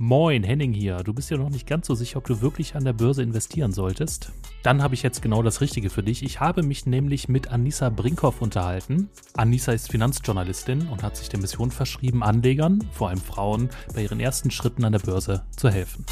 Moin, 0.00 0.44
Henning 0.44 0.72
hier. 0.72 0.98
Du 0.98 1.12
bist 1.12 1.28
ja 1.28 1.36
noch 1.36 1.50
nicht 1.50 1.66
ganz 1.66 1.88
so 1.88 1.96
sicher, 1.96 2.18
ob 2.18 2.26
du 2.28 2.40
wirklich 2.40 2.76
an 2.76 2.84
der 2.84 2.92
Börse 2.92 3.20
investieren 3.20 3.72
solltest. 3.72 4.30
Dann 4.62 4.80
habe 4.80 4.94
ich 4.94 5.02
jetzt 5.02 5.22
genau 5.22 5.42
das 5.42 5.60
Richtige 5.60 5.90
für 5.90 6.04
dich. 6.04 6.22
Ich 6.22 6.38
habe 6.38 6.62
mich 6.62 6.86
nämlich 6.86 7.28
mit 7.28 7.50
Anissa 7.50 7.88
Brinkhoff 7.88 8.40
unterhalten. 8.40 9.10
Anissa 9.36 9.72
ist 9.72 9.90
Finanzjournalistin 9.90 10.86
und 10.86 11.02
hat 11.02 11.16
sich 11.16 11.30
der 11.30 11.40
Mission 11.40 11.72
verschrieben, 11.72 12.22
Anlegern, 12.22 12.88
vor 12.92 13.08
allem 13.08 13.18
Frauen, 13.18 13.70
bei 13.92 14.02
ihren 14.02 14.20
ersten 14.20 14.52
Schritten 14.52 14.84
an 14.84 14.92
der 14.92 15.00
Börse 15.00 15.42
zu 15.56 15.68
helfen. 15.68 16.06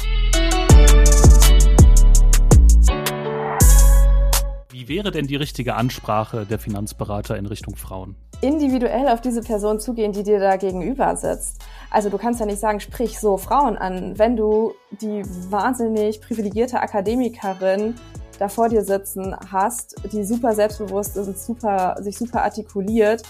Wäre 4.87 5.11
denn 5.11 5.27
die 5.27 5.35
richtige 5.35 5.75
Ansprache 5.75 6.45
der 6.45 6.59
Finanzberater 6.59 7.35
in 7.35 7.45
Richtung 7.45 7.75
Frauen? 7.75 8.15
Individuell 8.39 9.09
auf 9.09 9.19
diese 9.19 9.41
Person 9.41 9.81
zugehen, 9.81 10.13
die 10.13 10.23
dir 10.23 10.39
da 10.39 10.55
gegenüber 10.55 11.13
sitzt. 11.17 11.61
Also 11.91 12.09
du 12.09 12.17
kannst 12.17 12.39
ja 12.39 12.45
nicht 12.45 12.59
sagen, 12.59 12.79
sprich 12.79 13.19
so 13.19 13.35
Frauen 13.35 13.77
an, 13.77 14.17
wenn 14.17 14.37
du 14.37 14.75
die 15.01 15.23
wahnsinnig 15.49 16.21
privilegierte 16.21 16.79
Akademikerin 16.79 17.95
da 18.39 18.47
vor 18.47 18.69
dir 18.69 18.83
sitzen 18.83 19.35
hast, 19.51 19.95
die 20.13 20.23
super 20.23 20.53
selbstbewusst 20.53 21.17
ist 21.17 21.27
und 21.27 21.37
super, 21.37 21.97
sich 21.99 22.17
super 22.17 22.43
artikuliert 22.43 23.23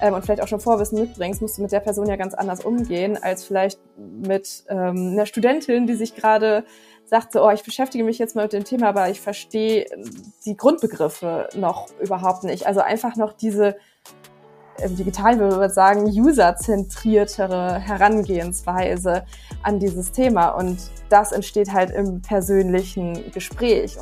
ähm, 0.00 0.14
und 0.14 0.24
vielleicht 0.24 0.42
auch 0.42 0.48
schon 0.48 0.60
Vorwissen 0.60 0.98
mitbringst, 0.98 1.42
musst 1.42 1.58
du 1.58 1.62
mit 1.62 1.70
der 1.70 1.80
Person 1.80 2.08
ja 2.08 2.16
ganz 2.16 2.34
anders 2.34 2.64
umgehen, 2.64 3.22
als 3.22 3.44
vielleicht 3.44 3.78
mit 3.96 4.64
ähm, 4.68 5.12
einer 5.12 5.26
Studentin, 5.26 5.86
die 5.86 5.94
sich 5.94 6.16
gerade 6.16 6.64
sagt, 7.04 7.32
so, 7.32 7.44
oh, 7.46 7.50
ich 7.50 7.62
beschäftige 7.62 8.04
mich 8.04 8.18
jetzt 8.18 8.34
mal 8.34 8.42
mit 8.42 8.52
dem 8.52 8.64
Thema, 8.64 8.88
aber 8.88 9.10
ich 9.10 9.20
verstehe 9.20 9.86
die 10.44 10.56
Grundbegriffe 10.56 11.48
noch 11.54 11.88
überhaupt 12.00 12.44
nicht. 12.44 12.66
Also 12.66 12.80
einfach 12.80 13.16
noch 13.16 13.32
diese 13.32 13.76
im 14.82 14.96
Digitalen 14.96 15.38
würde 15.38 15.56
man 15.56 15.70
sagen, 15.70 16.06
userzentriertere 16.06 17.78
Herangehensweise 17.78 19.24
an 19.62 19.78
dieses 19.78 20.10
Thema. 20.12 20.48
Und 20.48 20.78
das 21.08 21.32
entsteht 21.32 21.72
halt 21.72 21.90
im 21.90 22.20
persönlichen 22.22 23.30
Gespräch. 23.30 23.96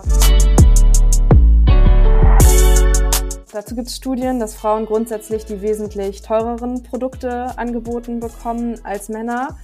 Dazu 3.52 3.74
gibt 3.74 3.88
es 3.88 3.96
Studien, 3.96 4.40
dass 4.40 4.54
Frauen 4.54 4.86
grundsätzlich 4.86 5.44
die 5.44 5.60
wesentlich 5.60 6.22
teureren 6.22 6.82
Produkte 6.82 7.58
angeboten 7.58 8.18
bekommen 8.18 8.80
als 8.82 9.10
Männer. 9.10 9.58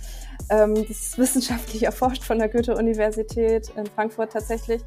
Ähm, 0.51 0.75
das 0.75 0.91
ist 0.91 1.19
wissenschaftlich 1.19 1.83
erforscht 1.83 2.25
von 2.25 2.39
der 2.39 2.49
Goethe-Universität 2.49 3.71
in 3.77 3.87
Frankfurt 3.87 4.33
tatsächlich. 4.33 4.83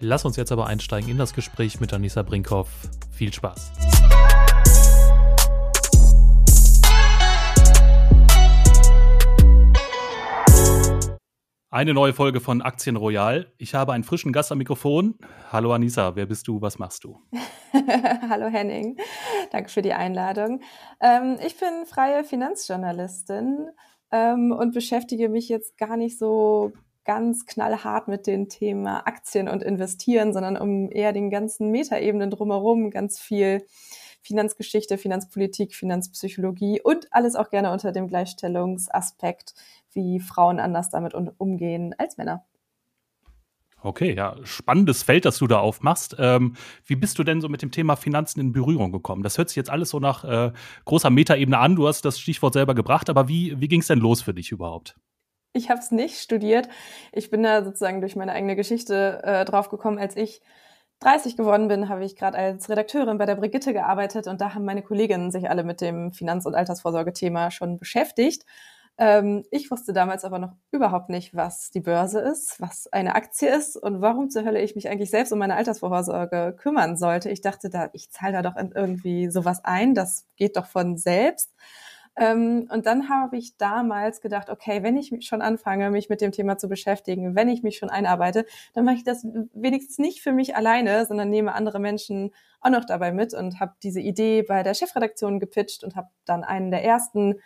Lass 0.00 0.24
uns 0.24 0.36
jetzt 0.36 0.52
aber 0.52 0.66
einsteigen 0.66 1.08
in 1.08 1.16
das 1.16 1.32
Gespräch 1.32 1.80
mit 1.80 1.92
Anissa 1.92 2.22
Brinkhoff. 2.22 2.68
Viel 3.10 3.32
Spaß. 3.32 3.72
Eine 11.70 11.94
neue 11.94 12.12
Folge 12.12 12.40
von 12.40 12.60
Aktien 12.60 12.96
Royal. 12.96 13.50
Ich 13.56 13.74
habe 13.74 13.94
einen 13.94 14.04
frischen 14.04 14.30
Gast 14.30 14.52
am 14.52 14.58
Mikrofon. 14.58 15.18
Hallo 15.50 15.72
Anissa, 15.72 16.14
wer 16.16 16.26
bist 16.26 16.46
du? 16.46 16.60
Was 16.60 16.78
machst 16.78 17.04
du? 17.04 17.18
Hallo 18.28 18.48
Henning, 18.48 18.98
danke 19.52 19.70
für 19.70 19.80
die 19.80 19.94
Einladung. 19.94 20.60
Ähm, 21.00 21.38
ich 21.42 21.56
bin 21.56 21.86
freie 21.86 22.24
Finanzjournalistin 22.24 23.70
ähm, 24.12 24.52
und 24.52 24.72
beschäftige 24.74 25.28
mich 25.28 25.48
jetzt 25.48 25.76
gar 25.78 25.96
nicht 25.96 26.18
so 26.18 26.72
ganz 27.04 27.46
knallhart 27.46 28.06
mit 28.06 28.26
dem 28.26 28.48
Thema 28.48 29.06
Aktien 29.06 29.48
und 29.48 29.62
Investieren, 29.62 30.32
sondern 30.32 30.56
um 30.56 30.90
eher 30.90 31.12
den 31.12 31.30
ganzen 31.30 31.70
Metaebenen 31.70 32.30
drumherum 32.30 32.90
ganz 32.90 33.18
viel 33.18 33.64
Finanzgeschichte, 34.20 34.98
Finanzpolitik, 34.98 35.74
Finanzpsychologie 35.74 36.80
und 36.80 37.08
alles 37.10 37.34
auch 37.34 37.50
gerne 37.50 37.72
unter 37.72 37.90
dem 37.90 38.06
Gleichstellungsaspekt 38.06 39.54
wie 39.90 40.20
Frauen 40.20 40.60
anders 40.60 40.90
damit 40.90 41.14
umgehen 41.14 41.92
als 41.98 42.16
Männer. 42.18 42.44
Okay, 43.84 44.14
ja, 44.14 44.36
spannendes 44.44 45.02
Feld, 45.02 45.24
das 45.24 45.38
du 45.38 45.46
da 45.48 45.58
aufmachst. 45.58 46.16
Ähm, 46.18 46.54
wie 46.86 46.94
bist 46.94 47.18
du 47.18 47.24
denn 47.24 47.40
so 47.40 47.48
mit 47.48 47.62
dem 47.62 47.72
Thema 47.72 47.96
Finanzen 47.96 48.40
in 48.40 48.52
Berührung 48.52 48.92
gekommen? 48.92 49.22
Das 49.24 49.38
hört 49.38 49.48
sich 49.48 49.56
jetzt 49.56 49.70
alles 49.70 49.90
so 49.90 49.98
nach 49.98 50.24
äh, 50.24 50.52
großer 50.84 51.10
Metaebene 51.10 51.58
an. 51.58 51.74
Du 51.74 51.88
hast 51.88 52.04
das 52.04 52.20
Stichwort 52.20 52.54
selber 52.54 52.74
gebracht, 52.74 53.10
aber 53.10 53.28
wie, 53.28 53.60
wie 53.60 53.68
ging 53.68 53.80
es 53.80 53.88
denn 53.88 53.98
los 53.98 54.22
für 54.22 54.34
dich 54.34 54.52
überhaupt? 54.52 54.96
Ich 55.52 55.68
habe 55.68 55.80
es 55.80 55.90
nicht 55.90 56.18
studiert. 56.18 56.68
Ich 57.12 57.28
bin 57.28 57.42
da 57.42 57.64
sozusagen 57.64 58.00
durch 58.00 58.16
meine 58.16 58.32
eigene 58.32 58.56
Geschichte 58.56 59.20
äh, 59.24 59.44
drauf 59.44 59.68
gekommen. 59.68 59.98
Als 59.98 60.16
ich 60.16 60.40
30 61.00 61.36
geworden 61.36 61.66
bin, 61.66 61.88
habe 61.88 62.04
ich 62.04 62.14
gerade 62.14 62.38
als 62.38 62.70
Redakteurin 62.70 63.18
bei 63.18 63.26
der 63.26 63.34
Brigitte 63.34 63.72
gearbeitet 63.72 64.28
und 64.28 64.40
da 64.40 64.54
haben 64.54 64.64
meine 64.64 64.82
Kolleginnen 64.82 65.32
sich 65.32 65.50
alle 65.50 65.64
mit 65.64 65.80
dem 65.80 66.12
Finanz- 66.12 66.46
und 66.46 66.54
Altersvorsorgethema 66.54 67.50
schon 67.50 67.78
beschäftigt. 67.78 68.46
Ähm, 68.98 69.44
ich 69.50 69.70
wusste 69.70 69.92
damals 69.92 70.24
aber 70.24 70.38
noch 70.38 70.52
überhaupt 70.70 71.08
nicht, 71.08 71.34
was 71.34 71.70
die 71.70 71.80
Börse 71.80 72.20
ist, 72.20 72.60
was 72.60 72.92
eine 72.92 73.14
Aktie 73.14 73.48
ist 73.48 73.76
und 73.76 74.00
warum 74.02 74.28
zur 74.28 74.44
Hölle 74.44 74.60
ich 74.60 74.74
mich 74.76 74.88
eigentlich 74.88 75.10
selbst 75.10 75.32
um 75.32 75.38
meine 75.38 75.56
Altersvorsorge 75.56 76.54
kümmern 76.58 76.96
sollte. 76.96 77.30
Ich 77.30 77.40
dachte 77.40 77.70
da, 77.70 77.88
ich 77.94 78.10
zahle 78.10 78.34
da 78.34 78.42
doch 78.42 78.56
irgendwie 78.56 79.30
sowas 79.30 79.64
ein, 79.64 79.94
das 79.94 80.26
geht 80.36 80.56
doch 80.56 80.66
von 80.66 80.98
selbst. 80.98 81.52
Ähm, 82.16 82.68
und 82.70 82.84
dann 82.84 83.08
habe 83.08 83.38
ich 83.38 83.56
damals 83.56 84.20
gedacht, 84.20 84.50
okay, 84.50 84.82
wenn 84.82 84.98
ich 84.98 85.14
schon 85.26 85.40
anfange, 85.40 85.90
mich 85.90 86.10
mit 86.10 86.20
dem 86.20 86.30
Thema 86.30 86.58
zu 86.58 86.68
beschäftigen, 86.68 87.34
wenn 87.34 87.48
ich 87.48 87.62
mich 87.62 87.78
schon 87.78 87.88
einarbeite, 87.88 88.44
dann 88.74 88.84
mache 88.84 88.96
ich 88.96 89.04
das 89.04 89.24
wenigstens 89.54 89.98
nicht 89.98 90.22
für 90.22 90.32
mich 90.32 90.54
alleine, 90.54 91.06
sondern 91.06 91.30
nehme 91.30 91.54
andere 91.54 91.78
Menschen 91.80 92.32
auch 92.60 92.70
noch 92.70 92.84
dabei 92.84 93.12
mit 93.12 93.32
und 93.32 93.60
habe 93.60 93.72
diese 93.82 94.00
Idee 94.00 94.42
bei 94.42 94.62
der 94.62 94.74
Chefredaktion 94.74 95.40
gepitcht 95.40 95.84
und 95.84 95.96
habe 95.96 96.08
dann 96.26 96.44
einen 96.44 96.70
der 96.70 96.84
ersten 96.84 97.40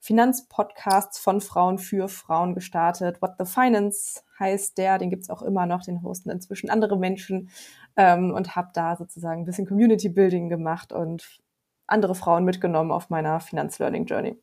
Finanzpodcasts 0.00 1.18
von 1.18 1.40
Frauen 1.40 1.78
für 1.78 2.08
Frauen 2.08 2.54
gestartet. 2.54 3.20
What 3.20 3.32
the 3.38 3.44
Finance 3.44 4.22
heißt 4.38 4.78
der, 4.78 4.98
den 4.98 5.10
gibt's 5.10 5.30
auch 5.30 5.42
immer 5.42 5.66
noch, 5.66 5.82
den 5.82 6.02
hosten 6.02 6.30
inzwischen 6.30 6.70
andere 6.70 6.98
Menschen 6.98 7.50
ähm, 7.96 8.32
und 8.32 8.56
habe 8.56 8.70
da 8.74 8.96
sozusagen 8.96 9.42
ein 9.42 9.44
bisschen 9.44 9.66
Community 9.66 10.08
Building 10.08 10.48
gemacht 10.48 10.92
und 10.92 11.40
andere 11.86 12.14
Frauen 12.14 12.44
mitgenommen 12.44 12.92
auf 12.92 13.10
meiner 13.10 13.40
Finanzlearning 13.40 14.06
Journey. 14.06 14.36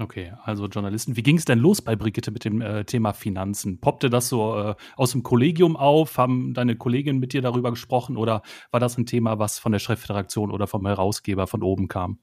Okay, 0.00 0.32
also 0.42 0.66
Journalisten. 0.66 1.16
Wie 1.16 1.22
ging 1.22 1.36
es 1.36 1.44
denn 1.44 1.60
los 1.60 1.80
bei 1.80 1.94
Brigitte 1.94 2.32
mit 2.32 2.44
dem 2.44 2.60
äh, 2.60 2.84
Thema 2.84 3.12
Finanzen? 3.12 3.80
Poppte 3.80 4.10
das 4.10 4.28
so 4.28 4.58
äh, 4.58 4.74
aus 4.96 5.12
dem 5.12 5.22
Kollegium 5.22 5.76
auf? 5.76 6.18
Haben 6.18 6.52
deine 6.52 6.74
Kolleginnen 6.74 7.20
mit 7.20 7.32
dir 7.32 7.42
darüber 7.42 7.70
gesprochen 7.70 8.16
oder 8.16 8.42
war 8.72 8.80
das 8.80 8.98
ein 8.98 9.06
Thema, 9.06 9.38
was 9.38 9.60
von 9.60 9.70
der 9.70 9.78
Chefredaktion 9.78 10.50
oder 10.50 10.66
vom 10.66 10.84
Herausgeber 10.84 11.46
von 11.46 11.62
oben 11.62 11.86
kam? 11.86 12.18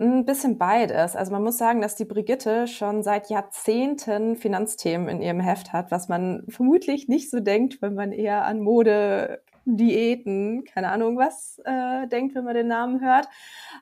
Ein 0.00 0.24
bisschen 0.24 0.58
beides. 0.58 1.16
Also 1.16 1.32
man 1.32 1.42
muss 1.42 1.58
sagen, 1.58 1.80
dass 1.80 1.96
die 1.96 2.04
Brigitte 2.04 2.68
schon 2.68 3.02
seit 3.02 3.30
Jahrzehnten 3.30 4.36
Finanzthemen 4.36 5.08
in 5.08 5.20
ihrem 5.20 5.40
Heft 5.40 5.72
hat, 5.72 5.90
was 5.90 6.08
man 6.08 6.44
vermutlich 6.48 7.08
nicht 7.08 7.30
so 7.30 7.40
denkt, 7.40 7.82
wenn 7.82 7.94
man 7.94 8.12
eher 8.12 8.44
an 8.44 8.60
Mode, 8.60 9.42
Diäten, 9.64 10.64
keine 10.64 10.90
Ahnung 10.90 11.18
was 11.18 11.60
äh, 11.64 12.06
denkt, 12.06 12.36
wenn 12.36 12.44
man 12.44 12.54
den 12.54 12.68
Namen 12.68 13.00
hört. 13.00 13.28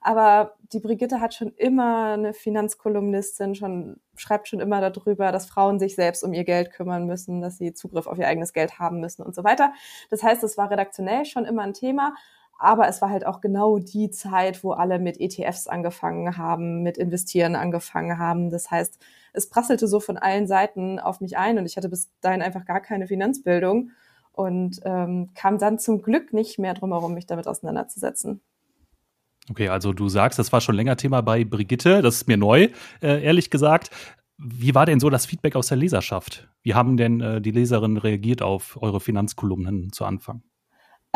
Aber 0.00 0.54
die 0.72 0.80
Brigitte 0.80 1.20
hat 1.20 1.34
schon 1.34 1.52
immer 1.56 2.14
eine 2.14 2.32
Finanzkolumnistin, 2.32 3.54
schon 3.54 4.00
schreibt 4.16 4.48
schon 4.48 4.60
immer 4.60 4.80
darüber, 4.80 5.30
dass 5.32 5.46
Frauen 5.46 5.78
sich 5.78 5.94
selbst 5.94 6.24
um 6.24 6.32
ihr 6.32 6.44
Geld 6.44 6.72
kümmern 6.72 7.06
müssen, 7.06 7.42
dass 7.42 7.58
sie 7.58 7.74
Zugriff 7.74 8.06
auf 8.06 8.18
ihr 8.18 8.26
eigenes 8.26 8.54
Geld 8.54 8.78
haben 8.78 9.00
müssen 9.00 9.22
und 9.22 9.34
so 9.34 9.44
weiter. 9.44 9.72
Das 10.10 10.22
heißt, 10.22 10.42
es 10.42 10.56
war 10.56 10.70
redaktionell 10.70 11.26
schon 11.26 11.44
immer 11.44 11.62
ein 11.62 11.74
Thema. 11.74 12.14
Aber 12.58 12.88
es 12.88 13.02
war 13.02 13.10
halt 13.10 13.26
auch 13.26 13.40
genau 13.40 13.78
die 13.78 14.10
Zeit, 14.10 14.64
wo 14.64 14.72
alle 14.72 14.98
mit 14.98 15.20
ETFs 15.20 15.66
angefangen 15.66 16.38
haben, 16.38 16.82
mit 16.82 16.96
Investieren 16.96 17.54
angefangen 17.54 18.18
haben. 18.18 18.50
Das 18.50 18.70
heißt, 18.70 18.98
es 19.34 19.48
prasselte 19.50 19.86
so 19.88 20.00
von 20.00 20.16
allen 20.16 20.46
Seiten 20.46 20.98
auf 20.98 21.20
mich 21.20 21.36
ein 21.36 21.58
und 21.58 21.66
ich 21.66 21.76
hatte 21.76 21.90
bis 21.90 22.10
dahin 22.20 22.42
einfach 22.42 22.64
gar 22.64 22.80
keine 22.80 23.06
Finanzbildung 23.06 23.90
und 24.32 24.80
ähm, 24.84 25.30
kam 25.34 25.58
dann 25.58 25.78
zum 25.78 26.02
Glück 26.02 26.32
nicht 26.32 26.58
mehr 26.58 26.74
drum 26.74 26.92
herum, 26.92 27.14
mich 27.14 27.26
damit 27.26 27.46
auseinanderzusetzen. 27.46 28.40
Okay, 29.50 29.68
also 29.68 29.92
du 29.92 30.08
sagst, 30.08 30.38
das 30.38 30.52
war 30.52 30.60
schon 30.60 30.74
länger 30.74 30.96
Thema 30.96 31.20
bei 31.20 31.44
Brigitte, 31.44 32.02
das 32.02 32.16
ist 32.16 32.28
mir 32.28 32.36
neu, 32.36 32.68
äh, 33.00 33.22
ehrlich 33.22 33.50
gesagt. 33.50 33.90
Wie 34.38 34.74
war 34.74 34.84
denn 34.84 35.00
so 35.00 35.08
das 35.08 35.24
Feedback 35.24 35.56
aus 35.56 35.68
der 35.68 35.78
Leserschaft? 35.78 36.48
Wie 36.62 36.74
haben 36.74 36.96
denn 36.96 37.20
äh, 37.20 37.40
die 37.40 37.52
Leserinnen 37.52 37.96
reagiert 37.96 38.42
auf 38.42 38.78
eure 38.82 39.00
Finanzkolumnen 39.00 39.92
zu 39.92 40.04
Anfang? 40.04 40.42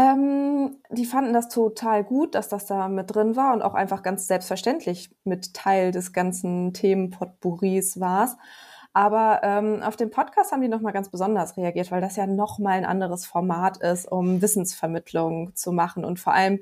Ähm, 0.00 0.78
die 0.90 1.04
fanden 1.04 1.34
das 1.34 1.50
total 1.50 2.04
gut, 2.04 2.34
dass 2.34 2.48
das 2.48 2.64
da 2.64 2.88
mit 2.88 3.14
drin 3.14 3.36
war 3.36 3.52
und 3.52 3.60
auch 3.60 3.74
einfach 3.74 4.02
ganz 4.02 4.26
selbstverständlich 4.26 5.10
mit 5.24 5.52
Teil 5.52 5.90
des 5.90 6.14
ganzen 6.14 6.72
Themenpotpourris 6.72 8.00
war. 8.00 8.38
Aber 8.94 9.40
ähm, 9.42 9.82
auf 9.82 9.96
dem 9.96 10.10
Podcast 10.10 10.52
haben 10.52 10.62
die 10.62 10.68
nochmal 10.68 10.94
ganz 10.94 11.10
besonders 11.10 11.56
reagiert, 11.58 11.90
weil 11.90 12.00
das 12.00 12.16
ja 12.16 12.26
nochmal 12.26 12.78
ein 12.78 12.86
anderes 12.86 13.26
Format 13.26 13.76
ist, 13.76 14.10
um 14.10 14.40
Wissensvermittlung 14.40 15.54
zu 15.54 15.70
machen 15.70 16.04
und 16.06 16.18
vor 16.18 16.32
allem, 16.32 16.60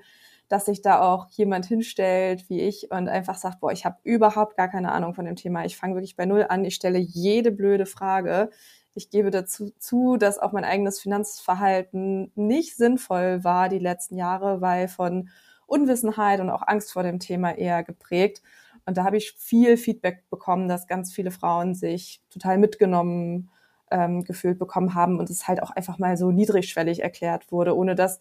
dass 0.48 0.66
sich 0.66 0.82
da 0.82 1.00
auch 1.02 1.28
jemand 1.30 1.66
hinstellt 1.66 2.48
wie 2.48 2.60
ich 2.60 2.90
und 2.90 3.08
einfach 3.08 3.36
sagt, 3.36 3.60
boah, 3.60 3.72
ich 3.72 3.84
habe 3.84 3.98
überhaupt 4.02 4.56
gar 4.56 4.68
keine 4.68 4.92
Ahnung 4.92 5.14
von 5.14 5.26
dem 5.26 5.36
Thema. 5.36 5.64
Ich 5.64 5.76
fange 5.76 5.94
wirklich 5.94 6.16
bei 6.16 6.26
null 6.26 6.46
an, 6.48 6.64
ich 6.64 6.74
stelle 6.74 6.98
jede 6.98 7.52
blöde 7.52 7.86
Frage 7.86 8.50
ich 8.98 9.10
gebe 9.10 9.30
dazu 9.30 9.70
zu, 9.78 10.16
dass 10.16 10.38
auch 10.38 10.52
mein 10.52 10.64
eigenes 10.64 11.00
Finanzverhalten 11.00 12.32
nicht 12.34 12.76
sinnvoll 12.76 13.44
war 13.44 13.68
die 13.68 13.78
letzten 13.78 14.16
Jahre, 14.16 14.60
weil 14.60 14.88
von 14.88 15.30
Unwissenheit 15.66 16.40
und 16.40 16.50
auch 16.50 16.66
Angst 16.66 16.92
vor 16.92 17.04
dem 17.04 17.20
Thema 17.20 17.52
eher 17.52 17.84
geprägt. 17.84 18.42
Und 18.86 18.96
da 18.96 19.04
habe 19.04 19.16
ich 19.16 19.32
viel 19.38 19.76
Feedback 19.76 20.28
bekommen, 20.30 20.68
dass 20.68 20.86
ganz 20.86 21.12
viele 21.12 21.30
Frauen 21.30 21.74
sich 21.74 22.20
total 22.30 22.58
mitgenommen 22.58 23.50
ähm, 23.90 24.24
gefühlt 24.24 24.58
bekommen 24.58 24.94
haben 24.94 25.18
und 25.18 25.30
es 25.30 25.46
halt 25.46 25.62
auch 25.62 25.70
einfach 25.70 25.98
mal 25.98 26.16
so 26.16 26.30
niedrigschwellig 26.32 27.02
erklärt 27.02 27.52
wurde, 27.52 27.76
ohne 27.76 27.94
dass 27.94 28.20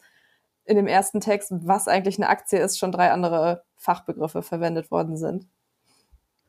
in 0.67 0.75
dem 0.75 0.87
ersten 0.87 1.21
Text, 1.21 1.51
was 1.51 1.87
eigentlich 1.87 2.17
eine 2.17 2.29
Aktie 2.29 2.59
ist, 2.59 2.77
schon 2.77 2.91
drei 2.91 3.11
andere 3.11 3.63
Fachbegriffe 3.77 4.41
verwendet 4.41 4.91
worden 4.91 5.17
sind. 5.17 5.47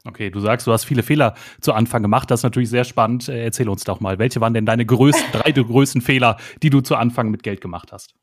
Okay, 0.06 0.30
du 0.30 0.40
sagst, 0.40 0.66
du 0.66 0.72
hast 0.72 0.84
viele 0.84 1.02
Fehler 1.02 1.34
zu 1.60 1.72
Anfang 1.72 2.02
gemacht. 2.02 2.30
Das 2.30 2.40
ist 2.40 2.44
natürlich 2.44 2.70
sehr 2.70 2.84
spannend. 2.84 3.28
Äh, 3.28 3.44
erzähl 3.44 3.68
uns 3.68 3.84
doch 3.84 4.00
mal, 4.00 4.18
welche 4.18 4.40
waren 4.40 4.54
denn 4.54 4.66
deine 4.66 4.86
größten, 4.86 5.32
drei 5.32 5.52
größten 5.52 6.00
Fehler, 6.00 6.36
die 6.62 6.70
du 6.70 6.80
zu 6.80 6.96
Anfang 6.96 7.30
mit 7.30 7.42
Geld 7.42 7.60
gemacht 7.60 7.92
hast? 7.92 8.14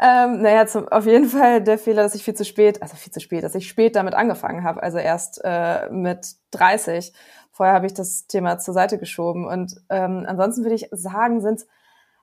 Ähm, 0.00 0.42
naja, 0.42 0.66
zum, 0.66 0.88
auf 0.88 1.06
jeden 1.06 1.28
Fall 1.28 1.62
der 1.62 1.78
Fehler, 1.78 2.02
dass 2.02 2.14
ich 2.14 2.22
viel 2.22 2.34
zu 2.34 2.44
spät, 2.44 2.82
also 2.82 2.96
viel 2.96 3.12
zu 3.12 3.20
spät, 3.20 3.42
dass 3.42 3.54
ich 3.54 3.68
spät 3.68 3.96
damit 3.96 4.14
angefangen 4.14 4.62
habe, 4.62 4.82
also 4.82 4.98
erst 4.98 5.40
äh, 5.42 5.88
mit 5.90 6.26
30. 6.50 7.12
Vorher 7.50 7.74
habe 7.74 7.86
ich 7.86 7.94
das 7.94 8.26
Thema 8.26 8.58
zur 8.58 8.74
Seite 8.74 8.98
geschoben. 8.98 9.46
Und 9.46 9.76
ähm, 9.88 10.24
ansonsten 10.26 10.62
würde 10.64 10.74
ich 10.74 10.88
sagen, 10.90 11.40
sind, 11.40 11.62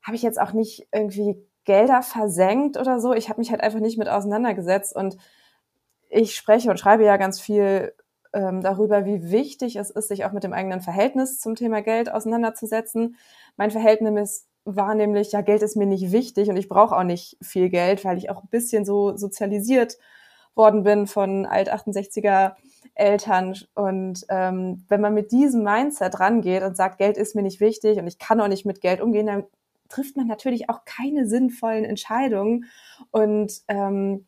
habe 0.03 0.15
ich 0.15 0.21
jetzt 0.21 0.39
auch 0.39 0.53
nicht 0.53 0.87
irgendwie 0.91 1.37
Gelder 1.65 2.01
versenkt 2.01 2.77
oder 2.77 2.99
so. 2.99 3.13
Ich 3.13 3.29
habe 3.29 3.39
mich 3.39 3.51
halt 3.51 3.61
einfach 3.61 3.79
nicht 3.79 3.97
mit 3.97 4.09
auseinandergesetzt 4.09 4.95
und 4.95 5.17
ich 6.09 6.35
spreche 6.35 6.69
und 6.69 6.79
schreibe 6.79 7.05
ja 7.05 7.17
ganz 7.17 7.39
viel 7.39 7.93
ähm, 8.33 8.61
darüber, 8.61 9.05
wie 9.05 9.31
wichtig 9.31 9.75
es 9.75 9.89
ist, 9.89 10.07
sich 10.07 10.25
auch 10.25 10.31
mit 10.31 10.43
dem 10.43 10.53
eigenen 10.53 10.81
Verhältnis 10.81 11.39
zum 11.39 11.55
Thema 11.55 11.81
Geld 11.81 12.11
auseinanderzusetzen. 12.11 13.15
Mein 13.57 13.71
Verhältnis 13.71 14.47
war 14.65 14.95
nämlich, 14.95 15.31
ja, 15.31 15.41
Geld 15.41 15.61
ist 15.61 15.75
mir 15.75 15.85
nicht 15.85 16.11
wichtig 16.11 16.49
und 16.49 16.57
ich 16.57 16.69
brauche 16.69 16.95
auch 16.95 17.03
nicht 17.03 17.37
viel 17.41 17.69
Geld, 17.69 18.05
weil 18.05 18.17
ich 18.17 18.29
auch 18.29 18.43
ein 18.43 18.49
bisschen 18.49 18.85
so 18.85 19.15
sozialisiert 19.17 19.97
worden 20.55 20.83
bin 20.83 21.07
von 21.07 21.45
Alt-68er 21.45 22.53
Eltern. 22.95 23.55
Und 23.75 24.25
ähm, 24.29 24.85
wenn 24.87 25.01
man 25.01 25.13
mit 25.13 25.31
diesem 25.31 25.63
Mindset 25.63 26.19
rangeht 26.19 26.63
und 26.63 26.77
sagt, 26.77 26.97
Geld 26.97 27.17
ist 27.17 27.35
mir 27.35 27.41
nicht 27.41 27.59
wichtig 27.59 27.97
und 27.97 28.07
ich 28.07 28.19
kann 28.19 28.39
auch 28.39 28.47
nicht 28.47 28.65
mit 28.65 28.81
Geld 28.81 29.01
umgehen, 29.01 29.27
dann 29.27 29.43
trifft 29.93 30.17
man 30.17 30.27
natürlich 30.27 30.69
auch 30.69 30.85
keine 30.85 31.27
sinnvollen 31.27 31.85
Entscheidungen 31.85 32.65
und 33.11 33.61
ähm, 33.67 34.25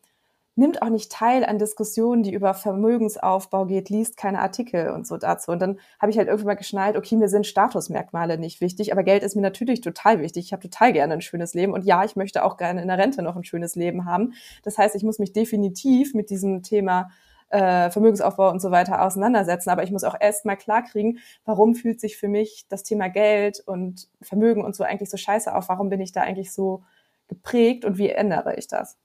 nimmt 0.56 0.80
auch 0.80 0.88
nicht 0.88 1.12
teil 1.12 1.44
an 1.44 1.58
Diskussionen, 1.58 2.22
die 2.22 2.32
über 2.32 2.54
Vermögensaufbau 2.54 3.66
geht, 3.66 3.90
liest 3.90 4.16
keine 4.16 4.40
Artikel 4.40 4.90
und 4.90 5.06
so 5.06 5.18
dazu. 5.18 5.52
Und 5.52 5.60
dann 5.60 5.78
habe 6.00 6.10
ich 6.10 6.16
halt 6.16 6.28
irgendwann 6.28 6.46
mal 6.46 6.54
geschnallt, 6.54 6.96
okay, 6.96 7.16
mir 7.16 7.28
sind 7.28 7.46
Statusmerkmale 7.46 8.38
nicht 8.38 8.62
wichtig, 8.62 8.90
aber 8.90 9.02
Geld 9.02 9.22
ist 9.22 9.36
mir 9.36 9.42
natürlich 9.42 9.82
total 9.82 10.20
wichtig. 10.22 10.46
Ich 10.46 10.52
habe 10.52 10.62
total 10.62 10.94
gerne 10.94 11.12
ein 11.12 11.20
schönes 11.20 11.52
Leben 11.52 11.74
und 11.74 11.84
ja, 11.84 12.04
ich 12.04 12.16
möchte 12.16 12.42
auch 12.42 12.56
gerne 12.56 12.80
in 12.80 12.88
der 12.88 12.96
Rente 12.96 13.20
noch 13.22 13.36
ein 13.36 13.44
schönes 13.44 13.76
Leben 13.76 14.06
haben. 14.06 14.32
Das 14.62 14.78
heißt, 14.78 14.94
ich 14.94 15.02
muss 15.02 15.18
mich 15.18 15.34
definitiv 15.34 16.14
mit 16.14 16.30
diesem 16.30 16.62
Thema 16.62 17.10
äh, 17.48 17.90
Vermögensaufbau 17.90 18.50
und 18.50 18.60
so 18.60 18.70
weiter 18.70 19.02
auseinandersetzen. 19.02 19.70
Aber 19.70 19.82
ich 19.82 19.90
muss 19.90 20.04
auch 20.04 20.16
erst 20.18 20.44
mal 20.44 20.56
klarkriegen, 20.56 21.20
warum 21.44 21.74
fühlt 21.74 22.00
sich 22.00 22.16
für 22.16 22.28
mich 22.28 22.66
das 22.68 22.82
Thema 22.82 23.08
Geld 23.08 23.60
und 23.60 24.08
Vermögen 24.20 24.64
und 24.64 24.74
so 24.74 24.84
eigentlich 24.84 25.10
so 25.10 25.16
scheiße 25.16 25.54
auf? 25.54 25.68
Warum 25.68 25.88
bin 25.88 26.00
ich 26.00 26.12
da 26.12 26.22
eigentlich 26.22 26.52
so 26.52 26.82
geprägt 27.28 27.84
und 27.84 27.98
wie 27.98 28.10
ändere 28.10 28.56
ich 28.56 28.68
das? 28.68 28.98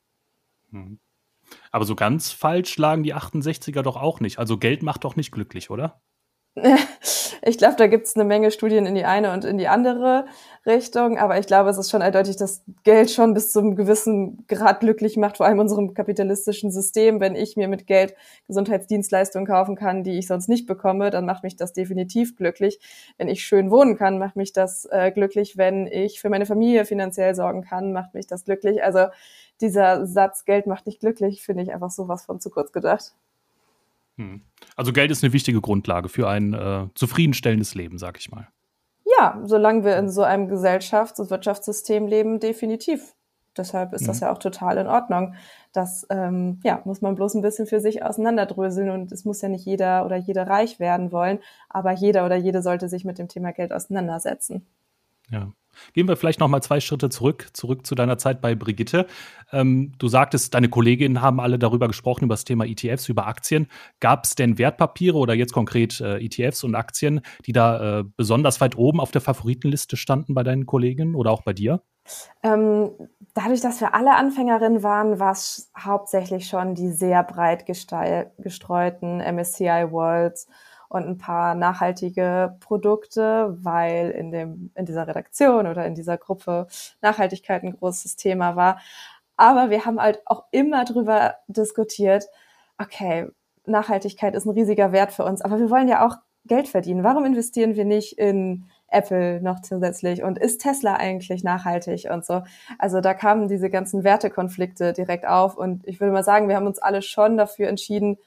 Mhm. 0.72 1.00
Aber 1.72 1.86
so 1.86 1.96
ganz 1.96 2.32
falsch 2.32 2.78
lagen 2.78 3.04
die 3.04 3.14
68er 3.14 3.82
doch 3.82 3.98
auch 3.98 4.20
nicht. 4.20 4.40
Also 4.40 4.58
Geld 4.58 4.84
macht 4.84 5.04
doch 5.04 5.16
nicht 5.16 5.32
glücklich, 5.32 5.70
oder? 5.70 6.02
ich 7.44 7.58
glaube, 7.58 7.76
da 7.78 7.88
gibt 7.88 8.08
es 8.08 8.16
eine 8.16 8.26
Menge 8.26 8.52
Studien 8.52 8.86
in 8.86 8.94
die 8.94 9.06
eine 9.06 9.32
und 9.32 9.46
in 9.46 9.58
die 9.58 9.70
andere 9.70 10.26
Richtung, 10.66 11.18
aber 11.18 11.40
ich 11.40 11.48
glaube, 11.48 11.70
es 11.70 11.78
ist 11.78 11.90
schon 11.90 12.02
eindeutig, 12.02 12.36
dass 12.36 12.64
Geld 12.84 13.10
schon 13.10 13.34
bis 13.34 13.54
zu 13.54 13.60
einem 13.60 13.78
gewissen 13.78 14.46
Grad 14.48 14.82
glücklich 14.82 15.16
macht, 15.16 15.38
vor 15.38 15.46
allem 15.46 15.60
unserem 15.60 15.94
kapitalistischen 15.94 16.70
System. 16.70 17.22
Wenn 17.22 17.36
ich 17.36 17.56
mir 17.56 17.70
mit 17.70 17.88
Geld 17.88 18.16
Gesundheitsdienstleistungen 18.48 19.48
kaufen 19.48 19.78
kann, 19.78 20.04
die 20.04 20.18
ich 20.18 20.28
sonst 20.28 20.50
nicht 20.50 20.68
bekomme, 20.68 21.10
dann 21.10 21.26
macht 21.26 21.44
mich 21.44 21.56
das 21.56 21.72
definitiv 21.72 22.36
glücklich. 22.36 22.80
Wenn 23.18 23.30
ich 23.30 23.46
schön 23.46 23.72
wohnen 23.72 23.98
kann, 23.98 24.20
macht 24.20 24.36
mich 24.36 24.52
das 24.52 24.86
äh, 24.92 25.12
glücklich. 25.12 25.56
Wenn 25.56 25.88
ich 25.88 26.20
für 26.20 26.30
meine 26.30 26.46
Familie 26.46 26.84
finanziell 26.84 27.34
sorgen 27.34 27.62
kann, 27.62 27.94
macht 27.94 28.14
mich 28.14 28.28
das 28.28 28.44
glücklich. 28.44 28.84
Also 28.84 29.06
dieser 29.62 30.06
Satz, 30.06 30.44
Geld 30.44 30.68
macht 30.68 30.86
nicht 30.86 31.00
glücklich, 31.00 31.44
finde 31.44 31.64
ich 31.64 31.72
einfach 31.72 31.92
sowas 31.92 32.26
von 32.26 32.42
zu 32.42 32.50
kurz 32.50 32.74
gedacht. 32.74 33.14
Hm. 34.22 34.42
Also 34.76 34.94
Geld 34.94 35.12
ist 35.12 35.24
eine 35.24 35.34
wichtige 35.34 35.62
Grundlage 35.62 36.10
für 36.10 36.30
ein 36.30 36.54
äh, 36.54 36.88
zufriedenstellendes 36.96 37.76
Leben, 37.76 37.98
sag 37.98 38.20
ich 38.20 38.32
mal. 38.32 38.48
Ja, 39.18 39.42
solange 39.46 39.84
wir 39.84 39.98
in 39.98 40.10
so 40.10 40.24
einem 40.24 40.48
Gesellschafts- 40.48 41.20
und 41.20 41.30
Wirtschaftssystem 41.30 42.08
leben, 42.08 42.40
definitiv. 42.40 43.16
Deshalb 43.58 43.92
ist 43.94 44.04
mhm. 44.04 44.08
das 44.08 44.20
ja 44.22 44.32
auch 44.32 44.38
total 44.38 44.78
in 44.78 44.88
Ordnung. 44.88 45.36
Das 45.74 46.06
ähm, 46.10 46.60
ja, 46.64 46.82
muss 46.86 47.02
man 47.02 47.16
bloß 47.16 47.34
ein 47.36 47.42
bisschen 47.42 47.66
für 47.66 47.82
sich 47.82 48.04
auseinanderdröseln 48.04 48.90
und 48.90 49.12
es 49.12 49.26
muss 49.26 49.42
ja 49.42 49.50
nicht 49.50 49.66
jeder 49.66 50.06
oder 50.06 50.16
jede 50.16 50.48
reich 50.48 50.80
werden 50.80 51.12
wollen, 51.12 51.40
aber 51.68 51.92
jeder 51.92 52.26
oder 52.26 52.38
jede 52.38 52.62
sollte 52.62 52.88
sich 52.88 53.04
mit 53.04 53.18
dem 53.18 53.28
Thema 53.28 53.52
Geld 53.52 53.74
auseinandersetzen. 53.74 54.66
Ja. 55.30 55.52
Gehen 55.94 56.08
wir 56.08 56.16
vielleicht 56.16 56.40
noch 56.40 56.48
mal 56.48 56.62
zwei 56.62 56.80
Schritte 56.80 57.10
zurück, 57.10 57.50
zurück 57.54 57.86
zu 57.86 57.96
deiner 57.96 58.18
Zeit 58.18 58.42
bei 58.42 58.56
Brigitte. 58.56 59.08
Ähm, 59.52 59.94
du 59.98 60.08
sagtest, 60.08 60.54
deine 60.54 60.70
Kolleginnen 60.70 61.22
haben 61.22 61.40
alle 61.40 61.60
darüber 61.60 61.88
gesprochen, 61.88 62.26
über 62.26 62.34
das 62.34 62.46
Thema 62.46 62.66
ETFs, 62.66 63.10
über 63.10 63.28
Aktien. 63.28 63.68
Gab 64.00 64.26
es 64.26 64.36
denn 64.36 64.58
Wertpapiere 64.58 65.18
oder 65.18 65.34
jetzt 65.34 65.54
konkret 65.54 66.00
äh, 66.02 66.18
ETFs 66.18 66.64
und 66.64 66.76
Aktien, 66.76 67.22
die 67.46 67.54
da 67.54 68.00
äh, 68.00 68.04
besonders 68.18 68.62
weit 68.62 68.78
oben 68.78 69.00
auf 69.00 69.12
der 69.12 69.22
Favoritenliste 69.22 69.98
standen 69.98 70.34
bei 70.34 70.44
deinen 70.44 70.66
Kolleginnen 70.66 71.16
oder 71.16 71.32
auch 71.32 71.44
bei 71.44 71.54
dir? 71.54 71.82
Ähm, 72.44 72.92
dadurch, 73.34 73.62
dass 73.62 73.80
wir 73.80 73.94
alle 73.94 74.16
Anfängerinnen 74.16 74.84
waren, 74.84 75.20
war 75.20 75.32
es 75.32 75.72
hauptsächlich 75.78 76.48
schon 76.48 76.76
die 76.76 76.90
sehr 76.92 77.24
breit 77.24 77.66
gestreuten 77.66 79.18
MSCI 79.20 79.92
Worlds 79.92 80.48
und 80.92 81.08
ein 81.08 81.18
paar 81.18 81.56
nachhaltige 81.56 82.58
Produkte, 82.60 83.58
weil 83.62 84.12
in 84.12 84.32
dem, 84.32 84.72
in 84.76 84.86
dieser 84.86 85.08
Redaktion 85.08 85.68
oder 85.68 85.86
in 85.86 85.96
dieser 85.96 86.18
Gruppe 86.18 86.68
Nachhaltigkeit 87.02 87.64
ein 87.64 87.78
großes 87.78 88.18
Thema 88.18 88.58
war. 88.58 88.80
Aber 89.38 89.70
wir 89.70 89.86
haben 89.86 90.02
halt 90.02 90.22
auch 90.26 90.44
immer 90.52 90.84
drüber 90.84 91.36
diskutiert, 91.48 92.26
okay, 92.78 93.28
Nachhaltigkeit 93.66 94.36
ist 94.36 94.46
ein 94.46 94.52
riesiger 94.52 94.92
Wert 94.92 95.14
für 95.14 95.24
uns, 95.24 95.42
aber 95.42 95.60
wir 95.60 95.70
wollen 95.70 95.88
ja 95.88 96.06
auch 96.06 96.18
Geld 96.46 96.68
verdienen. 96.68 97.04
Warum 97.04 97.26
investieren 97.26 97.76
wir 97.76 97.86
nicht 97.86 98.18
in 98.18 98.66
Apple 98.88 99.42
noch 99.42 99.62
zusätzlich 99.62 100.24
und 100.24 100.38
ist 100.38 100.60
Tesla 100.60 100.96
eigentlich 100.96 101.44
nachhaltig 101.44 102.10
und 102.12 102.26
so. 102.26 102.44
Also 102.78 103.00
da 103.00 103.14
kamen 103.14 103.48
diese 103.48 103.70
ganzen 103.70 104.04
Wertekonflikte 104.04 104.92
direkt 104.92 105.26
auf 105.26 105.56
und 105.56 105.88
ich 105.88 106.02
würde 106.02 106.12
mal 106.12 106.24
sagen, 106.24 106.50
wir 106.50 106.58
haben 106.58 106.68
uns 106.68 106.80
alle 106.80 107.02
schon 107.02 107.38
dafür 107.38 107.70
entschieden, 107.70 108.18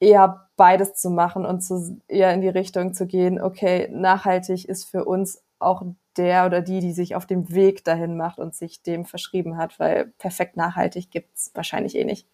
eher 0.00 0.48
beides 0.56 0.94
zu 0.94 1.10
machen 1.10 1.44
und 1.44 1.60
zu, 1.60 2.00
eher 2.08 2.32
in 2.32 2.40
die 2.40 2.48
Richtung 2.48 2.94
zu 2.94 3.06
gehen, 3.06 3.40
okay, 3.40 3.88
nachhaltig 3.92 4.64
ist 4.64 4.84
für 4.84 5.04
uns 5.04 5.42
auch 5.58 5.82
der 6.16 6.46
oder 6.46 6.60
die, 6.60 6.80
die 6.80 6.92
sich 6.92 7.14
auf 7.14 7.26
dem 7.26 7.52
Weg 7.52 7.84
dahin 7.84 8.16
macht 8.16 8.38
und 8.38 8.54
sich 8.54 8.82
dem 8.82 9.04
verschrieben 9.04 9.56
hat, 9.56 9.78
weil 9.78 10.12
perfekt 10.18 10.56
nachhaltig 10.56 11.10
gibt's 11.10 11.50
wahrscheinlich 11.54 11.96
eh 11.96 12.04
nicht. 12.04 12.26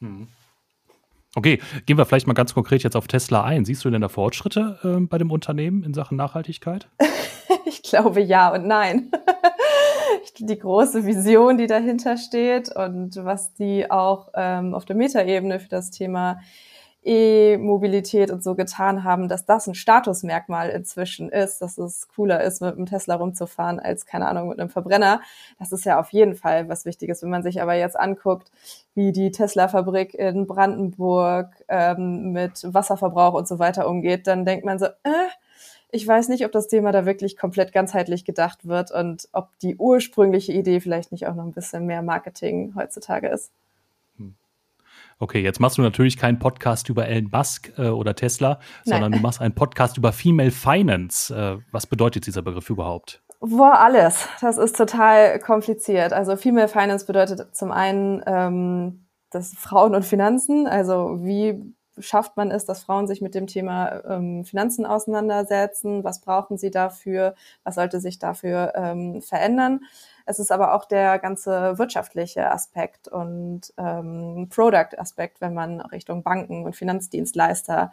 Hm. 0.00 0.28
Okay, 1.34 1.60
gehen 1.84 1.98
wir 1.98 2.06
vielleicht 2.06 2.26
mal 2.26 2.32
ganz 2.32 2.54
konkret 2.54 2.82
jetzt 2.82 2.96
auf 2.96 3.08
Tesla 3.08 3.44
ein. 3.44 3.64
Siehst 3.64 3.84
du 3.84 3.90
denn 3.90 4.00
da 4.00 4.08
Fortschritte 4.08 4.78
äh, 4.82 5.00
bei 5.00 5.18
dem 5.18 5.30
Unternehmen 5.30 5.82
in 5.82 5.92
Sachen 5.92 6.16
Nachhaltigkeit? 6.16 6.88
ich 7.66 7.82
glaube 7.82 8.20
ja 8.20 8.52
und 8.52 8.66
nein. 8.66 9.10
die 10.38 10.58
große 10.58 11.06
Vision, 11.06 11.58
die 11.58 11.66
dahinter 11.66 12.16
steht 12.16 12.74
und 12.74 13.16
was 13.16 13.54
die 13.54 13.90
auch 13.90 14.28
ähm, 14.34 14.74
auf 14.74 14.84
der 14.84 14.96
Metaebene 14.96 15.60
für 15.60 15.68
das 15.68 15.90
Thema 15.90 16.40
E-Mobilität 17.06 18.30
und 18.30 18.42
so 18.42 18.54
getan 18.54 19.04
haben, 19.04 19.28
dass 19.28 19.46
das 19.46 19.66
ein 19.68 19.74
Statusmerkmal 19.74 20.70
inzwischen 20.70 21.28
ist, 21.30 21.62
dass 21.62 21.78
es 21.78 22.08
cooler 22.08 22.42
ist, 22.42 22.60
mit 22.60 22.74
einem 22.74 22.86
Tesla 22.86 23.14
rumzufahren 23.14 23.78
als, 23.78 24.06
keine 24.06 24.26
Ahnung, 24.26 24.48
mit 24.48 24.58
einem 24.58 24.70
Verbrenner. 24.70 25.20
Das 25.58 25.72
ist 25.72 25.84
ja 25.84 26.00
auf 26.00 26.10
jeden 26.10 26.34
Fall 26.34 26.68
was 26.68 26.84
Wichtiges. 26.84 27.22
Wenn 27.22 27.30
man 27.30 27.42
sich 27.44 27.62
aber 27.62 27.74
jetzt 27.74 27.98
anguckt, 27.98 28.50
wie 28.94 29.12
die 29.12 29.30
Tesla-Fabrik 29.30 30.14
in 30.14 30.46
Brandenburg 30.46 31.64
ähm, 31.68 32.32
mit 32.32 32.62
Wasserverbrauch 32.64 33.34
und 33.34 33.46
so 33.46 33.58
weiter 33.58 33.88
umgeht, 33.88 34.26
dann 34.26 34.44
denkt 34.44 34.64
man 34.64 34.78
so, 34.78 34.86
äh, 34.86 35.28
ich 35.90 36.06
weiß 36.06 36.28
nicht, 36.28 36.44
ob 36.44 36.52
das 36.52 36.66
Thema 36.66 36.92
da 36.92 37.06
wirklich 37.06 37.36
komplett 37.36 37.72
ganzheitlich 37.72 38.24
gedacht 38.24 38.66
wird 38.66 38.90
und 38.90 39.28
ob 39.32 39.56
die 39.60 39.76
ursprüngliche 39.76 40.52
Idee 40.52 40.80
vielleicht 40.80 41.12
nicht 41.12 41.26
auch 41.26 41.34
noch 41.34 41.44
ein 41.44 41.52
bisschen 41.52 41.86
mehr 41.86 42.02
Marketing 42.02 42.74
heutzutage 42.74 43.28
ist. 43.28 43.52
Okay, 45.18 45.40
jetzt 45.40 45.60
machst 45.60 45.78
du 45.78 45.82
natürlich 45.82 46.18
keinen 46.18 46.38
Podcast 46.38 46.90
über 46.90 47.08
Elon 47.08 47.30
Musk 47.32 47.72
äh, 47.78 47.88
oder 47.88 48.14
Tesla, 48.14 48.60
sondern 48.84 49.12
du 49.12 49.18
machst 49.18 49.40
einen 49.40 49.54
Podcast 49.54 49.96
über 49.96 50.12
Female 50.12 50.50
Finance. 50.50 51.34
Äh, 51.34 51.58
was 51.72 51.86
bedeutet 51.86 52.26
dieser 52.26 52.42
Begriff 52.42 52.68
überhaupt? 52.68 53.22
Boah, 53.40 53.80
alles. 53.80 54.28
Das 54.42 54.58
ist 54.58 54.76
total 54.76 55.38
kompliziert. 55.38 56.12
Also 56.12 56.36
Female 56.36 56.68
Finance 56.68 57.06
bedeutet 57.06 57.54
zum 57.56 57.72
einen 57.72 58.22
ähm, 58.26 59.06
das 59.30 59.54
Frauen 59.54 59.94
und 59.94 60.04
Finanzen. 60.04 60.66
Also 60.66 61.18
wie 61.22 61.62
schafft 61.98 62.36
man 62.36 62.50
es, 62.50 62.66
dass 62.66 62.82
Frauen 62.82 63.06
sich 63.06 63.22
mit 63.22 63.34
dem 63.34 63.46
Thema 63.46 64.04
ähm, 64.04 64.44
Finanzen 64.44 64.84
auseinandersetzen? 64.84 66.04
Was 66.04 66.20
brauchen 66.20 66.58
sie 66.58 66.70
dafür? 66.70 67.34
Was 67.64 67.76
sollte 67.76 68.00
sich 68.00 68.18
dafür 68.18 68.72
ähm, 68.74 69.22
verändern? 69.22 69.80
Es 70.26 70.40
ist 70.40 70.50
aber 70.50 70.74
auch 70.74 70.84
der 70.84 71.20
ganze 71.20 71.78
wirtschaftliche 71.78 72.50
Aspekt 72.50 73.06
und 73.06 73.72
ähm, 73.78 74.48
Product-Aspekt, 74.50 75.40
wenn 75.40 75.54
man 75.54 75.80
Richtung 75.80 76.24
Banken 76.24 76.64
und 76.64 76.74
Finanzdienstleister 76.74 77.92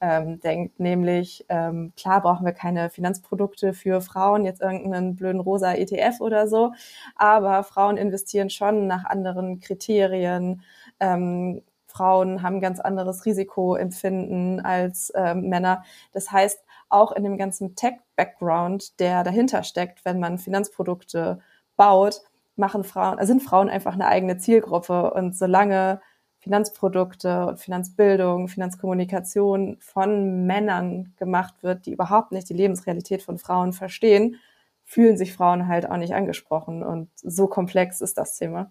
ähm, 0.00 0.40
denkt. 0.40 0.78
Nämlich, 0.78 1.46
ähm, 1.48 1.92
klar 1.96 2.20
brauchen 2.20 2.44
wir 2.44 2.52
keine 2.52 2.90
Finanzprodukte 2.90 3.72
für 3.72 4.02
Frauen, 4.02 4.44
jetzt 4.44 4.60
irgendeinen 4.60 5.16
blöden 5.16 5.40
rosa 5.40 5.72
ETF 5.72 6.20
oder 6.20 6.48
so, 6.48 6.74
aber 7.16 7.64
Frauen 7.64 7.96
investieren 7.96 8.50
schon 8.50 8.86
nach 8.86 9.06
anderen 9.06 9.60
Kriterien. 9.60 10.62
Ähm, 11.00 11.62
Frauen 11.86 12.42
haben 12.42 12.60
ganz 12.60 12.78
anderes 12.78 13.24
Risikoempfinden 13.24 14.60
als 14.60 15.12
ähm, 15.16 15.48
Männer. 15.48 15.82
Das 16.12 16.30
heißt, 16.30 16.62
auch 16.90 17.12
in 17.12 17.24
dem 17.24 17.38
ganzen 17.38 17.74
Tech-Background, 17.74 19.00
der 19.00 19.24
dahinter 19.24 19.62
steckt, 19.62 20.04
wenn 20.04 20.20
man 20.20 20.38
Finanzprodukte 20.38 21.40
baut, 21.80 22.20
machen 22.56 22.84
Frauen, 22.84 23.24
sind 23.26 23.42
Frauen 23.42 23.70
einfach 23.70 23.94
eine 23.94 24.06
eigene 24.06 24.36
Zielgruppe. 24.36 25.12
Und 25.12 25.34
solange 25.34 26.02
Finanzprodukte 26.40 27.46
und 27.46 27.58
Finanzbildung, 27.58 28.48
Finanzkommunikation 28.48 29.78
von 29.80 30.44
Männern 30.46 31.14
gemacht 31.16 31.54
wird, 31.62 31.86
die 31.86 31.94
überhaupt 31.94 32.32
nicht 32.32 32.50
die 32.50 32.54
Lebensrealität 32.54 33.22
von 33.22 33.38
Frauen 33.38 33.72
verstehen, 33.72 34.36
fühlen 34.84 35.16
sich 35.16 35.32
Frauen 35.32 35.68
halt 35.68 35.90
auch 35.90 35.96
nicht 35.96 36.12
angesprochen. 36.14 36.82
Und 36.82 37.08
so 37.14 37.46
komplex 37.46 38.02
ist 38.02 38.18
das 38.18 38.36
Thema. 38.36 38.70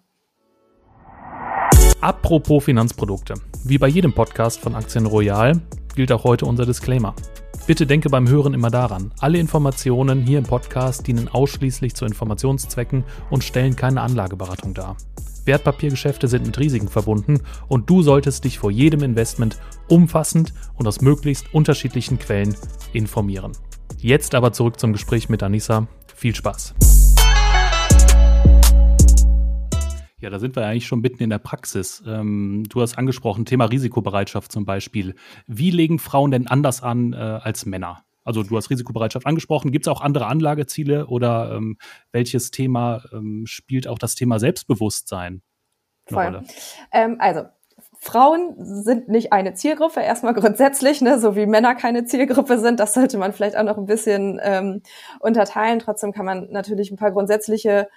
Apropos 2.00 2.64
Finanzprodukte. 2.64 3.34
Wie 3.64 3.78
bei 3.78 3.88
jedem 3.88 4.14
Podcast 4.14 4.60
von 4.60 4.76
Aktien 4.76 5.06
Royal 5.06 5.60
gilt 5.96 6.12
auch 6.12 6.22
heute 6.22 6.46
unser 6.46 6.64
Disclaimer. 6.64 7.16
Bitte 7.70 7.86
denke 7.86 8.10
beim 8.10 8.28
Hören 8.28 8.52
immer 8.52 8.68
daran, 8.68 9.12
alle 9.20 9.38
Informationen 9.38 10.22
hier 10.22 10.38
im 10.38 10.44
Podcast 10.44 11.06
dienen 11.06 11.28
ausschließlich 11.28 11.94
zu 11.94 12.04
Informationszwecken 12.04 13.04
und 13.30 13.44
stellen 13.44 13.76
keine 13.76 14.00
Anlageberatung 14.00 14.74
dar. 14.74 14.96
Wertpapiergeschäfte 15.44 16.26
sind 16.26 16.46
mit 16.46 16.58
Risiken 16.58 16.88
verbunden 16.88 17.42
und 17.68 17.88
du 17.88 18.02
solltest 18.02 18.42
dich 18.42 18.58
vor 18.58 18.72
jedem 18.72 19.04
Investment 19.04 19.56
umfassend 19.86 20.52
und 20.74 20.88
aus 20.88 21.00
möglichst 21.00 21.54
unterschiedlichen 21.54 22.18
Quellen 22.18 22.56
informieren. 22.92 23.52
Jetzt 23.98 24.34
aber 24.34 24.52
zurück 24.52 24.80
zum 24.80 24.92
Gespräch 24.92 25.28
mit 25.28 25.44
Anissa. 25.44 25.86
Viel 26.12 26.34
Spaß! 26.34 26.74
Ja, 30.20 30.28
da 30.28 30.38
sind 30.38 30.54
wir 30.54 30.66
eigentlich 30.66 30.86
schon 30.86 31.00
mitten 31.00 31.22
in 31.22 31.30
der 31.30 31.38
Praxis. 31.38 32.02
Ähm, 32.06 32.64
du 32.68 32.82
hast 32.82 32.98
angesprochen, 32.98 33.46
Thema 33.46 33.64
Risikobereitschaft 33.64 34.52
zum 34.52 34.66
Beispiel. 34.66 35.14
Wie 35.46 35.70
legen 35.70 35.98
Frauen 35.98 36.30
denn 36.30 36.46
anders 36.46 36.82
an 36.82 37.12
äh, 37.14 37.16
als 37.16 37.64
Männer? 37.64 38.04
Also 38.22 38.42
du 38.42 38.56
hast 38.56 38.68
Risikobereitschaft 38.68 39.26
angesprochen. 39.26 39.72
Gibt 39.72 39.86
es 39.86 39.92
auch 39.92 40.02
andere 40.02 40.26
Anlageziele 40.26 41.06
oder 41.06 41.52
ähm, 41.54 41.78
welches 42.12 42.50
Thema 42.50 43.02
ähm, 43.12 43.44
spielt 43.46 43.88
auch 43.88 43.98
das 43.98 44.14
Thema 44.14 44.38
Selbstbewusstsein? 44.38 45.42
Voll. 46.06 46.42
Ähm, 46.92 47.16
also 47.18 47.44
Frauen 47.98 48.54
sind 48.58 49.08
nicht 49.08 49.32
eine 49.32 49.54
Zielgruppe, 49.54 50.00
erstmal 50.00 50.34
grundsätzlich, 50.34 51.00
ne, 51.00 51.18
so 51.18 51.36
wie 51.36 51.46
Männer 51.46 51.74
keine 51.74 52.04
Zielgruppe 52.04 52.58
sind. 52.58 52.80
Das 52.80 52.94
sollte 52.94 53.18
man 53.18 53.32
vielleicht 53.32 53.56
auch 53.56 53.62
noch 53.62 53.78
ein 53.78 53.86
bisschen 53.86 54.40
ähm, 54.42 54.82
unterteilen. 55.20 55.78
Trotzdem 55.78 56.12
kann 56.12 56.24
man 56.24 56.50
natürlich 56.50 56.90
ein 56.90 56.96
paar 56.96 57.12
grundsätzliche 57.12 57.88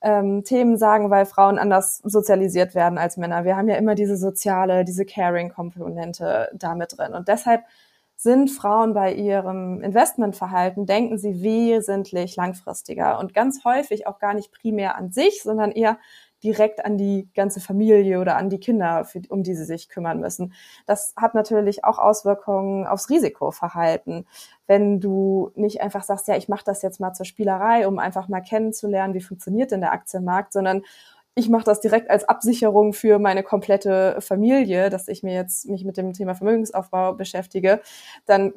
ähm, 0.00 0.44
Themen 0.44 0.76
sagen, 0.76 1.10
weil 1.10 1.26
Frauen 1.26 1.58
anders 1.58 1.98
sozialisiert 1.98 2.74
werden 2.74 2.98
als 2.98 3.16
Männer. 3.16 3.44
Wir 3.44 3.56
haben 3.56 3.68
ja 3.68 3.76
immer 3.76 3.94
diese 3.94 4.16
soziale, 4.16 4.84
diese 4.84 5.04
Caring-Komponente 5.04 6.48
da 6.54 6.74
mit 6.74 6.96
drin. 6.96 7.14
Und 7.14 7.28
deshalb 7.28 7.64
sind 8.16 8.50
Frauen 8.50 8.94
bei 8.94 9.12
ihrem 9.14 9.80
Investmentverhalten, 9.80 10.86
denken 10.86 11.18
sie 11.18 11.40
wesentlich 11.42 12.34
langfristiger 12.34 13.18
und 13.18 13.32
ganz 13.32 13.64
häufig 13.64 14.08
auch 14.08 14.18
gar 14.18 14.34
nicht 14.34 14.50
primär 14.50 14.96
an 14.96 15.12
sich, 15.12 15.42
sondern 15.42 15.70
eher 15.70 15.98
direkt 16.42 16.84
an 16.84 16.96
die 16.96 17.28
ganze 17.34 17.60
Familie 17.60 18.20
oder 18.20 18.36
an 18.36 18.50
die 18.50 18.60
Kinder, 18.60 19.04
für, 19.04 19.20
um 19.28 19.42
die 19.42 19.54
sie 19.54 19.64
sich 19.64 19.88
kümmern 19.88 20.20
müssen. 20.20 20.52
Das 20.86 21.14
hat 21.16 21.34
natürlich 21.34 21.84
auch 21.84 21.98
Auswirkungen 21.98 22.86
aufs 22.86 23.10
Risikoverhalten. 23.10 24.26
Wenn 24.66 25.00
du 25.00 25.50
nicht 25.54 25.80
einfach 25.80 26.02
sagst, 26.04 26.28
ja, 26.28 26.36
ich 26.36 26.48
mache 26.48 26.64
das 26.64 26.82
jetzt 26.82 27.00
mal 27.00 27.12
zur 27.12 27.26
Spielerei, 27.26 27.86
um 27.88 27.98
einfach 27.98 28.28
mal 28.28 28.40
kennenzulernen, 28.40 29.14
wie 29.14 29.20
funktioniert 29.20 29.72
denn 29.72 29.80
der 29.80 29.92
Aktienmarkt, 29.92 30.52
sondern 30.52 30.82
ich 31.38 31.48
mache 31.48 31.64
das 31.64 31.80
direkt 31.80 32.10
als 32.10 32.24
Absicherung 32.28 32.92
für 32.92 33.20
meine 33.20 33.44
komplette 33.44 34.20
Familie, 34.20 34.90
dass 34.90 35.06
ich 35.06 35.22
mir 35.22 35.34
jetzt 35.34 35.68
mich 35.68 35.84
mit 35.84 35.96
dem 35.96 36.12
Thema 36.12 36.34
Vermögensaufbau 36.34 37.14
beschäftige, 37.14 37.80
dann 38.26 38.54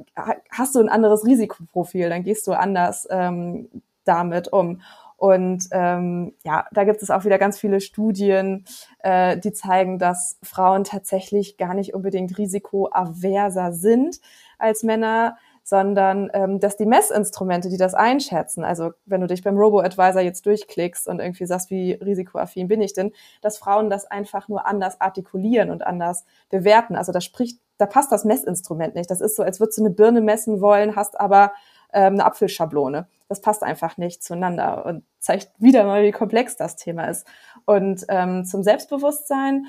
hast 0.50 0.74
du 0.74 0.80
ein 0.80 0.90
anderes 0.90 1.24
Risikoprofil, 1.24 2.10
dann 2.10 2.24
gehst 2.24 2.48
du 2.48 2.54
anders 2.54 3.08
ähm, 3.12 3.70
damit 4.04 4.52
um. 4.52 4.82
Und 5.22 5.68
ähm, 5.70 6.34
ja, 6.44 6.66
da 6.72 6.84
gibt 6.84 7.04
es 7.04 7.12
auch 7.12 7.26
wieder 7.26 7.38
ganz 7.38 7.60
viele 7.60 7.80
Studien, 7.80 8.66
äh, 9.04 9.38
die 9.38 9.54
zeigen, 9.54 10.00
dass 10.00 10.40
Frauen 10.42 10.84
tatsächlich 10.84 11.58
gar 11.58 11.76
nicht 11.76 11.94
unbedingt 11.94 12.40
risikoaverser 12.40 13.72
sind 13.72 14.20
als 14.58 14.82
Männer, 14.82 15.38
sondern 15.62 16.32
ähm, 16.34 16.60
dass 16.60 16.76
die 16.76 16.88
Messinstrumente, 16.88 17.70
die 17.70 17.78
das 17.78 17.94
einschätzen, 17.94 18.64
also 18.64 18.94
wenn 19.06 19.22
du 19.22 19.28
dich 19.28 19.44
beim 19.44 19.60
Robo-Advisor 19.60 20.22
jetzt 20.22 20.48
durchklickst 20.48 21.08
und 21.08 21.20
irgendwie 21.20 21.46
sagst, 21.46 21.70
wie 21.70 21.92
risikoaffin 21.92 22.68
bin 22.68 22.82
ich 22.82 22.94
denn, 22.94 23.12
dass 23.42 23.60
Frauen 23.60 23.92
das 23.92 24.06
einfach 24.06 24.48
nur 24.48 24.66
anders 24.66 25.00
artikulieren 25.02 25.70
und 25.70 25.86
anders 25.86 26.26
bewerten. 26.50 26.96
Also 26.96 27.12
da 27.12 27.22
spricht, 27.22 27.60
da 27.78 27.86
passt 27.86 28.12
das 28.12 28.26
Messinstrument 28.26 28.96
nicht. 28.96 29.12
Das 29.12 29.22
ist 29.22 29.36
so, 29.36 29.44
als 29.44 29.60
würdest 29.60 29.78
du 29.78 29.84
eine 29.84 29.94
Birne 29.94 30.22
messen 30.22 30.62
wollen, 30.62 30.96
hast 30.96 31.20
aber 31.20 31.52
ähm, 31.94 32.14
eine 32.14 32.26
Apfelschablone. 32.26 33.08
Das 33.32 33.40
passt 33.40 33.64
einfach 33.64 33.96
nicht 33.96 34.22
zueinander 34.22 34.86
und 34.86 35.06
zeigt 35.18 35.54
wieder 35.58 35.86
mal, 35.86 36.04
wie 36.04 36.12
komplex 36.12 36.58
das 36.58 36.76
Thema 36.76 37.06
ist. 37.06 37.26
Und 37.64 38.04
ähm, 38.10 38.44
zum 38.44 38.62
Selbstbewusstsein, 38.62 39.68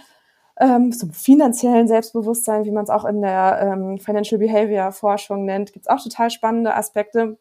ähm, 0.59 0.91
zum 0.91 1.13
finanziellen 1.13 1.87
Selbstbewusstsein, 1.87 2.65
wie 2.65 2.73
man 2.73 2.83
es 2.83 2.91
auch 2.91 3.05
in 3.05 3.23
der 3.23 3.61
ähm, 3.63 3.99
Financial 3.99 4.41
Behavior 4.41 4.91
Forschung 4.91 5.45
nennt, 5.45 5.73
gibt 5.73 5.87
es 5.87 5.89
auch 5.89 6.03
total 6.03 6.31
spannende 6.31 6.75
Aspekte, 6.75 7.39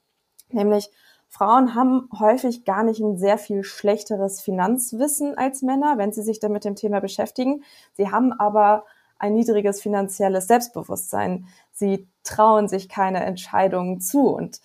nämlich 0.50 0.92
Frauen 1.28 1.74
haben 1.74 2.08
häufig 2.20 2.66
gar 2.66 2.84
nicht 2.84 3.00
ein 3.00 3.18
sehr 3.18 3.40
viel 3.40 3.64
schlechteres 3.64 4.42
Finanzwissen 4.42 5.36
als 5.36 5.64
Männer, 5.64 5.98
wenn 5.98 6.12
sie 6.12 6.22
sich 6.22 6.40
dann 6.40 6.52
mit 6.52 6.66
dem 6.66 6.76
Thema 6.76 7.00
beschäftigen. 7.02 7.64
Sie 7.94 8.12
haben 8.12 8.32
aber 8.32 8.86
ein 9.18 9.34
niedriges 9.34 9.82
finanzielles 9.82 10.46
Selbstbewusstsein. 10.46 11.48
Sie 11.72 12.08
trauen 12.24 12.68
sich 12.68 12.90
keine 12.90 13.24
Entscheidungen 13.24 14.00
zu. 14.02 14.28
Und 14.28 14.62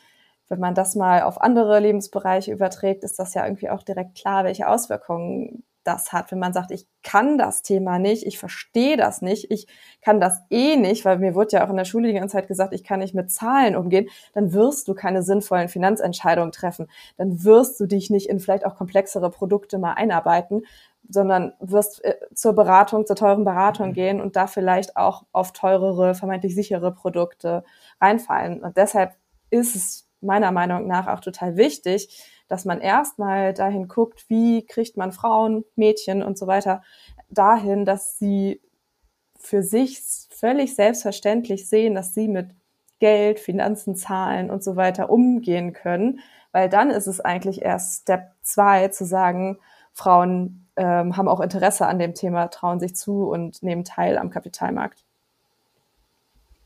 wenn 0.48 0.60
man 0.60 0.74
das 0.74 0.94
mal 0.94 1.22
auf 1.22 1.40
andere 1.40 1.80
Lebensbereiche 1.80 2.52
überträgt, 2.52 3.04
ist 3.04 3.18
das 3.18 3.34
ja 3.34 3.44
irgendwie 3.44 3.70
auch 3.70 3.82
direkt 3.82 4.16
klar, 4.16 4.44
welche 4.44 4.68
Auswirkungen 4.68 5.64
das 5.86 6.12
hat. 6.12 6.30
Wenn 6.32 6.38
man 6.38 6.52
sagt, 6.52 6.70
ich 6.70 6.86
kann 7.02 7.38
das 7.38 7.62
Thema 7.62 7.98
nicht, 7.98 8.26
ich 8.26 8.38
verstehe 8.38 8.96
das 8.96 9.22
nicht, 9.22 9.50
ich 9.50 9.66
kann 10.02 10.20
das 10.20 10.40
eh 10.50 10.76
nicht, 10.76 11.04
weil 11.04 11.18
mir 11.18 11.34
wird 11.34 11.52
ja 11.52 11.64
auch 11.64 11.70
in 11.70 11.76
der 11.76 11.84
Schule 11.84 12.08
die 12.08 12.14
ganze 12.14 12.36
Zeit 12.36 12.48
gesagt, 12.48 12.72
ich 12.72 12.84
kann 12.84 13.00
nicht 13.00 13.14
mit 13.14 13.30
Zahlen 13.30 13.76
umgehen, 13.76 14.08
dann 14.34 14.52
wirst 14.52 14.88
du 14.88 14.94
keine 14.94 15.22
sinnvollen 15.22 15.68
Finanzentscheidungen 15.68 16.52
treffen. 16.52 16.88
Dann 17.16 17.44
wirst 17.44 17.78
du 17.80 17.86
dich 17.86 18.10
nicht 18.10 18.28
in 18.28 18.40
vielleicht 18.40 18.66
auch 18.66 18.74
komplexere 18.74 19.30
Produkte 19.30 19.78
mal 19.78 19.94
einarbeiten, 19.94 20.62
sondern 21.08 21.52
wirst 21.60 22.04
äh, 22.04 22.16
zur 22.34 22.54
Beratung, 22.54 23.06
zur 23.06 23.16
teuren 23.16 23.44
Beratung 23.44 23.88
mhm. 23.88 23.94
gehen 23.94 24.20
und 24.20 24.36
da 24.36 24.46
vielleicht 24.46 24.96
auch 24.96 25.24
auf 25.32 25.52
teurere, 25.52 26.14
vermeintlich 26.14 26.54
sichere 26.54 26.92
Produkte 26.92 27.64
reinfallen. 28.00 28.62
Und 28.62 28.76
deshalb 28.76 29.14
ist 29.50 29.76
es 29.76 30.05
meiner 30.20 30.52
Meinung 30.52 30.86
nach 30.86 31.06
auch 31.06 31.20
total 31.20 31.56
wichtig, 31.56 32.22
dass 32.48 32.64
man 32.64 32.80
erstmal 32.80 33.52
dahin 33.52 33.88
guckt, 33.88 34.24
wie 34.28 34.64
kriegt 34.64 34.96
man 34.96 35.12
Frauen, 35.12 35.64
Mädchen 35.74 36.22
und 36.22 36.38
so 36.38 36.46
weiter 36.46 36.82
dahin, 37.28 37.84
dass 37.84 38.18
sie 38.18 38.60
für 39.38 39.62
sich 39.62 40.00
völlig 40.30 40.74
selbstverständlich 40.74 41.68
sehen, 41.68 41.94
dass 41.94 42.14
sie 42.14 42.28
mit 42.28 42.50
Geld, 42.98 43.38
Finanzen, 43.40 43.94
Zahlen 43.94 44.50
und 44.50 44.64
so 44.64 44.76
weiter 44.76 45.10
umgehen 45.10 45.72
können, 45.72 46.20
weil 46.52 46.68
dann 46.68 46.90
ist 46.90 47.06
es 47.06 47.20
eigentlich 47.20 47.62
erst 47.62 48.02
Step 48.02 48.32
zwei 48.42 48.88
zu 48.88 49.04
sagen, 49.04 49.58
Frauen 49.92 50.66
ähm, 50.76 51.16
haben 51.16 51.28
auch 51.28 51.40
Interesse 51.40 51.86
an 51.86 51.98
dem 51.98 52.14
Thema, 52.14 52.48
trauen 52.48 52.80
sich 52.80 52.96
zu 52.96 53.28
und 53.28 53.62
nehmen 53.62 53.84
teil 53.84 54.18
am 54.18 54.30
Kapitalmarkt. 54.30 55.04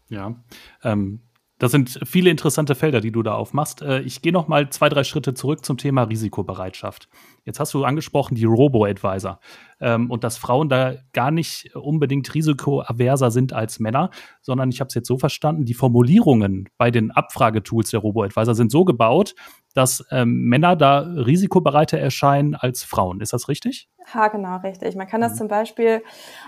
Ja, 0.09 0.35
ähm, 0.83 1.21
das 1.61 1.73
sind 1.73 2.01
viele 2.05 2.31
interessante 2.31 2.75
Felder, 2.75 3.03
die 3.03 3.13
du 3.13 3.23
da 3.23 3.35
aufmachst. 3.35 3.83
Äh, 3.83 4.01
ich 4.01 4.23
gehe 4.23 4.33
noch 4.33 4.49
mal 4.49 4.71
zwei, 4.71 4.89
drei 4.89 5.05
Schritte 5.05 5.35
zurück 5.35 5.65
zum 5.65 5.77
Thema 5.77 6.05
Risikobereitschaft. 6.05 7.09
Jetzt 7.45 7.61
hast 7.61 7.75
du 7.75 7.85
angesprochen 7.85 8.35
die 8.35 8.47
Robo-Advisor 8.47 9.39
ähm, 9.81 10.11
und 10.11 10.25
dass 10.25 10.37
Frauen 10.37 10.69
da 10.69 10.95
gar 11.13 11.31
nicht 11.31 11.75
unbedingt 11.75 12.33
risikoaverser 12.35 13.31
sind 13.31 13.53
als 13.53 13.81
Männer, 13.81 14.11
sondern 14.41 14.71
ich 14.71 14.81
habe 14.81 14.89
es 14.89 14.95
jetzt 14.95 15.09
so 15.09 15.19
verstanden, 15.19 15.65
die 15.65 15.75
Formulierungen 15.75 16.69
bei 16.79 16.91
den 16.91 17.11
Abfragetools 17.11 17.91
der 17.91 18.01
Robo-Advisor 18.01 18.55
sind 18.55 18.71
so 18.71 18.85
gebaut, 18.85 19.35
dass 19.75 20.05
ähm, 20.11 20.45
Männer 20.45 20.77
da 20.77 21.01
risikobereiter 21.01 21.99
erscheinen 21.99 22.55
als 22.55 22.83
Frauen. 22.83 23.21
Ist 23.21 23.33
das 23.33 23.49
richtig? 23.49 23.89
Ha, 24.13 24.29
genau, 24.29 24.57
richtig. 24.59 24.97
Man 24.97 25.07
kann 25.07 25.21
das 25.21 25.35
mhm. 25.35 25.39
zum 25.39 25.49
Beispiel 25.49 26.03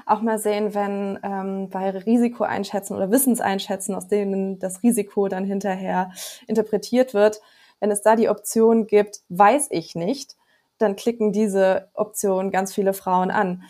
auch 0.06 0.22
mal 0.22 0.38
sehen, 0.38 0.74
wenn 0.74 1.18
ähm, 1.22 1.68
bei 1.70 1.90
Risikoeinschätzen 1.90 2.96
oder 2.96 3.10
Wissenseinschätzen, 3.10 3.94
aus 3.94 4.08
denen 4.08 4.58
das 4.58 4.82
Risiko 4.82 5.28
dann 5.28 5.44
hinterher 5.44 6.10
interpretiert 6.46 7.14
wird, 7.14 7.40
wenn 7.80 7.90
es 7.90 8.02
da 8.02 8.16
die 8.16 8.28
Option 8.28 8.86
gibt, 8.86 9.20
weiß 9.28 9.68
ich 9.70 9.94
nicht, 9.94 10.36
dann 10.82 10.96
klicken 10.96 11.32
diese 11.32 11.88
Optionen 11.94 12.50
ganz 12.50 12.74
viele 12.74 12.92
Frauen 12.92 13.30
an. 13.30 13.62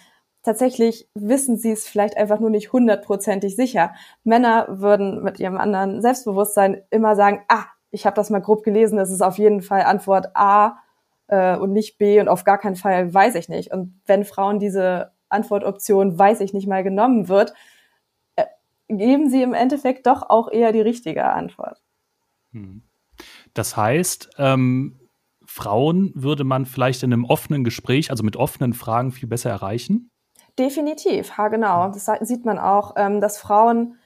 Tatsächlich 0.42 1.08
wissen 1.14 1.56
sie 1.56 1.70
es 1.70 1.86
vielleicht 1.86 2.16
einfach 2.16 2.40
nur 2.40 2.50
nicht 2.50 2.72
hundertprozentig 2.72 3.54
sicher. 3.54 3.94
Männer 4.24 4.66
würden 4.68 5.22
mit 5.22 5.38
ihrem 5.38 5.56
anderen 5.56 6.02
Selbstbewusstsein 6.02 6.82
immer 6.90 7.14
sagen, 7.14 7.42
ah, 7.48 7.66
ich 7.90 8.06
habe 8.06 8.16
das 8.16 8.30
mal 8.30 8.40
grob 8.40 8.64
gelesen, 8.64 8.96
das 8.96 9.10
ist 9.10 9.22
auf 9.22 9.38
jeden 9.38 9.62
Fall 9.62 9.82
Antwort 9.82 10.34
A 10.34 10.78
äh, 11.28 11.56
und 11.56 11.72
nicht 11.72 11.98
B 11.98 12.18
und 12.20 12.28
auf 12.28 12.42
gar 12.42 12.58
keinen 12.58 12.76
Fall 12.76 13.12
weiß 13.12 13.36
ich 13.36 13.48
nicht. 13.48 13.70
Und 13.70 14.00
wenn 14.06 14.24
Frauen 14.24 14.58
diese 14.58 15.12
Antwortoption 15.28 16.18
weiß 16.18 16.40
ich 16.40 16.52
nicht 16.52 16.66
mal 16.66 16.82
genommen 16.82 17.28
wird, 17.28 17.54
äh, 18.34 18.44
geben 18.88 19.30
sie 19.30 19.42
im 19.42 19.54
Endeffekt 19.54 20.06
doch 20.06 20.28
auch 20.28 20.50
eher 20.50 20.72
die 20.72 20.80
richtige 20.80 21.24
Antwort. 21.24 21.80
Hm. 22.52 22.82
Das 23.54 23.76
heißt, 23.76 24.30
ähm, 24.38 24.98
Frauen 25.54 26.12
würde 26.14 26.44
man 26.44 26.64
vielleicht 26.64 27.02
in 27.02 27.12
einem 27.12 27.26
offenen 27.26 27.62
Gespräch, 27.62 28.10
also 28.10 28.24
mit 28.24 28.36
offenen 28.36 28.72
Fragen, 28.72 29.12
viel 29.12 29.28
besser 29.28 29.50
erreichen? 29.50 30.10
Definitiv, 30.58 31.36
ha, 31.36 31.48
genau. 31.48 31.88
Das 31.88 32.10
sieht 32.22 32.46
man 32.46 32.58
auch, 32.58 32.94
ähm, 32.96 33.20
dass 33.20 33.36
Frauen 33.36 33.96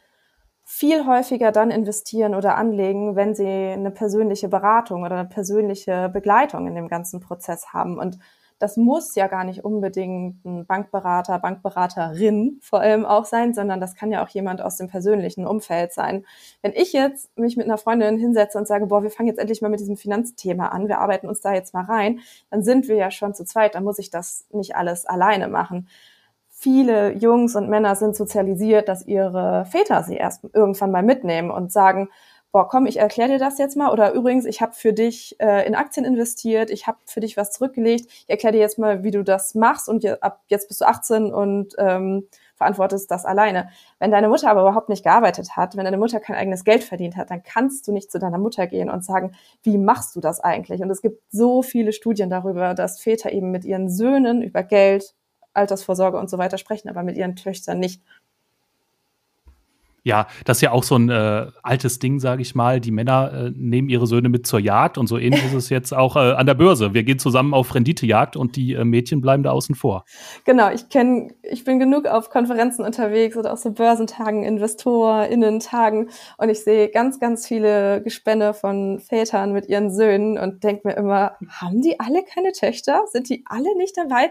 viel 0.65 1.07
häufiger 1.07 1.53
dann 1.53 1.71
investieren 1.71 2.35
oder 2.35 2.57
anlegen, 2.57 3.15
wenn 3.15 3.37
sie 3.37 3.47
eine 3.47 3.93
persönliche 3.93 4.49
Beratung 4.49 5.05
oder 5.05 5.19
eine 5.19 5.29
persönliche 5.29 6.11
Begleitung 6.13 6.67
in 6.67 6.75
dem 6.75 6.89
ganzen 6.89 7.21
Prozess 7.21 7.73
haben. 7.73 8.01
Und 8.01 8.19
das 8.59 8.77
muss 8.77 9.15
ja 9.15 9.27
gar 9.27 9.45
nicht 9.45 9.65
unbedingt 9.65 10.45
ein 10.45 10.67
Bankberater, 10.67 11.39
Bankberaterin 11.39 12.59
vor 12.63 12.81
allem 12.81 13.05
auch 13.05 13.25
sein, 13.25 13.53
sondern 13.53 13.81
das 13.81 13.95
kann 13.95 14.11
ja 14.11 14.25
auch 14.25 14.29
jemand 14.29 14.63
aus 14.63 14.77
dem 14.77 14.89
persönlichen 14.89 15.47
Umfeld 15.47 15.93
sein. 15.93 16.25
Wenn 16.63 16.73
ich 16.73 16.93
jetzt 16.93 17.37
mich 17.39 17.57
mit 17.57 17.67
einer 17.67 17.79
Freundin 17.79 18.19
hinsetze 18.19 18.57
und 18.59 18.67
sage, 18.67 18.87
boah, 18.87 19.03
wir 19.03 19.11
fangen 19.11 19.29
jetzt 19.29 19.39
endlich 19.39 19.61
mal 19.61 19.69
mit 19.69 19.81
diesem 19.81 19.97
Finanzthema 19.97 20.69
an, 20.69 20.89
wir 20.89 21.01
arbeiten 21.01 21.29
uns 21.29 21.41
da 21.41 21.53
jetzt 21.53 21.75
mal 21.75 21.85
rein, 21.85 22.21
dann 22.51 22.63
sind 22.63 22.89
wir 22.89 22.97
ja 22.97 23.11
schon 23.11 23.35
zu 23.35 23.45
zweit, 23.45 23.75
dann 23.75 23.85
muss 23.85 23.99
ich 23.99 24.11
das 24.11 24.47
nicht 24.51 24.77
alles 24.77 25.05
alleine 25.05 25.49
machen 25.49 25.89
viele 26.59 27.13
Jungs 27.13 27.55
und 27.55 27.69
Männer 27.69 27.97
sind 27.97 28.17
sozialisiert, 28.17 28.89
dass 28.89 29.07
ihre 29.07 29.67
Väter 29.67 30.03
sie 30.03 30.17
erst 30.17 30.43
irgendwann 30.55 30.91
mal 30.91 31.03
mitnehmen 31.03 31.51
und 31.51 31.71
sagen, 31.71 32.09
boah, 32.57 32.67
komm, 32.67 32.87
ich 32.87 32.97
erkläre 32.97 33.33
dir 33.33 33.39
das 33.39 33.59
jetzt 33.59 33.77
mal. 33.77 33.93
Oder 33.93 34.15
übrigens, 34.15 34.47
ich 34.47 34.63
habe 34.63 34.73
für 34.73 34.95
dich 34.95 35.37
äh, 35.41 35.67
in 35.67 35.75
Aktien 35.75 36.07
investiert, 36.07 36.71
ich 36.71 36.87
habe 36.87 36.97
für 37.05 37.21
dich 37.21 37.37
was 37.37 37.51
zurückgelegt. 37.51 38.07
Ich 38.07 38.31
erkläre 38.31 38.55
dir 38.55 38.61
jetzt 38.61 38.79
mal, 38.79 39.05
wie 39.05 39.11
du 39.11 39.23
das 39.23 39.55
machst 39.55 39.91
und 39.91 40.03
je, 40.03 40.13
ab 40.23 40.41
jetzt 40.47 40.69
bist 40.69 40.81
du 40.81 40.87
18 40.87 41.35
und 41.35 41.75
ähm, 41.77 42.27
verantwortest 42.55 43.11
das 43.11 43.27
alleine. 43.27 43.69
Wenn 43.99 44.11
deine 44.11 44.31
Mutter 44.31 44.49
aber 44.49 44.63
überhaupt 44.63 44.89
nicht 44.89 45.05
gearbeitet 45.05 45.55
hat, 45.55 45.77
wenn 45.77 45.85
deine 45.85 45.99
Mutter 45.99 46.19
kein 46.19 46.35
eigenes 46.35 46.65
Geld 46.65 46.83
verdient 46.83 47.19
hat, 47.19 47.31
dann 47.31 47.43
kannst 47.43 47.87
du 47.89 47.93
nicht 47.93 48.11
zu 48.11 48.19
deiner 48.19 48.39
Mutter 48.39 48.67
gehen 48.67 48.89
und 48.89 49.05
sagen, 49.05 49.33
wie 49.63 49.77
machst 49.77 50.17
du 50.17 50.21
das 50.21 50.41
eigentlich? 50.41 50.81
Und 50.81 50.89
es 50.89 51.03
gibt 51.03 51.21
so 51.31 51.61
viele 51.61 51.93
Studien 51.93 52.31
darüber, 52.31 52.73
dass 52.73 53.03
Väter 53.03 53.33
eben 53.33 53.51
mit 53.51 53.67
ihren 53.67 53.91
Söhnen 53.91 54.41
über 54.41 54.63
Geld, 54.63 55.15
Altersvorsorge 55.53 56.17
und 56.17 56.31
so 56.31 56.39
weiter 56.39 56.57
sprechen, 56.57 56.89
aber 56.89 57.03
mit 57.03 57.19
ihren 57.19 57.37
Töchtern 57.37 57.81
nicht. 57.81 58.01
Ja, 60.07 60.29
das 60.45 60.59
ist 60.59 60.61
ja 60.61 60.71
auch 60.71 60.85
so 60.85 60.95
ein 60.95 61.09
äh, 61.09 61.49
altes 61.65 61.99
Ding, 61.99 62.21
sage 62.21 62.41
ich 62.41 62.55
mal. 62.55 62.79
Die 62.79 62.93
Männer 62.93 63.33
äh, 63.33 63.51
nehmen 63.57 63.89
ihre 63.89 64.07
Söhne 64.07 64.29
mit 64.29 64.47
zur 64.47 64.61
Jagd 64.61 64.99
und 64.99 65.09
so 65.09 65.19
ähnlich 65.19 65.45
ist 65.47 65.53
es 65.53 65.69
jetzt 65.69 65.93
auch 65.93 66.15
äh, 66.15 66.35
an 66.35 66.47
der 66.47 66.55
Börse. 66.55 66.95
Wir 66.95 67.03
gehen 67.03 67.19
zusammen 67.19 67.53
auf 67.53 67.75
Renditejagd 67.75 68.37
und 68.37 68.55
die 68.55 68.75
äh, 68.75 68.85
Mädchen 68.85 69.21
bleiben 69.21 69.43
da 69.43 69.51
außen 69.51 69.75
vor. 69.75 70.05
Genau, 70.45 70.71
ich 70.71 70.91
kenne, 70.91 71.35
ich 71.43 71.65
bin 71.65 71.81
genug 71.81 72.07
auf 72.07 72.31
Konferenzen 72.31 72.85
unterwegs 72.85 73.37
oder 73.37 73.53
auch 73.53 73.57
so 73.57 73.73
Börsentagen, 73.73 74.45
InvestorInnen-Tagen 74.45 76.11
und 76.39 76.49
ich 76.51 76.63
sehe 76.63 76.89
ganz, 76.89 77.19
ganz 77.19 77.45
viele 77.49 78.01
Gespänne 78.01 78.55
von 78.55 79.01
Vätern 79.01 79.53
mit 79.53 79.67
ihren 79.67 79.91
Söhnen 79.91 80.39
und 80.39 80.63
denke 80.63 80.87
mir 80.87 80.95
immer, 80.95 81.33
haben 81.49 81.83
die 81.83 81.99
alle 81.99 82.23
keine 82.23 82.53
Töchter? 82.53 83.03
Sind 83.11 83.29
die 83.29 83.43
alle 83.49 83.77
nicht 83.77 83.97
dabei? 83.97 84.31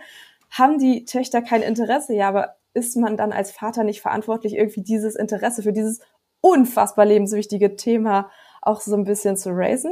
haben 0.51 0.77
die 0.77 1.03
Töchter 1.03 1.41
kein 1.41 1.62
Interesse? 1.62 2.13
Ja, 2.13 2.29
aber 2.29 2.55
ist 2.75 2.98
man 2.98 3.17
dann 3.17 3.32
als 3.32 3.51
Vater 3.51 3.84
nicht 3.84 4.01
verantwortlich, 4.01 4.55
irgendwie 4.55 4.84
dieses 4.84 5.15
Interesse 5.15 5.63
für 5.63 5.74
dieses 5.74 6.01
unfassbar 6.41 7.05
lebenswichtige 7.05 7.75
Thema 7.75 8.29
auch 8.62 8.82
so 8.82 8.96
ein 8.96 9.05
bisschen 9.05 9.38
zu 9.38 9.50
raisen? 9.51 9.91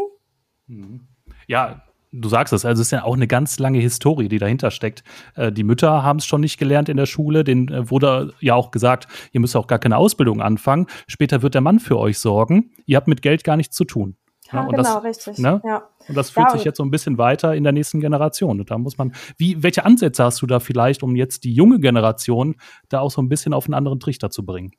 Mhm. 0.68 1.08
Ja, 1.48 1.84
du 2.12 2.30
sagst 2.30 2.54
es, 2.54 2.66
also 2.66 2.82
es 2.82 2.88
ist 2.88 2.92
ja 2.92 3.04
auch 3.04 3.16
eine 3.16 3.28
ganz 3.28 3.58
lange 3.58 3.80
Historie, 3.80 4.28
die 4.28 4.38
dahinter 4.38 4.70
steckt. 4.70 5.04
Äh, 5.36 5.52
die 5.52 5.64
Mütter 5.64 6.04
haben 6.04 6.20
es 6.20 6.26
schon 6.26 6.42
nicht 6.42 6.58
gelernt 6.58 6.90
in 6.90 6.98
der 6.98 7.06
Schule, 7.06 7.44
denen 7.44 7.70
äh, 7.70 7.90
wurde 7.90 8.34
ja 8.40 8.54
auch 8.56 8.72
gesagt, 8.72 9.08
ihr 9.32 9.40
müsst 9.40 9.56
auch 9.56 9.68
gar 9.68 9.80
keine 9.80 9.98
Ausbildung 9.98 10.42
anfangen. 10.42 10.88
Später 11.08 11.42
wird 11.42 11.56
der 11.56 11.62
Mann 11.62 11.80
für 11.80 11.98
euch 11.98 12.20
sorgen. 12.20 12.72
Ihr 12.86 12.98
habt 12.98 13.08
mit 13.08 13.22
Geld 13.22 13.44
gar 13.44 13.58
nichts 13.58 13.76
zu 13.76 13.86
tun. 13.86 14.18
Ja, 14.54 14.66
genau, 14.66 14.84
das, 14.84 15.04
richtig. 15.04 15.38
Ne? 15.38 15.62
Ja. 15.66 15.90
Und 16.08 16.16
das 16.16 16.30
führt 16.30 16.50
ja, 16.50 16.58
sich 16.58 16.64
jetzt 16.64 16.78
so 16.78 16.84
ein 16.84 16.92
bisschen 16.92 17.18
weiter 17.18 17.56
in 17.56 17.64
der 17.64 17.74
nächsten 17.74 18.00
Generation. 18.00 18.60
Und 18.60 18.70
da 18.70 18.78
muss 18.78 18.98
man, 18.98 19.14
wie, 19.38 19.62
welche 19.64 19.86
Ansätze 19.86 20.24
hast 20.24 20.42
du 20.42 20.48
da 20.48 20.60
vielleicht, 20.60 21.04
um 21.04 21.16
jetzt 21.16 21.44
die 21.44 21.54
junge 21.54 21.80
Generation 21.80 22.56
da 22.90 23.00
auch 23.00 23.12
so 23.12 23.22
ein 23.22 23.30
bisschen 23.30 23.54
auf 23.54 23.66
einen 23.66 23.74
anderen 23.74 24.00
Trichter 24.00 24.30
zu 24.30 24.46
bringen? 24.46 24.74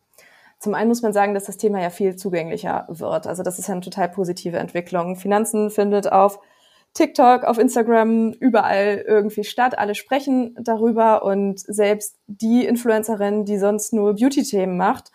Zum 0.59 0.75
einen 0.75 0.89
muss 0.89 1.03
man 1.03 1.13
sagen, 1.13 1.35
dass 1.35 1.45
das 1.45 1.57
Thema 1.57 1.81
ja 1.83 1.91
viel 1.91 2.17
zugänglicher 2.17 2.87
wird. 2.89 3.27
Also 3.27 3.43
das 3.43 3.59
ist 3.59 3.69
ja 3.69 3.73
eine 3.73 3.83
total 3.83 4.09
positive 4.09 4.57
Entwicklung. 4.57 5.17
Finanzen 5.17 5.71
findet 5.71 6.11
auf 6.11 6.39
TikTok, 6.95 7.43
auf 7.43 7.59
Instagram, 7.59 8.33
überall 8.33 9.05
irgendwie 9.07 9.45
statt. 9.45 9.77
Alle 9.77 9.95
sprechen 9.95 10.57
darüber 10.61 11.25
und 11.25 11.59
selbst 11.59 12.19
die 12.29 12.65
Influencerin, 12.65 13.45
die 13.45 13.59
sonst 13.59 13.93
nur 13.93 14.15
Beauty-Themen 14.15 14.77
macht, 14.77 15.11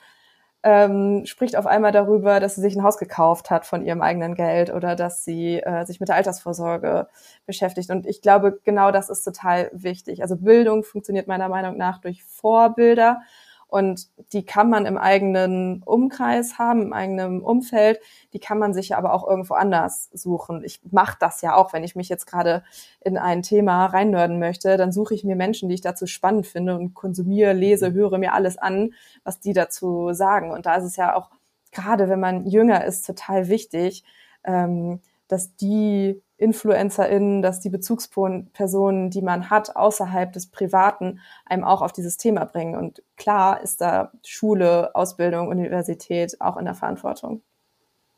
ähm, 0.63 1.25
spricht 1.25 1.55
auf 1.55 1.65
einmal 1.65 1.91
darüber, 1.91 2.39
dass 2.39 2.55
sie 2.55 2.61
sich 2.61 2.75
ein 2.75 2.83
Haus 2.83 2.97
gekauft 2.97 3.49
hat 3.49 3.65
von 3.65 3.85
ihrem 3.85 4.01
eigenen 4.01 4.35
Geld 4.35 4.73
oder 4.73 4.95
dass 4.95 5.23
sie 5.23 5.59
äh, 5.59 5.85
sich 5.85 5.99
mit 5.99 6.09
der 6.09 6.17
Altersvorsorge 6.17 7.07
beschäftigt. 7.45 7.89
Und 7.89 8.05
ich 8.05 8.21
glaube, 8.21 8.59
genau 8.63 8.91
das 8.91 9.09
ist 9.09 9.23
total 9.23 9.69
wichtig. 9.73 10.21
Also 10.21 10.35
Bildung 10.35 10.83
funktioniert 10.83 11.27
meiner 11.27 11.49
Meinung 11.49 11.77
nach 11.77 11.99
durch 11.99 12.23
Vorbilder 12.23 13.21
und 13.69 14.07
die 14.33 14.43
kann 14.43 14.69
man 14.69 14.87
im 14.87 14.97
eigenen 14.97 15.83
Umkreis 15.83 16.57
haben, 16.57 16.81
im 16.81 16.91
eigenen 16.91 17.41
Umfeld. 17.41 17.99
Die 18.33 18.39
kann 18.39 18.57
man 18.57 18.73
sich 18.73 18.95
aber 18.95 19.13
auch 19.13 19.27
irgendwo 19.27 19.53
anders 19.53 20.09
suchen. 20.11 20.63
Ich 20.63 20.81
mache 20.91 21.17
das 21.19 21.41
ja 21.43 21.55
auch, 21.55 21.71
wenn 21.71 21.83
ich 21.83 21.95
mich 21.95 22.09
jetzt 22.09 22.25
gerade 22.25 22.63
in 22.99 23.15
ein 23.15 23.43
Thema 23.43 23.85
reinnörden 23.85 24.39
möchte, 24.39 24.75
dann 24.75 24.91
suche 24.91 25.13
ich 25.13 25.23
mir 25.23 25.35
Menschen, 25.35 25.69
die 25.69 25.75
ich 25.75 25.81
dazu 25.81 26.07
spannend 26.07 26.47
finde 26.47 26.75
und 26.75 26.95
konsumiere, 26.95 27.53
lese, 27.53 27.93
höre 27.93 28.17
mir 28.17 28.33
alles 28.33 28.57
an, 28.57 28.93
was 29.23 29.39
die 29.39 29.53
dazu 29.53 30.13
sagen. 30.13 30.49
Und 30.49 30.65
da 30.65 30.75
ist 30.75 30.85
es 30.85 30.95
ja 30.95 31.15
auch 31.15 31.29
gerade, 31.71 32.09
wenn 32.09 32.19
man 32.19 32.47
jünger 32.47 32.83
ist, 32.85 33.05
total 33.05 33.49
wichtig, 33.49 34.03
ähm, 34.43 34.99
dass 35.27 35.55
die 35.55 36.23
InfluencerInnen, 36.39 37.41
dass 37.41 37.59
die 37.59 37.69
Bezugspersonen, 37.69 39.09
die 39.09 39.21
man 39.21 39.49
hat, 39.49 39.75
außerhalb 39.75 40.31
des 40.31 40.47
Privaten, 40.47 41.19
einem 41.45 41.63
auch 41.63 41.81
auf 41.81 41.91
dieses 41.91 42.17
Thema 42.17 42.45
bringen. 42.45 42.75
Und 42.75 43.03
klar 43.17 43.61
ist 43.61 43.81
da 43.81 44.11
Schule, 44.25 44.95
Ausbildung, 44.95 45.49
Universität 45.49 46.39
auch 46.39 46.57
in 46.57 46.65
der 46.65 46.75
Verantwortung. 46.75 47.41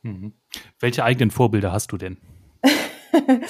Mhm. 0.04 0.34
Welche 0.80 1.04
eigenen 1.04 1.32
Vorbilder 1.32 1.72
hast 1.72 1.92
du 1.92 1.98
denn? 1.98 2.18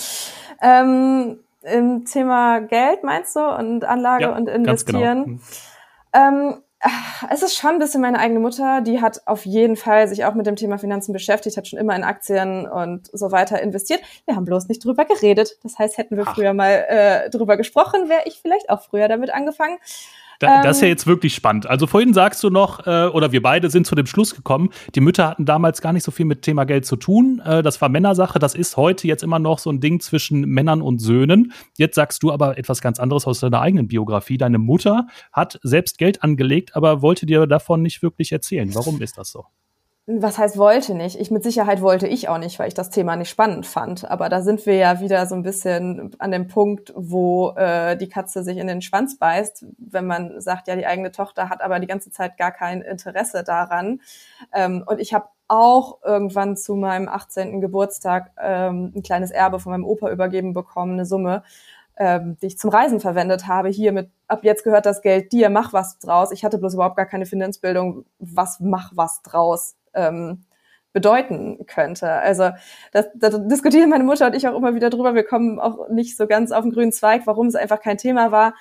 ähm, 0.61 1.39
Im 1.63 2.05
Thema 2.05 2.59
Geld 2.59 3.03
meinst 3.03 3.35
du 3.35 3.41
und 3.41 3.83
Anlage 3.83 4.23
ja, 4.23 4.35
und 4.35 4.45
genau. 4.45 4.57
Investieren? 4.57 5.25
Genau. 5.25 5.39
Ähm, 6.13 6.61
es 7.29 7.43
ist 7.43 7.55
schon 7.55 7.71
ein 7.71 7.79
bisschen 7.79 8.01
meine 8.01 8.19
eigene 8.19 8.39
Mutter, 8.39 8.81
die 8.81 9.01
hat 9.01 9.21
auf 9.27 9.45
jeden 9.45 9.75
Fall 9.75 10.07
sich 10.07 10.25
auch 10.25 10.33
mit 10.33 10.47
dem 10.47 10.55
Thema 10.55 10.77
Finanzen 10.77 11.13
beschäftigt, 11.13 11.57
hat 11.57 11.67
schon 11.67 11.79
immer 11.79 11.95
in 11.95 12.03
Aktien 12.03 12.67
und 12.67 13.09
so 13.13 13.31
weiter 13.31 13.61
investiert. 13.61 14.01
Wir 14.25 14.35
haben 14.35 14.45
bloß 14.45 14.67
nicht 14.67 14.83
drüber 14.83 15.05
geredet. 15.05 15.57
Das 15.63 15.77
heißt, 15.77 15.97
hätten 15.97 16.17
wir 16.17 16.25
Ach. 16.27 16.35
früher 16.35 16.53
mal 16.53 16.85
äh, 16.87 17.29
drüber 17.29 17.57
gesprochen, 17.57 18.09
wäre 18.09 18.23
ich 18.25 18.39
vielleicht 18.41 18.69
auch 18.69 18.81
früher 18.81 19.07
damit 19.07 19.31
angefangen. 19.31 19.77
Da, 20.41 20.63
das 20.63 20.77
ist 20.77 20.81
ja 20.81 20.87
ähm. 20.87 20.93
jetzt 20.93 21.05
wirklich 21.05 21.35
spannend. 21.35 21.67
Also 21.67 21.85
vorhin 21.85 22.15
sagst 22.15 22.43
du 22.43 22.49
noch, 22.49 22.87
äh, 22.87 23.05
oder 23.05 23.31
wir 23.31 23.43
beide 23.43 23.69
sind 23.69 23.85
zu 23.85 23.93
dem 23.93 24.07
Schluss 24.07 24.33
gekommen, 24.33 24.69
die 24.95 24.99
Mütter 24.99 25.29
hatten 25.29 25.45
damals 25.45 25.81
gar 25.81 25.93
nicht 25.93 26.03
so 26.03 26.11
viel 26.11 26.25
mit 26.25 26.41
Thema 26.41 26.63
Geld 26.63 26.85
zu 26.87 26.95
tun. 26.95 27.41
Äh, 27.45 27.61
das 27.61 27.79
war 27.79 27.89
Männersache. 27.89 28.39
Das 28.39 28.55
ist 28.55 28.75
heute 28.75 29.07
jetzt 29.07 29.21
immer 29.21 29.37
noch 29.37 29.59
so 29.59 29.69
ein 29.69 29.79
Ding 29.79 29.99
zwischen 29.99 30.41
Männern 30.41 30.81
und 30.81 30.99
Söhnen. 30.99 31.53
Jetzt 31.77 31.93
sagst 31.93 32.23
du 32.23 32.31
aber 32.31 32.57
etwas 32.57 32.81
ganz 32.81 32.99
anderes 32.99 33.27
aus 33.27 33.39
deiner 33.39 33.61
eigenen 33.61 33.87
Biografie. 33.87 34.39
Deine 34.39 34.57
Mutter 34.57 35.05
hat 35.31 35.59
selbst 35.61 35.99
Geld 35.99 36.23
angelegt, 36.23 36.75
aber 36.75 37.03
wollte 37.03 37.27
dir 37.27 37.45
davon 37.45 37.83
nicht 37.83 38.01
wirklich 38.01 38.31
erzählen. 38.31 38.73
Warum 38.73 38.99
ist 38.99 39.19
das 39.19 39.29
so? 39.29 39.45
Was 40.07 40.37
heißt 40.37 40.57
wollte 40.57 40.95
nicht? 40.95 41.19
Ich 41.19 41.29
mit 41.29 41.43
Sicherheit 41.43 41.81
wollte 41.81 42.07
ich 42.07 42.27
auch 42.27 42.39
nicht, 42.39 42.57
weil 42.57 42.67
ich 42.67 42.73
das 42.73 42.89
Thema 42.89 43.15
nicht 43.15 43.29
spannend 43.29 43.67
fand. 43.67 44.09
Aber 44.09 44.29
da 44.29 44.41
sind 44.41 44.65
wir 44.65 44.75
ja 44.75 44.99
wieder 44.99 45.25
so 45.27 45.35
ein 45.35 45.43
bisschen 45.43 46.15
an 46.17 46.31
dem 46.31 46.47
Punkt, 46.47 46.91
wo 46.95 47.51
äh, 47.51 47.95
die 47.97 48.09
Katze 48.09 48.43
sich 48.43 48.57
in 48.57 48.67
den 48.67 48.81
Schwanz 48.81 49.17
beißt, 49.19 49.65
wenn 49.77 50.07
man 50.07 50.41
sagt, 50.41 50.67
ja, 50.67 50.75
die 50.75 50.87
eigene 50.87 51.11
Tochter 51.11 51.49
hat 51.49 51.61
aber 51.61 51.79
die 51.79 51.87
ganze 51.87 52.09
Zeit 52.11 52.37
gar 52.37 52.51
kein 52.51 52.81
Interesse 52.81 53.43
daran. 53.43 54.01
Ähm, 54.51 54.83
und 54.87 54.99
ich 54.99 55.13
habe 55.13 55.27
auch 55.47 55.99
irgendwann 56.03 56.57
zu 56.57 56.75
meinem 56.75 57.07
18. 57.07 57.61
Geburtstag 57.61 58.31
ähm, 58.41 58.93
ein 58.95 59.03
kleines 59.03 59.31
Erbe 59.31 59.59
von 59.59 59.71
meinem 59.71 59.85
Opa 59.85 60.09
übergeben 60.09 60.53
bekommen, 60.53 60.93
eine 60.93 61.05
Summe, 61.05 61.43
ähm, 61.97 62.37
die 62.41 62.47
ich 62.47 62.57
zum 62.57 62.71
Reisen 62.71 62.99
verwendet 62.99 63.47
habe. 63.47 63.69
Hier 63.69 63.91
mit, 63.91 64.09
ab 64.27 64.43
jetzt 64.43 64.63
gehört 64.63 64.85
das 64.85 65.01
Geld 65.01 65.31
dir, 65.31 65.49
mach 65.49 65.73
was 65.73 65.99
draus. 65.99 66.31
Ich 66.31 66.43
hatte 66.43 66.57
bloß 66.57 66.73
überhaupt 66.73 66.95
gar 66.95 67.05
keine 67.05 67.25
Finanzbildung. 67.25 68.05
Was, 68.17 68.59
mach 68.59 68.91
was 68.95 69.21
draus? 69.21 69.75
Ähm, 69.93 70.45
bedeuten 70.93 71.65
könnte. 71.67 72.11
Also 72.11 72.51
das, 72.91 73.07
da 73.15 73.29
diskutieren 73.29 73.89
meine 73.89 74.03
Mutter 74.03 74.27
und 74.27 74.35
ich 74.35 74.47
auch 74.47 74.55
immer 74.55 74.75
wieder 74.75 74.89
drüber. 74.89 75.15
Wir 75.15 75.23
kommen 75.23 75.59
auch 75.59 75.89
nicht 75.89 76.17
so 76.17 76.27
ganz 76.27 76.51
auf 76.51 76.63
den 76.63 76.71
grünen 76.71 76.91
Zweig, 76.91 77.25
warum 77.25 77.47
es 77.47 77.55
einfach 77.55 77.79
kein 77.79 77.97
Thema 77.97 78.31
war. 78.31 78.55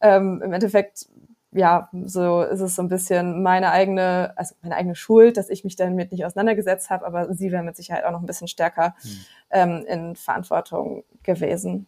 Ähm, 0.00 0.42
Im 0.44 0.52
Endeffekt, 0.52 1.06
ja, 1.52 1.88
so 2.04 2.42
ist 2.42 2.60
es 2.60 2.74
so 2.74 2.82
ein 2.82 2.88
bisschen 2.88 3.42
meine 3.42 3.70
eigene, 3.70 4.32
also 4.36 4.54
meine 4.62 4.76
eigene 4.76 4.94
Schuld, 4.94 5.36
dass 5.36 5.50
ich 5.50 5.64
mich 5.64 5.76
damit 5.76 6.12
nicht 6.12 6.24
auseinandergesetzt 6.24 6.90
habe, 6.90 7.06
aber 7.06 7.32
sie 7.32 7.52
wäre 7.52 7.62
mit 7.62 7.76
Sicherheit 7.76 8.04
auch 8.04 8.12
noch 8.12 8.20
ein 8.20 8.26
bisschen 8.26 8.48
stärker 8.48 8.94
hm. 9.00 9.10
ähm, 9.50 9.84
in 9.86 10.16
Verantwortung 10.16 11.04
gewesen. 11.22 11.86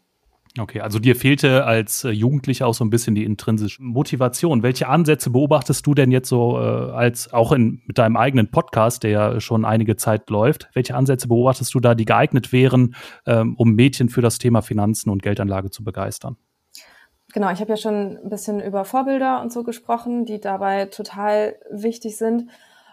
Okay, 0.58 0.80
also 0.80 0.98
dir 0.98 1.14
fehlte 1.14 1.64
als 1.64 2.02
äh, 2.02 2.10
Jugendlicher 2.10 2.66
auch 2.66 2.74
so 2.74 2.84
ein 2.84 2.90
bisschen 2.90 3.14
die 3.14 3.24
intrinsische 3.24 3.80
Motivation. 3.80 4.64
Welche 4.64 4.88
Ansätze 4.88 5.30
beobachtest 5.30 5.86
du 5.86 5.94
denn 5.94 6.10
jetzt 6.10 6.28
so 6.28 6.58
äh, 6.58 6.90
als 6.90 7.32
auch 7.32 7.52
in 7.52 7.82
mit 7.86 7.98
deinem 7.98 8.16
eigenen 8.16 8.50
Podcast, 8.50 9.04
der 9.04 9.10
ja 9.10 9.40
schon 9.40 9.64
einige 9.64 9.94
Zeit 9.94 10.28
läuft? 10.28 10.68
Welche 10.74 10.96
Ansätze 10.96 11.28
beobachtest 11.28 11.72
du 11.72 11.78
da, 11.78 11.94
die 11.94 12.04
geeignet 12.04 12.52
wären, 12.52 12.96
ähm, 13.26 13.54
um 13.58 13.74
Mädchen 13.74 14.08
für 14.08 14.22
das 14.22 14.38
Thema 14.38 14.60
Finanzen 14.60 15.10
und 15.10 15.22
Geldanlage 15.22 15.70
zu 15.70 15.84
begeistern? 15.84 16.36
Genau, 17.32 17.52
ich 17.52 17.60
habe 17.60 17.70
ja 17.70 17.76
schon 17.76 18.18
ein 18.18 18.28
bisschen 18.28 18.60
über 18.60 18.84
Vorbilder 18.84 19.40
und 19.42 19.52
so 19.52 19.62
gesprochen, 19.62 20.24
die 20.24 20.40
dabei 20.40 20.86
total 20.86 21.54
wichtig 21.70 22.16
sind. 22.16 22.50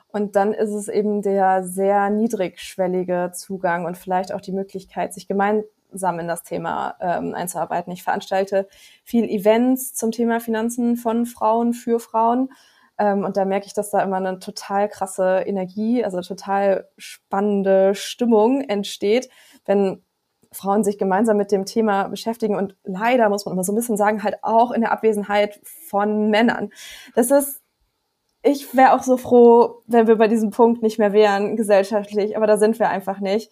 Und 0.09 0.35
dann 0.35 0.53
ist 0.53 0.69
es 0.69 0.89
eben 0.89 1.23
der 1.23 1.63
sehr 1.63 2.11
niedrigschwellige 2.11 3.31
Zugang 3.33 3.85
und 3.85 3.97
vielleicht 3.97 4.31
auch 4.31 4.41
die 4.41 4.51
Möglichkeit, 4.51 5.15
sich 5.15 5.27
gemeinsam 5.27 5.65
gemeinsam 5.87 6.19
in 6.19 6.27
das 6.27 6.43
Thema 6.43 6.95
ähm, 6.99 7.33
einzuarbeiten. 7.33 7.91
Ich 7.91 8.03
veranstalte 8.03 8.67
viel 9.03 9.25
Events 9.25 9.93
zum 9.93 10.11
Thema 10.11 10.39
Finanzen 10.39 10.97
von 10.97 11.25
Frauen 11.25 11.73
für 11.73 11.99
Frauen. 11.99 12.49
Ähm, 12.97 13.23
und 13.23 13.37
da 13.37 13.45
merke 13.45 13.67
ich, 13.67 13.73
dass 13.73 13.91
da 13.91 14.01
immer 14.01 14.17
eine 14.17 14.39
total 14.39 14.89
krasse 14.89 15.43
Energie, 15.45 16.03
also 16.03 16.21
total 16.21 16.89
spannende 16.97 17.95
Stimmung 17.95 18.61
entsteht, 18.61 19.29
wenn 19.65 20.03
Frauen 20.51 20.83
sich 20.83 20.97
gemeinsam 20.97 21.37
mit 21.37 21.51
dem 21.51 21.65
Thema 21.65 22.07
beschäftigen 22.07 22.55
und 22.55 22.75
leider 22.83 23.29
muss 23.29 23.45
man 23.45 23.53
immer 23.53 23.65
so 23.65 23.73
ein 23.73 23.75
bisschen 23.75 23.97
sagen, 23.97 24.23
halt 24.23 24.37
auch 24.43 24.71
in 24.71 24.81
der 24.81 24.91
Abwesenheit 24.91 25.59
von 25.63 26.29
Männern. 26.29 26.69
Das 27.15 27.31
ist, 27.31 27.61
ich 28.43 28.73
wäre 28.75 28.93
auch 28.93 29.03
so 29.03 29.17
froh, 29.17 29.83
wenn 29.87 30.07
wir 30.07 30.15
bei 30.15 30.29
diesem 30.29 30.51
Punkt 30.51 30.81
nicht 30.81 30.99
mehr 30.99 31.11
wären, 31.11 31.57
gesellschaftlich, 31.57 32.37
aber 32.37 32.47
da 32.47 32.57
sind 32.57 32.79
wir 32.79 32.89
einfach 32.89 33.19
nicht 33.19 33.51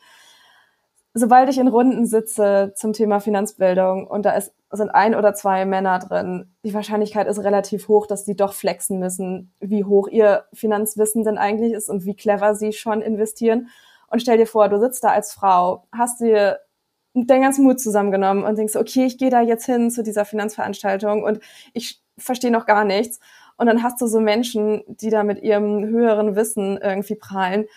sobald 1.17 1.49
ich 1.49 1.57
in 1.57 1.69
Runden 1.69 2.05
sitze 2.05 2.73
zum 2.75 2.91
Thema 2.91 3.21
Finanzbildung 3.21 4.05
und 4.05 4.25
da 4.25 4.31
ist, 4.31 4.53
sind 4.69 4.89
ein 4.89 5.15
oder 5.15 5.33
zwei 5.33 5.65
Männer 5.65 5.97
drin, 5.99 6.53
die 6.65 6.73
Wahrscheinlichkeit 6.73 7.27
ist 7.27 7.41
relativ 7.41 7.87
hoch, 7.87 8.05
dass 8.05 8.25
die 8.25 8.35
doch 8.35 8.53
flexen 8.53 8.99
müssen, 8.99 9.53
wie 9.61 9.85
hoch 9.85 10.09
ihr 10.09 10.43
Finanzwissen 10.51 11.23
denn 11.23 11.37
eigentlich 11.37 11.71
ist 11.71 11.89
und 11.89 12.03
wie 12.03 12.15
clever 12.15 12.53
sie 12.53 12.73
schon 12.73 13.01
investieren. 13.01 13.69
Und 14.09 14.21
stell 14.21 14.37
dir 14.37 14.45
vor, 14.45 14.67
du 14.67 14.77
sitzt 14.77 15.05
da 15.05 15.09
als 15.09 15.31
Frau, 15.31 15.87
hast 15.93 16.19
dir 16.19 16.59
deinen 17.13 17.43
ganzen 17.43 17.63
Mut 17.63 17.79
zusammengenommen 17.79 18.43
und 18.43 18.57
denkst, 18.57 18.75
okay, 18.75 19.05
ich 19.05 19.17
gehe 19.17 19.29
da 19.29 19.39
jetzt 19.39 19.65
hin 19.65 19.91
zu 19.91 20.03
dieser 20.03 20.25
Finanzveranstaltung 20.25 21.23
und 21.23 21.39
ich 21.71 22.03
verstehe 22.17 22.51
noch 22.51 22.65
gar 22.65 22.83
nichts. 22.83 23.21
Und 23.55 23.67
dann 23.67 23.83
hast 23.83 24.01
du 24.01 24.07
so 24.07 24.19
Menschen, 24.19 24.83
die 24.87 25.09
da 25.09 25.23
mit 25.23 25.41
ihrem 25.41 25.85
höheren 25.85 26.35
Wissen 26.35 26.77
irgendwie 26.77 27.15
prallen 27.15 27.67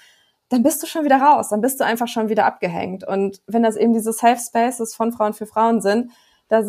dann 0.48 0.62
bist 0.62 0.82
du 0.82 0.87
schon 0.87 1.04
wieder 1.04 1.20
raus, 1.20 1.50
dann 1.50 1.61
bist 1.61 1.80
du 1.80 1.84
einfach 1.84 2.08
schon 2.08 2.28
wieder 2.28 2.46
abgehängt. 2.46 3.06
Und 3.06 3.42
wenn 3.46 3.62
das 3.62 3.76
eben 3.76 3.92
diese 3.92 4.12
Safe 4.12 4.40
Spaces 4.40 4.94
von 4.94 5.12
Frauen 5.12 5.34
für 5.34 5.46
Frauen 5.46 5.80
sind, 5.80 6.11
da 6.48 6.62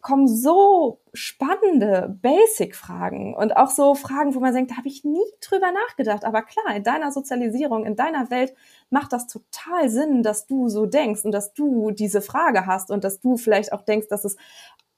kommen 0.00 0.26
so 0.26 1.00
spannende 1.12 2.16
Basic-Fragen 2.22 3.34
und 3.34 3.56
auch 3.56 3.70
so 3.70 3.94
Fragen, 3.94 4.34
wo 4.34 4.40
man 4.40 4.54
denkt, 4.54 4.70
da 4.70 4.76
habe 4.76 4.88
ich 4.88 5.04
nie 5.04 5.24
drüber 5.46 5.70
nachgedacht. 5.72 6.24
Aber 6.24 6.42
klar, 6.42 6.74
in 6.74 6.82
deiner 6.82 7.12
Sozialisierung, 7.12 7.84
in 7.84 7.96
deiner 7.96 8.30
Welt 8.30 8.54
macht 8.88 9.12
das 9.12 9.26
total 9.26 9.88
Sinn, 9.88 10.22
dass 10.22 10.46
du 10.46 10.68
so 10.68 10.86
denkst 10.86 11.24
und 11.24 11.32
dass 11.32 11.52
du 11.52 11.90
diese 11.90 12.22
Frage 12.22 12.66
hast 12.66 12.90
und 12.90 13.04
dass 13.04 13.20
du 13.20 13.36
vielleicht 13.36 13.72
auch 13.72 13.82
denkst, 13.82 14.08
dass 14.08 14.24
es 14.24 14.36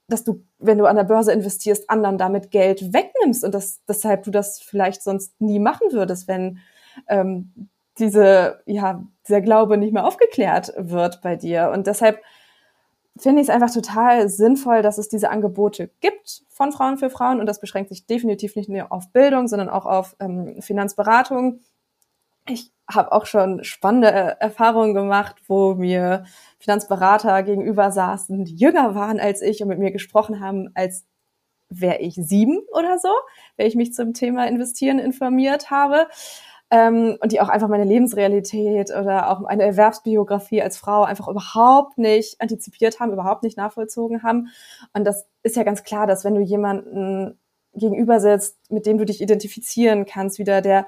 dass 0.09 0.25
du, 0.25 0.45
wenn 0.59 0.79
du 0.79 0.85
an 0.85 0.97
der 0.97 1.05
Börse 1.05 1.33
investierst, 1.33 1.89
anderen 1.89 2.19
damit 2.19 2.51
Geld 2.51 2.93
wegnimmst 2.93 3.45
und 3.45 3.55
dass 3.55 3.83
deshalb 3.87 4.25
du 4.25 4.31
das 4.31 4.61
vielleicht 4.61 5.03
sonst 5.03 5.41
nie 5.41 5.59
machen 5.59 5.91
würdest, 5.91 6.29
wenn 6.29 6.59
ähm, 7.09 7.71
diese, 7.99 8.63
ja, 8.67 9.03
dieser 9.27 9.41
Glaube 9.41 9.77
nicht 9.77 9.93
mehr 9.93 10.07
aufgeklärt 10.07 10.73
wird 10.77 11.21
bei 11.23 11.37
dir. 11.37 11.71
Und 11.73 11.87
deshalb 11.87 12.21
finde 13.19 13.43
ich 13.43 13.49
es 13.49 13.55
einfach 13.55 13.73
total 13.73 14.29
sinnvoll, 14.29 14.83
dass 14.83 14.99
es 14.99 15.09
diese 15.09 15.31
Angebote 15.31 15.91
gibt 16.01 16.43
von 16.49 16.73
Frauen 16.73 16.97
für 16.97 17.11
Frauen. 17.11 17.41
Und 17.41 17.47
das 17.47 17.61
beschränkt 17.61 17.91
sich 17.91 18.07
definitiv 18.07 18.57
nicht 18.57 18.69
nur 18.69 18.91
auf 18.91 19.11
Bildung, 19.13 19.49
sondern 19.49 19.69
auch 19.69 19.87
auf 19.87 20.17
ähm, 20.21 20.61
Finanzberatung. 20.61 21.61
Ich 22.49 22.73
habe 22.91 23.13
auch 23.13 23.27
schon 23.27 23.63
spannende 23.63 24.09
Erfahrungen 24.09 24.95
gemacht, 24.95 25.37
wo 25.47 25.75
mir 25.75 26.25
Finanzberater 26.59 27.43
gegenüber 27.43 27.93
saßen, 27.93 28.45
die 28.45 28.57
jünger 28.57 28.95
waren 28.95 29.21
als 29.21 29.43
ich 29.43 29.63
und 29.63 29.69
mit 29.69 29.79
mir 29.79 29.93
gesprochen 29.93 30.41
haben, 30.41 30.71
als 30.75 31.05
wäre 31.69 31.99
ich 31.99 32.15
sieben 32.15 32.59
oder 32.73 32.99
so, 32.99 33.11
wenn 33.57 33.67
ich 33.67 33.77
mich 33.77 33.95
zum 33.95 34.13
Thema 34.13 34.47
Investieren 34.47 34.99
informiert 34.99 35.71
habe 35.71 36.07
ähm, 36.73 37.19
und 37.21 37.33
die 37.33 37.41
auch 37.43 37.51
einfach 37.51 37.69
meine 37.69 37.85
Lebensrealität 37.85 38.91
oder 38.91 39.31
auch 39.31 39.41
meine 39.41 39.63
Erwerbsbiografie 39.63 40.63
als 40.63 40.79
Frau 40.79 41.05
einfach 41.05 41.29
überhaupt 41.29 41.99
nicht 41.99 42.41
antizipiert 42.41 42.99
haben, 42.99 43.13
überhaupt 43.13 43.43
nicht 43.43 43.59
nachvollzogen 43.59 44.23
haben. 44.23 44.49
Und 44.95 45.05
das 45.05 45.27
ist 45.43 45.55
ja 45.55 45.65
ganz 45.65 45.83
klar, 45.83 46.07
dass 46.07 46.25
wenn 46.25 46.35
du 46.35 46.41
jemanden 46.41 47.39
gegenüber 47.75 48.21
sitzt, 48.21 48.57
mit 48.71 48.87
dem 48.87 48.97
du 48.97 49.05
dich 49.05 49.21
identifizieren 49.21 50.07
kannst, 50.07 50.39
wieder 50.39 50.63
der 50.63 50.87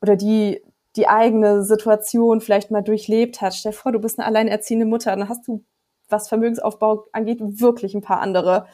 oder 0.00 0.16
die 0.16 0.62
die 0.96 1.08
eigene 1.08 1.62
Situation 1.62 2.40
vielleicht 2.40 2.70
mal 2.70 2.80
durchlebt 2.80 3.42
hat. 3.42 3.52
Stell 3.52 3.72
dir 3.72 3.76
vor, 3.76 3.92
du 3.92 3.98
bist 3.98 4.18
eine 4.18 4.26
alleinerziehende 4.26 4.86
Mutter, 4.86 5.14
dann 5.14 5.28
hast 5.28 5.46
du, 5.46 5.62
was 6.08 6.30
Vermögensaufbau 6.30 7.04
angeht, 7.12 7.40
wirklich 7.42 7.94
ein 7.94 8.00
paar 8.00 8.20
andere 8.20 8.66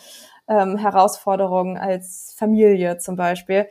ähm, 0.46 0.76
Herausforderungen 0.76 1.76
als 1.76 2.36
Familie 2.38 2.98
zum 2.98 3.16
Beispiel. 3.16 3.66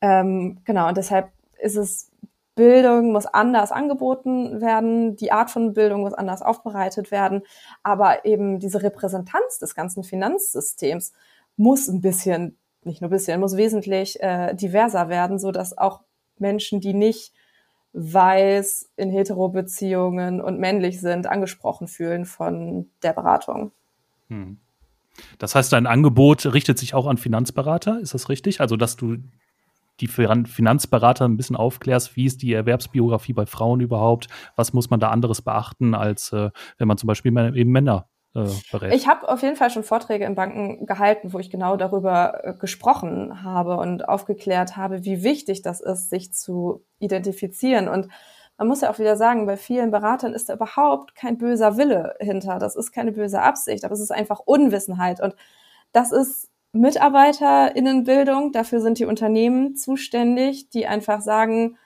Ähm, 0.00 0.58
genau, 0.64 0.88
und 0.88 0.96
deshalb 0.96 1.30
ist 1.60 1.76
es 1.76 2.11
Bildung 2.54 3.12
muss 3.12 3.26
anders 3.26 3.72
angeboten 3.72 4.60
werden, 4.60 5.16
die 5.16 5.32
Art 5.32 5.50
von 5.50 5.72
Bildung 5.72 6.02
muss 6.02 6.12
anders 6.12 6.42
aufbereitet 6.42 7.10
werden, 7.10 7.42
aber 7.82 8.24
eben 8.24 8.58
diese 8.58 8.82
Repräsentanz 8.82 9.58
des 9.58 9.74
ganzen 9.74 10.04
Finanzsystems 10.04 11.12
muss 11.56 11.88
ein 11.88 12.00
bisschen, 12.00 12.58
nicht 12.84 13.00
nur 13.00 13.08
ein 13.08 13.12
bisschen, 13.12 13.40
muss 13.40 13.56
wesentlich 13.56 14.22
äh, 14.22 14.54
diverser 14.54 15.08
werden, 15.08 15.38
so 15.38 15.50
dass 15.50 15.76
auch 15.76 16.00
Menschen, 16.38 16.80
die 16.80 16.94
nicht 16.94 17.32
weiß 17.94 18.90
in 18.96 19.10
Hetero-Beziehungen 19.10 20.40
und 20.40 20.58
männlich 20.58 21.00
sind, 21.00 21.26
angesprochen 21.26 21.88
fühlen 21.88 22.24
von 22.24 22.90
der 23.02 23.12
Beratung. 23.12 23.72
Hm. 24.28 24.58
Das 25.38 25.54
heißt, 25.54 25.72
dein 25.72 25.86
Angebot 25.86 26.46
richtet 26.46 26.78
sich 26.78 26.94
auch 26.94 27.06
an 27.06 27.18
Finanzberater, 27.18 28.00
ist 28.00 28.14
das 28.14 28.28
richtig? 28.28 28.60
Also, 28.60 28.76
dass 28.76 28.96
du 28.96 29.18
die 30.00 30.08
Finanzberater 30.08 31.26
ein 31.26 31.36
bisschen 31.36 31.56
aufklärst, 31.56 32.16
wie 32.16 32.26
ist 32.26 32.42
die 32.42 32.52
Erwerbsbiografie 32.52 33.32
bei 33.32 33.46
Frauen 33.46 33.80
überhaupt, 33.80 34.28
was 34.56 34.72
muss 34.72 34.90
man 34.90 35.00
da 35.00 35.10
anderes 35.10 35.42
beachten, 35.42 35.94
als 35.94 36.32
äh, 36.32 36.50
wenn 36.78 36.88
man 36.88 36.96
zum 36.96 37.06
Beispiel 37.06 37.32
eben 37.54 37.70
Männer 37.70 38.08
äh, 38.34 38.48
berät. 38.70 38.94
Ich 38.94 39.06
habe 39.06 39.28
auf 39.28 39.42
jeden 39.42 39.56
Fall 39.56 39.70
schon 39.70 39.84
Vorträge 39.84 40.24
in 40.24 40.34
Banken 40.34 40.86
gehalten, 40.86 41.32
wo 41.32 41.38
ich 41.38 41.50
genau 41.50 41.76
darüber 41.76 42.44
äh, 42.44 42.54
gesprochen 42.54 43.42
habe 43.42 43.76
und 43.76 44.08
aufgeklärt 44.08 44.76
habe, 44.76 45.04
wie 45.04 45.22
wichtig 45.22 45.62
das 45.62 45.80
ist, 45.80 46.10
sich 46.10 46.32
zu 46.32 46.84
identifizieren. 46.98 47.88
Und 47.88 48.08
man 48.56 48.68
muss 48.68 48.80
ja 48.80 48.90
auch 48.90 48.98
wieder 48.98 49.16
sagen, 49.16 49.46
bei 49.46 49.56
vielen 49.56 49.90
Beratern 49.90 50.34
ist 50.34 50.48
da 50.48 50.54
überhaupt 50.54 51.14
kein 51.14 51.38
böser 51.38 51.76
Wille 51.76 52.14
hinter. 52.20 52.58
Das 52.58 52.76
ist 52.76 52.92
keine 52.92 53.12
böse 53.12 53.42
Absicht, 53.42 53.84
aber 53.84 53.94
es 53.94 54.00
ist 54.00 54.12
einfach 54.12 54.40
Unwissenheit. 54.40 55.20
Und 55.20 55.34
das 55.92 56.12
ist 56.12 56.51
MitarbeiterInnenbildung. 56.72 58.52
Dafür 58.52 58.80
sind 58.80 58.98
die 58.98 59.04
Unternehmen 59.04 59.76
zuständig, 59.76 60.70
die 60.70 60.86
einfach 60.86 61.20
sagen, 61.20 61.76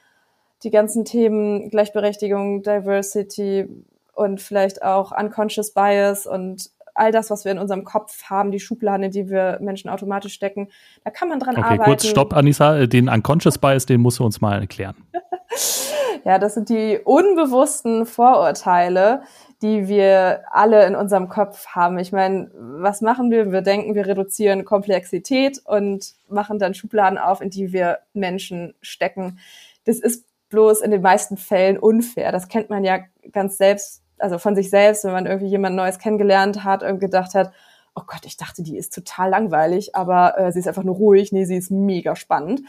die 0.63 0.71
ganzen 0.71 1.05
Themen 1.05 1.71
Gleichberechtigung, 1.71 2.63
Diversity 2.63 3.69
und 4.15 4.41
vielleicht 4.41 4.83
auch 4.83 5.13
Unconscious 5.13 5.73
Bias 5.73 6.27
und 6.27 6.71
all 6.95 7.13
das, 7.13 7.31
was 7.31 7.45
wir 7.45 7.53
in 7.53 7.59
unserem 7.59 7.85
Kopf 7.85 8.25
haben, 8.25 8.51
die 8.51 8.61
Schubladen, 8.61 9.05
in 9.05 9.11
die 9.11 9.29
wir 9.29 9.59
Menschen 9.61 9.91
automatisch 9.91 10.33
stecken, 10.33 10.69
da 11.05 11.11
kann 11.11 11.29
man 11.29 11.41
dran 11.41 11.57
okay, 11.57 11.65
arbeiten. 11.65 11.81
Okay, 11.83 11.91
kurz, 11.91 12.07
stopp, 12.07 12.35
Anissa, 12.35 12.87
den 12.87 13.09
Unconscious 13.09 13.59
Bias, 13.59 13.87
den 13.87 14.01
musst 14.01 14.19
du 14.19 14.25
uns 14.25 14.41
mal 14.41 14.61
erklären. 14.61 14.97
ja, 16.25 16.39
das 16.39 16.55
sind 16.55 16.69
die 16.69 16.99
unbewussten 17.05 18.07
Vorurteile, 18.07 19.23
die 19.63 19.89
wir 19.89 20.43
alle 20.51 20.87
in 20.87 20.95
unserem 20.95 21.29
Kopf 21.29 21.69
haben. 21.69 21.99
Ich 21.99 22.13
meine, 22.13 22.51
was 22.55 23.01
machen 23.01 23.31
wir? 23.31 23.53
Wir 23.53 23.63
denken, 23.63 23.95
wir 23.95 24.07
reduzieren 24.07 24.65
Komplexität 24.65 25.61
und 25.65 26.15
machen 26.29 26.59
dann 26.59 26.75
Schubladen 26.75 27.19
auf, 27.19 27.41
in 27.41 27.51
die 27.51 27.73
wir 27.73 28.01
Menschen 28.13 28.75
stecken. 28.83 29.39
Das 29.85 29.99
ist 29.99 30.27
bloß 30.51 30.81
in 30.81 30.91
den 30.91 31.03
meisten 31.03 31.37
Fällen 31.37 31.79
unfair. 31.79 32.33
Das 32.33 32.49
kennt 32.49 32.71
man 32.71 32.85
ja 32.85 33.01
ganz 33.33 33.57
selbst, 33.57 34.03
also 34.19 34.39
von 34.39 34.55
sich 34.55 34.71
selbst, 34.71 35.05
wenn 35.05 35.13
man 35.13 35.27
irgendwie 35.27 35.49
jemand 35.51 35.77
Neues 35.77 35.99
kennengelernt 35.99 36.65
hat 36.65 36.83
und 36.83 36.99
gedacht 36.99 37.35
hat, 37.35 37.53
oh 37.95 38.03
Gott, 38.07 38.27
ich 38.27 38.37
dachte, 38.37 38.63
die 38.63 38.77
ist 38.77 38.95
total 38.95 39.31
langweilig, 39.31 39.97
aber 39.97 40.39
äh, 40.39 40.53
sie 40.53 40.59
ist 40.59 40.69
einfach 40.69 40.85
nur 40.85 40.97
ruhig. 40.97 41.33
Nee, 41.33 41.47
sie 41.47 41.57
ist 41.57 41.71
mega 41.71 42.15
spannend. 42.15 42.61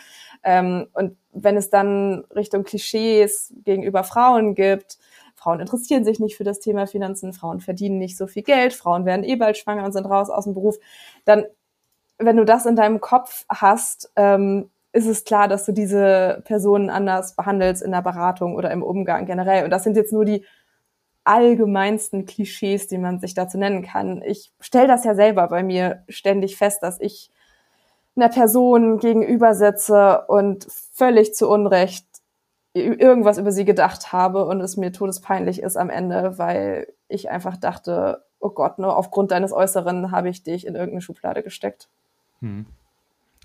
Ähm, 0.41 0.88
und 0.93 1.17
wenn 1.34 1.58
es 1.58 1.69
dann 1.69 2.23
Richtung 2.34 2.63
Klischees 2.63 3.54
gegenüber 3.65 4.06
Frauen 4.06 4.56
gibt, 4.56 4.97
Frauen 5.38 5.60
interessieren 5.60 6.04
sich 6.04 6.19
nicht 6.19 6.36
für 6.36 6.43
das 6.43 6.60
Thema 6.60 6.88
Finanzen, 6.88 7.32
Frauen 7.32 7.60
verdienen 7.60 8.00
nicht 8.00 8.17
so 8.17 8.26
viel 8.26 8.41
Geld, 8.41 8.73
Frauen 8.73 9.06
werden 9.06 9.23
eh 9.23 9.36
bald 9.36 9.56
schwanger 9.56 9.86
und 9.86 9.91
sind 9.91 10.08
raus 10.08 10.32
aus 10.32 10.45
dem 10.45 10.56
Beruf, 10.56 10.78
dann, 11.26 11.45
wenn 12.17 12.38
du 12.38 12.43
das 12.43 12.65
in 12.65 12.76
deinem 12.76 13.00
Kopf 13.00 13.45
hast, 13.47 14.12
ähm, 14.15 14.71
ist 14.93 15.06
es 15.06 15.26
klar, 15.26 15.47
dass 15.47 15.65
du 15.65 15.73
diese 15.73 16.41
Personen 16.43 16.89
anders 16.89 17.36
behandelst 17.36 17.84
in 17.84 17.91
der 17.91 18.02
Beratung 18.02 18.56
oder 18.56 18.71
im 18.71 18.82
Umgang 18.82 19.28
generell. 19.28 19.63
Und 19.63 19.69
das 19.69 19.84
sind 19.84 19.95
jetzt 19.95 20.12
nur 20.12 20.26
die 20.26 20.43
allgemeinsten 21.23 22.26
Klischees, 22.26 22.88
die 22.88 22.97
man 22.97 23.19
sich 23.19 23.36
dazu 23.36 23.60
nennen 23.60 23.84
kann. 23.84 24.23
Ich 24.23 24.52
stelle 24.60 24.88
das 24.88 25.04
ja 25.04 25.13
selber 25.13 25.47
bei 25.50 25.62
mir 25.62 26.04
ständig 26.10 26.58
fest, 26.58 26.82
dass 26.82 27.00
ich 27.00 27.30
einer 28.15 28.30
Person 28.30 28.97
gegenüber 28.97 29.54
sitze 29.54 30.26
und 30.28 30.65
völlig 30.93 31.36
zu 31.36 31.47
Unrecht 31.47 32.08
irgendwas 32.81 33.37
über 33.37 33.51
sie 33.51 33.65
gedacht 33.65 34.13
habe 34.13 34.45
und 34.45 34.61
es 34.61 34.77
mir 34.77 34.91
todespeinlich 34.91 35.61
ist 35.61 35.77
am 35.77 35.89
Ende, 35.89 36.37
weil 36.37 36.87
ich 37.07 37.29
einfach 37.29 37.57
dachte, 37.57 38.23
oh 38.39 38.49
Gott, 38.49 38.79
nur 38.79 38.97
aufgrund 38.97 39.31
deines 39.31 39.51
Äußeren 39.51 40.11
habe 40.11 40.29
ich 40.29 40.43
dich 40.43 40.65
in 40.65 40.75
irgendeine 40.75 41.01
Schublade 41.01 41.43
gesteckt. 41.43 41.89
Hm. 42.41 42.65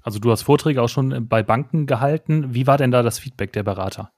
Also 0.02 0.18
du 0.18 0.30
hast 0.30 0.42
Vorträge 0.42 0.82
auch 0.82 0.88
schon 0.88 1.28
bei 1.28 1.42
Banken 1.42 1.86
gehalten. 1.86 2.54
Wie 2.54 2.66
war 2.66 2.76
denn 2.76 2.90
da 2.90 3.02
das 3.02 3.18
Feedback 3.18 3.52
der 3.52 3.62
Berater? 3.62 4.10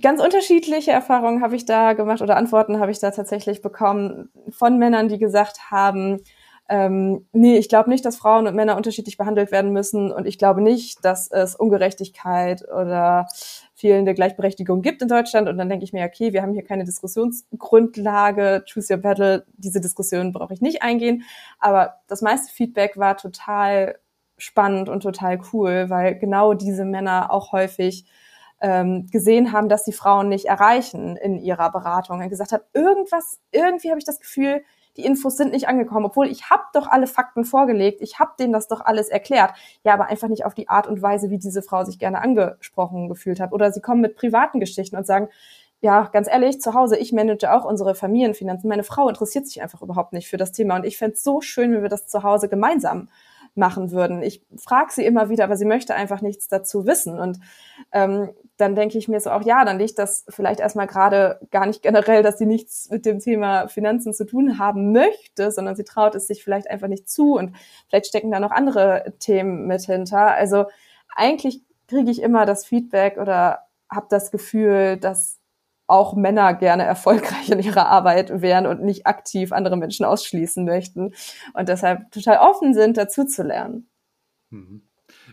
Ganz 0.00 0.22
unterschiedliche 0.22 0.90
Erfahrungen 0.90 1.42
habe 1.42 1.54
ich 1.54 1.66
da 1.66 1.92
gemacht 1.92 2.22
oder 2.22 2.36
Antworten 2.36 2.80
habe 2.80 2.90
ich 2.90 2.98
da 2.98 3.10
tatsächlich 3.10 3.60
bekommen 3.60 4.30
von 4.50 4.78
Männern, 4.78 5.08
die 5.08 5.18
gesagt 5.18 5.70
haben, 5.70 6.22
ähm, 6.68 7.26
nee, 7.32 7.58
ich 7.58 7.68
glaube 7.68 7.90
nicht, 7.90 8.04
dass 8.04 8.16
Frauen 8.16 8.46
und 8.46 8.56
Männer 8.56 8.76
unterschiedlich 8.76 9.16
behandelt 9.16 9.52
werden 9.52 9.72
müssen 9.72 10.10
und 10.10 10.26
ich 10.26 10.38
glaube 10.38 10.62
nicht, 10.62 11.04
dass 11.04 11.30
es 11.30 11.54
Ungerechtigkeit 11.54 12.64
oder 12.68 13.28
fehlende 13.76 14.14
Gleichberechtigung 14.14 14.80
gibt 14.80 15.02
in 15.02 15.08
Deutschland. 15.08 15.48
Und 15.48 15.58
dann 15.58 15.68
denke 15.68 15.84
ich 15.84 15.92
mir, 15.92 16.04
okay, 16.06 16.32
wir 16.32 16.42
haben 16.42 16.54
hier 16.54 16.64
keine 16.64 16.84
Diskussionsgrundlage, 16.84 18.64
choose 18.66 18.92
your 18.92 19.00
battle, 19.00 19.44
diese 19.58 19.82
Diskussion 19.82 20.32
brauche 20.32 20.54
ich 20.54 20.62
nicht 20.62 20.82
eingehen. 20.82 21.24
Aber 21.58 21.96
das 22.08 22.22
meiste 22.22 22.52
Feedback 22.52 22.96
war 22.96 23.18
total 23.18 23.98
spannend 24.38 24.88
und 24.88 25.02
total 25.02 25.38
cool, 25.52 25.90
weil 25.90 26.18
genau 26.18 26.54
diese 26.54 26.86
Männer 26.86 27.30
auch 27.30 27.52
häufig 27.52 28.06
ähm, 28.62 29.08
gesehen 29.10 29.52
haben, 29.52 29.68
dass 29.68 29.84
die 29.84 29.92
Frauen 29.92 30.30
nicht 30.30 30.46
erreichen 30.46 31.16
in 31.16 31.38
ihrer 31.38 31.70
Beratung. 31.70 32.22
Er 32.22 32.30
gesagt 32.30 32.52
hat, 32.52 32.64
irgendwas, 32.72 33.40
irgendwie 33.52 33.90
habe 33.90 33.98
ich 33.98 34.06
das 34.06 34.20
Gefühl, 34.20 34.62
die 34.96 35.04
Infos 35.04 35.36
sind 35.36 35.52
nicht 35.52 35.68
angekommen, 35.68 36.06
obwohl 36.06 36.28
ich 36.28 36.50
habe 36.50 36.62
doch 36.72 36.88
alle 36.88 37.06
Fakten 37.06 37.44
vorgelegt, 37.44 38.00
ich 38.00 38.18
habe 38.18 38.32
denen 38.38 38.52
das 38.52 38.68
doch 38.68 38.80
alles 38.84 39.08
erklärt. 39.08 39.52
Ja, 39.84 39.94
aber 39.94 40.06
einfach 40.06 40.28
nicht 40.28 40.44
auf 40.44 40.54
die 40.54 40.68
Art 40.68 40.86
und 40.86 41.02
Weise, 41.02 41.30
wie 41.30 41.38
diese 41.38 41.62
Frau 41.62 41.84
sich 41.84 41.98
gerne 41.98 42.20
angesprochen 42.20 43.08
gefühlt 43.08 43.40
hat. 43.40 43.52
Oder 43.52 43.72
sie 43.72 43.80
kommen 43.80 44.00
mit 44.00 44.16
privaten 44.16 44.60
Geschichten 44.60 44.96
und 44.96 45.06
sagen, 45.06 45.28
ja, 45.80 46.08
ganz 46.12 46.28
ehrlich, 46.28 46.60
zu 46.60 46.74
Hause, 46.74 46.96
ich 46.96 47.12
manage 47.12 47.52
auch 47.52 47.64
unsere 47.64 47.94
Familienfinanzen. 47.94 48.68
Meine 48.68 48.84
Frau 48.84 49.08
interessiert 49.08 49.46
sich 49.46 49.62
einfach 49.62 49.82
überhaupt 49.82 50.12
nicht 50.12 50.28
für 50.28 50.38
das 50.38 50.52
Thema. 50.52 50.76
Und 50.76 50.86
ich 50.86 50.96
fände 50.96 51.14
es 51.14 51.22
so 51.22 51.40
schön, 51.40 51.72
wenn 51.72 51.82
wir 51.82 51.90
das 51.90 52.06
zu 52.06 52.22
Hause 52.22 52.48
gemeinsam 52.48 53.08
machen 53.56 53.90
würden. 53.90 54.22
Ich 54.22 54.44
frage 54.56 54.92
sie 54.92 55.04
immer 55.04 55.28
wieder, 55.28 55.44
aber 55.44 55.56
sie 55.56 55.64
möchte 55.64 55.94
einfach 55.94 56.20
nichts 56.20 56.48
dazu 56.48 56.86
wissen. 56.86 57.18
Und 57.18 57.38
ähm, 57.92 58.30
dann 58.56 58.74
denke 58.74 58.98
ich 58.98 59.08
mir 59.08 59.20
so 59.20 59.30
auch, 59.30 59.42
ja, 59.42 59.64
dann 59.64 59.78
liegt 59.78 59.98
das 59.98 60.24
vielleicht 60.28 60.60
erstmal 60.60 60.86
gerade 60.86 61.40
gar 61.50 61.66
nicht 61.66 61.82
generell, 61.82 62.22
dass 62.22 62.38
sie 62.38 62.46
nichts 62.46 62.88
mit 62.90 63.06
dem 63.06 63.18
Thema 63.18 63.68
Finanzen 63.68 64.14
zu 64.14 64.26
tun 64.26 64.58
haben 64.58 64.92
möchte, 64.92 65.50
sondern 65.50 65.76
sie 65.76 65.84
traut 65.84 66.14
es 66.14 66.26
sich 66.26 66.42
vielleicht 66.44 66.70
einfach 66.70 66.88
nicht 66.88 67.08
zu 67.08 67.34
und 67.34 67.56
vielleicht 67.88 68.06
stecken 68.06 68.30
da 68.30 68.40
noch 68.40 68.50
andere 68.50 69.14
Themen 69.18 69.66
mit 69.66 69.82
hinter. 69.82 70.32
Also 70.34 70.66
eigentlich 71.14 71.62
kriege 71.88 72.10
ich 72.10 72.22
immer 72.22 72.46
das 72.46 72.64
Feedback 72.66 73.18
oder 73.18 73.60
habe 73.90 74.06
das 74.10 74.30
Gefühl, 74.30 74.96
dass 74.96 75.38
auch 75.86 76.14
Männer 76.14 76.54
gerne 76.54 76.84
erfolgreich 76.84 77.50
in 77.50 77.60
ihrer 77.60 77.86
Arbeit 77.86 78.40
wären 78.42 78.66
und 78.66 78.82
nicht 78.82 79.06
aktiv 79.06 79.52
andere 79.52 79.76
Menschen 79.76 80.04
ausschließen 80.04 80.64
möchten 80.64 81.14
und 81.54 81.68
deshalb 81.68 82.10
total 82.10 82.38
offen 82.38 82.74
sind, 82.74 82.96
dazu 82.96 83.24
zu 83.24 83.42
lernen. 83.42 83.88
Mhm. 84.50 84.82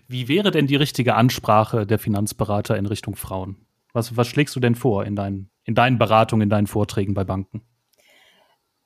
Wie 0.07 0.27
wäre 0.27 0.51
denn 0.51 0.67
die 0.67 0.75
richtige 0.75 1.15
Ansprache 1.15 1.85
der 1.85 1.99
Finanzberater 1.99 2.77
in 2.77 2.85
Richtung 2.85 3.15
Frauen? 3.15 3.65
Was, 3.93 4.17
was 4.17 4.27
schlägst 4.27 4.55
du 4.55 4.59
denn 4.59 4.75
vor 4.75 5.05
in 5.05 5.15
deinen, 5.15 5.49
in 5.63 5.75
deinen 5.75 5.97
Beratungen, 5.97 6.43
in 6.43 6.49
deinen 6.49 6.67
Vorträgen 6.67 7.13
bei 7.13 7.23
Banken? 7.23 7.61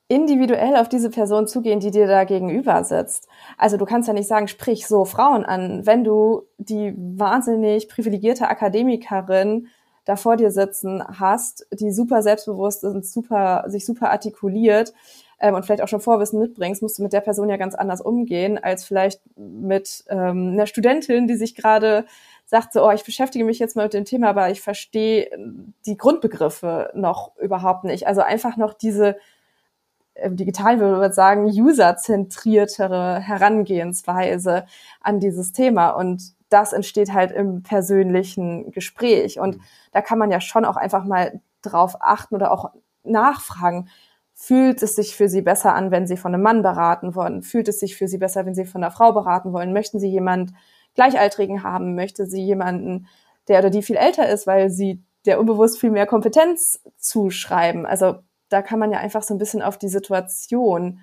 individuell 0.10 0.78
auf 0.78 0.88
diese 0.88 1.10
Person 1.10 1.48
zugehen, 1.48 1.80
die 1.80 1.92
dir 1.92 2.08
da 2.08 2.24
gegenüber 2.24 2.84
sitzt. 2.84 3.28
Also 3.58 3.78
du 3.78 3.86
kannst 3.86 4.08
ja 4.08 4.14
nicht 4.14 4.28
sagen, 4.28 4.48
sprich 4.48 4.88
so 4.88 5.04
Frauen 5.04 5.44
an, 5.44 5.86
wenn 5.86 6.04
du 6.04 6.44
die 6.58 6.94
wahnsinnig 6.96 7.90
privilegierte 7.90 8.48
Akademikerin 8.48 9.68
da 10.08 10.16
vor 10.16 10.38
dir 10.38 10.52
sitzen 10.52 11.04
hast, 11.20 11.68
die 11.72 11.92
super 11.92 12.22
selbstbewusst 12.22 12.86
und 12.86 13.06
super, 13.06 13.66
sich 13.68 13.86
super 13.86 14.10
artikuliert 14.10 14.94
ähm, 15.40 15.54
und 15.54 15.66
vielleicht 15.66 15.82
auch 15.82 15.90
schon 15.90 16.00
Vorwissen 16.00 16.40
mitbringst, 16.40 16.82
musst 16.82 16.98
du 16.98 17.04
mit 17.04 17.12
der 17.12 17.20
Person 17.20 17.50
ja 17.50 17.58
ganz 17.58 17.76
anders 17.76 18.00
umgehen, 18.00 18.58
als 18.58 18.86
vielleicht 18.86 19.22
mit 19.36 20.06
ähm, 20.08 20.54
einer 20.54 20.66
Studentin, 20.66 21.28
die 21.28 21.36
sich 21.36 21.56
gerade 21.56 22.06
sagt 22.46 22.72
so, 22.72 22.88
oh, 22.88 22.92
ich 22.92 23.04
beschäftige 23.04 23.44
mich 23.44 23.60
jetzt 23.60 23.76
mal 23.76 23.84
mit 23.84 23.94
dem 23.94 24.06
Thema, 24.06 24.30
aber 24.30 24.50
ich 24.50 24.62
verstehe 24.62 25.30
die 25.86 25.98
Grundbegriffe 25.98 26.92
noch 26.96 27.36
überhaupt 27.36 27.84
nicht. 27.84 28.08
Also 28.08 28.22
einfach 28.22 28.56
noch 28.56 28.74
diese 28.74 29.18
äh, 30.14 30.32
digital 30.32 30.80
würde 30.80 31.00
man 31.00 31.12
sagen, 31.12 31.44
userzentriertere 31.48 33.20
Herangehensweise 33.20 34.66
an 35.02 35.20
dieses 35.20 35.52
Thema. 35.52 35.90
Und 35.90 36.37
das 36.50 36.74
entsteht 36.74 37.14
halt 37.14 37.32
im 37.32 37.64
persönlichen 37.64 38.72
Gespräch. 38.72 39.40
Und 39.40 39.58
mhm. 39.58 39.62
da 39.92 40.02
kann 40.02 40.20
man 40.20 40.32
ja 40.32 40.42
schon 40.42 40.66
auch 40.66 40.78
einfach 40.78 41.06
mal 41.06 41.42
drauf 41.62 41.98
achten 42.00 42.36
oder 42.36 42.52
auch 42.52 42.72
nachfragen. 43.04 43.90
Fühlt 44.34 44.84
es 44.84 44.96
sich 44.96 45.16
für 45.16 45.30
Sie 45.30 45.42
besser 45.42 45.74
an, 45.74 45.92
wenn 45.92 46.08
Sie 46.08 46.18
von 46.18 46.34
einem 46.34 46.44
Mann 46.44 46.62
beraten 46.62 47.16
wollen? 47.16 47.42
Fühlt 47.42 47.68
es 47.68 47.80
sich 47.80 47.96
für 47.96 48.08
Sie 48.08 48.18
besser, 48.18 48.46
wenn 48.46 48.56
Sie 48.56 48.66
von 48.66 48.84
einer 48.84 48.92
Frau 48.92 49.12
beraten 49.12 49.52
wollen? 49.52 49.74
Möchten 49.74 50.00
Sie 50.00 50.10
jemand 50.10 50.54
Gleichaltrigen 50.94 51.64
haben? 51.64 51.96
Möchte 51.96 52.28
Sie 52.28 52.44
jemanden, 52.44 53.08
der 53.48 53.60
oder 53.60 53.70
die 53.70 53.82
viel 53.82 53.96
älter 53.96 54.30
ist, 54.30 54.46
weil 54.46 54.70
Sie 54.70 55.04
der 55.26 55.40
unbewusst 55.40 55.80
viel 55.80 55.92
mehr 55.92 56.06
Kompetenz 56.06 56.82
zuschreiben? 56.98 57.86
Also 57.86 58.20
da 58.50 58.62
kann 58.62 58.80
man 58.80 58.92
ja 58.92 59.00
einfach 59.00 59.24
so 59.24 59.34
ein 59.34 59.40
bisschen 59.40 59.62
auf 59.62 59.78
die 59.78 59.90
Situation 59.90 61.02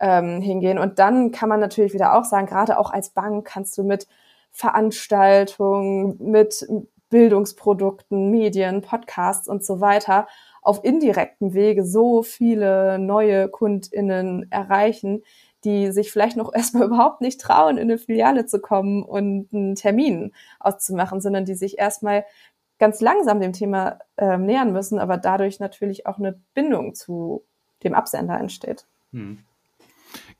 ähm, 0.00 0.40
hingehen. 0.40 0.78
Und 0.78 0.98
dann 0.98 1.30
kann 1.30 1.48
man 1.48 1.60
natürlich 1.60 1.92
wieder 1.92 2.14
auch 2.14 2.24
sagen, 2.24 2.46
gerade 2.46 2.78
auch 2.78 2.90
als 2.90 3.10
Bank 3.10 3.46
kannst 3.46 3.76
du 3.78 3.84
mit 3.84 4.08
Veranstaltungen, 4.52 6.16
mit 6.18 6.66
Bildungsprodukten, 7.10 8.30
Medien, 8.30 8.82
Podcasts 8.82 9.48
und 9.48 9.64
so 9.64 9.80
weiter 9.80 10.28
auf 10.62 10.84
indirektem 10.84 11.54
Wege 11.54 11.84
so 11.84 12.22
viele 12.22 12.98
neue 12.98 13.48
KundInnen 13.48 14.50
erreichen, 14.50 15.22
die 15.64 15.90
sich 15.90 16.12
vielleicht 16.12 16.36
noch 16.36 16.52
erstmal 16.54 16.86
überhaupt 16.86 17.20
nicht 17.20 17.40
trauen, 17.40 17.76
in 17.76 17.90
eine 17.90 17.98
Filiale 17.98 18.46
zu 18.46 18.60
kommen 18.60 19.02
und 19.02 19.52
einen 19.52 19.74
Termin 19.74 20.32
auszumachen, 20.60 21.20
sondern 21.20 21.44
die 21.44 21.54
sich 21.54 21.78
erstmal 21.78 22.24
ganz 22.78 23.00
langsam 23.00 23.40
dem 23.40 23.52
Thema 23.52 23.98
äh, 24.16 24.38
nähern 24.38 24.72
müssen, 24.72 24.98
aber 24.98 25.18
dadurch 25.18 25.60
natürlich 25.60 26.06
auch 26.06 26.18
eine 26.18 26.40
Bindung 26.54 26.94
zu 26.94 27.44
dem 27.82 27.94
Absender 27.94 28.38
entsteht. 28.38 28.86
Hm. 29.12 29.38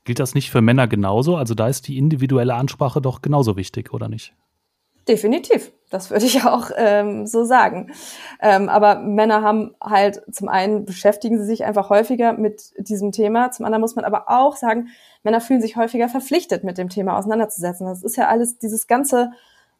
Gilt 0.03 0.19
das 0.19 0.33
nicht 0.33 0.49
für 0.49 0.61
Männer 0.61 0.87
genauso? 0.87 1.35
Also 1.35 1.53
da 1.53 1.67
ist 1.67 1.87
die 1.87 1.97
individuelle 1.97 2.55
Ansprache 2.55 3.01
doch 3.01 3.21
genauso 3.21 3.55
wichtig, 3.55 3.93
oder 3.93 4.09
nicht? 4.09 4.33
Definitiv, 5.07 5.71
das 5.89 6.11
würde 6.11 6.25
ich 6.25 6.43
auch 6.45 6.69
ähm, 6.75 7.25
so 7.25 7.43
sagen. 7.43 7.91
Ähm, 8.39 8.69
aber 8.69 8.95
Männer 8.99 9.41
haben 9.41 9.75
halt 9.81 10.21
zum 10.31 10.47
einen 10.47 10.85
beschäftigen 10.85 11.37
sie 11.39 11.45
sich 11.45 11.65
einfach 11.65 11.89
häufiger 11.89 12.33
mit 12.33 12.73
diesem 12.77 13.11
Thema, 13.11 13.51
zum 13.51 13.65
anderen 13.65 13.81
muss 13.81 13.95
man 13.95 14.05
aber 14.05 14.29
auch 14.29 14.55
sagen, 14.55 14.89
Männer 15.23 15.41
fühlen 15.41 15.61
sich 15.61 15.75
häufiger 15.75 16.09
verpflichtet, 16.09 16.63
mit 16.63 16.77
dem 16.77 16.89
Thema 16.89 17.17
auseinanderzusetzen. 17.17 17.87
Das 17.87 18.03
ist 18.03 18.15
ja 18.15 18.27
alles, 18.27 18.57
dieses 18.57 18.87
ganze 18.87 19.31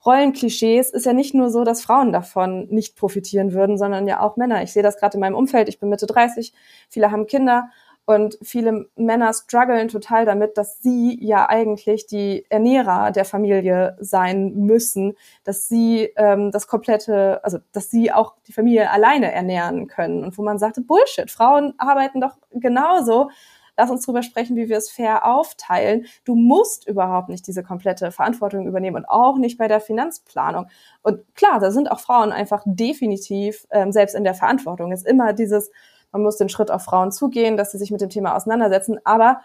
Rollenklischees 0.04 0.90
ist 0.90 1.06
ja 1.06 1.14
nicht 1.14 1.36
nur 1.36 1.52
so, 1.52 1.64
dass 1.64 1.84
Frauen 1.84 2.12
davon 2.12 2.68
nicht 2.70 2.96
profitieren 2.96 3.54
würden, 3.54 3.78
sondern 3.78 4.08
ja 4.08 4.22
auch 4.22 4.36
Männer. 4.36 4.64
Ich 4.64 4.74
sehe 4.74 4.82
das 4.82 4.98
gerade 4.98 5.16
in 5.16 5.20
meinem 5.20 5.36
Umfeld. 5.36 5.70
Ich 5.70 5.80
bin 5.80 5.90
Mitte 5.90 6.08
30, 6.08 6.54
viele 6.90 7.12
haben 7.12 7.28
Kinder 7.28 7.70
und 8.12 8.38
viele 8.42 8.88
Männer 8.96 9.34
strugglen 9.34 9.88
total 9.88 10.26
damit, 10.26 10.58
dass 10.58 10.82
sie 10.82 11.18
ja 11.22 11.50
eigentlich 11.50 12.08
die 12.08 12.46
Ernährer 12.50 13.12
der 13.12 13.26
Familie 13.26 13.98
sein 14.00 14.54
müssen, 14.56 15.14
dass 15.44 15.68
sie 15.68 16.12
ähm, 16.16 16.52
das 16.52 16.68
komplette, 16.68 17.44
also 17.44 17.60
dass 17.72 17.90
sie 17.90 18.12
auch 18.12 18.36
die 18.48 18.54
Familie 18.54 18.90
alleine 18.92 19.32
ernähren 19.32 19.88
können. 19.88 20.24
Und 20.24 20.38
wo 20.38 20.44
man 20.44 20.60
sagte, 20.60 20.82
Bullshit, 20.82 21.32
Frauen 21.32 21.74
arbeiten 21.78 22.22
doch 22.22 22.38
genauso. 22.52 23.30
Lass 23.78 23.90
uns 23.90 24.06
drüber 24.06 24.22
sprechen, 24.22 24.56
wie 24.58 24.70
wir 24.70 24.78
es 24.78 24.90
fair 24.90 25.26
aufteilen. 25.26 26.06
Du 26.26 26.36
musst 26.36 26.88
überhaupt 26.88 27.30
nicht 27.30 27.48
diese 27.48 27.64
komplette 27.64 28.12
Verantwortung 28.12 28.68
übernehmen 28.68 28.98
und 28.98 29.06
auch 29.06 29.38
nicht 29.38 29.58
bei 29.58 29.68
der 29.68 29.80
Finanzplanung. 29.80 30.68
Und 31.02 31.24
klar, 31.36 31.60
da 31.60 31.72
sind 31.72 31.90
auch 31.90 32.00
Frauen 32.00 32.32
einfach 32.32 32.64
definitiv 32.66 33.66
ähm, 33.72 33.92
selbst 33.92 34.14
in 34.16 34.24
der 34.24 34.34
Verantwortung. 34.36 34.92
Es 34.92 35.02
ist 35.02 35.08
immer 35.08 35.34
dieses, 35.34 35.72
man 36.12 36.22
muss 36.24 36.38
den 36.38 36.50
Schritt 36.50 36.72
auf 36.72 36.84
Frauen 36.84 37.12
zugehen, 37.12 37.58
dass 37.58 37.72
sie 37.72 37.78
sich 37.78 37.92
mit 37.92 38.02
dem 38.02 38.10
Thema 38.10 38.36
auseinandersetzen. 38.36 39.00
Aber 39.04 39.42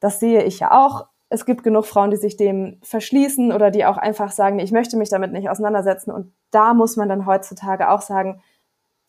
das 0.00 0.20
sehe 0.20 0.42
ich 0.42 0.58
ja 0.58 0.72
auch. 0.72 1.06
Es 1.28 1.46
gibt 1.46 1.62
genug 1.62 1.86
Frauen, 1.86 2.10
die 2.10 2.16
sich 2.16 2.36
dem 2.36 2.78
verschließen 2.82 3.52
oder 3.52 3.70
die 3.70 3.84
auch 3.84 3.96
einfach 3.96 4.32
sagen, 4.32 4.58
ich 4.58 4.72
möchte 4.72 4.96
mich 4.96 5.08
damit 5.08 5.32
nicht 5.32 5.48
auseinandersetzen. 5.48 6.10
Und 6.10 6.32
da 6.50 6.74
muss 6.74 6.96
man 6.96 7.08
dann 7.08 7.26
heutzutage 7.26 7.90
auch 7.90 8.02
sagen, 8.02 8.42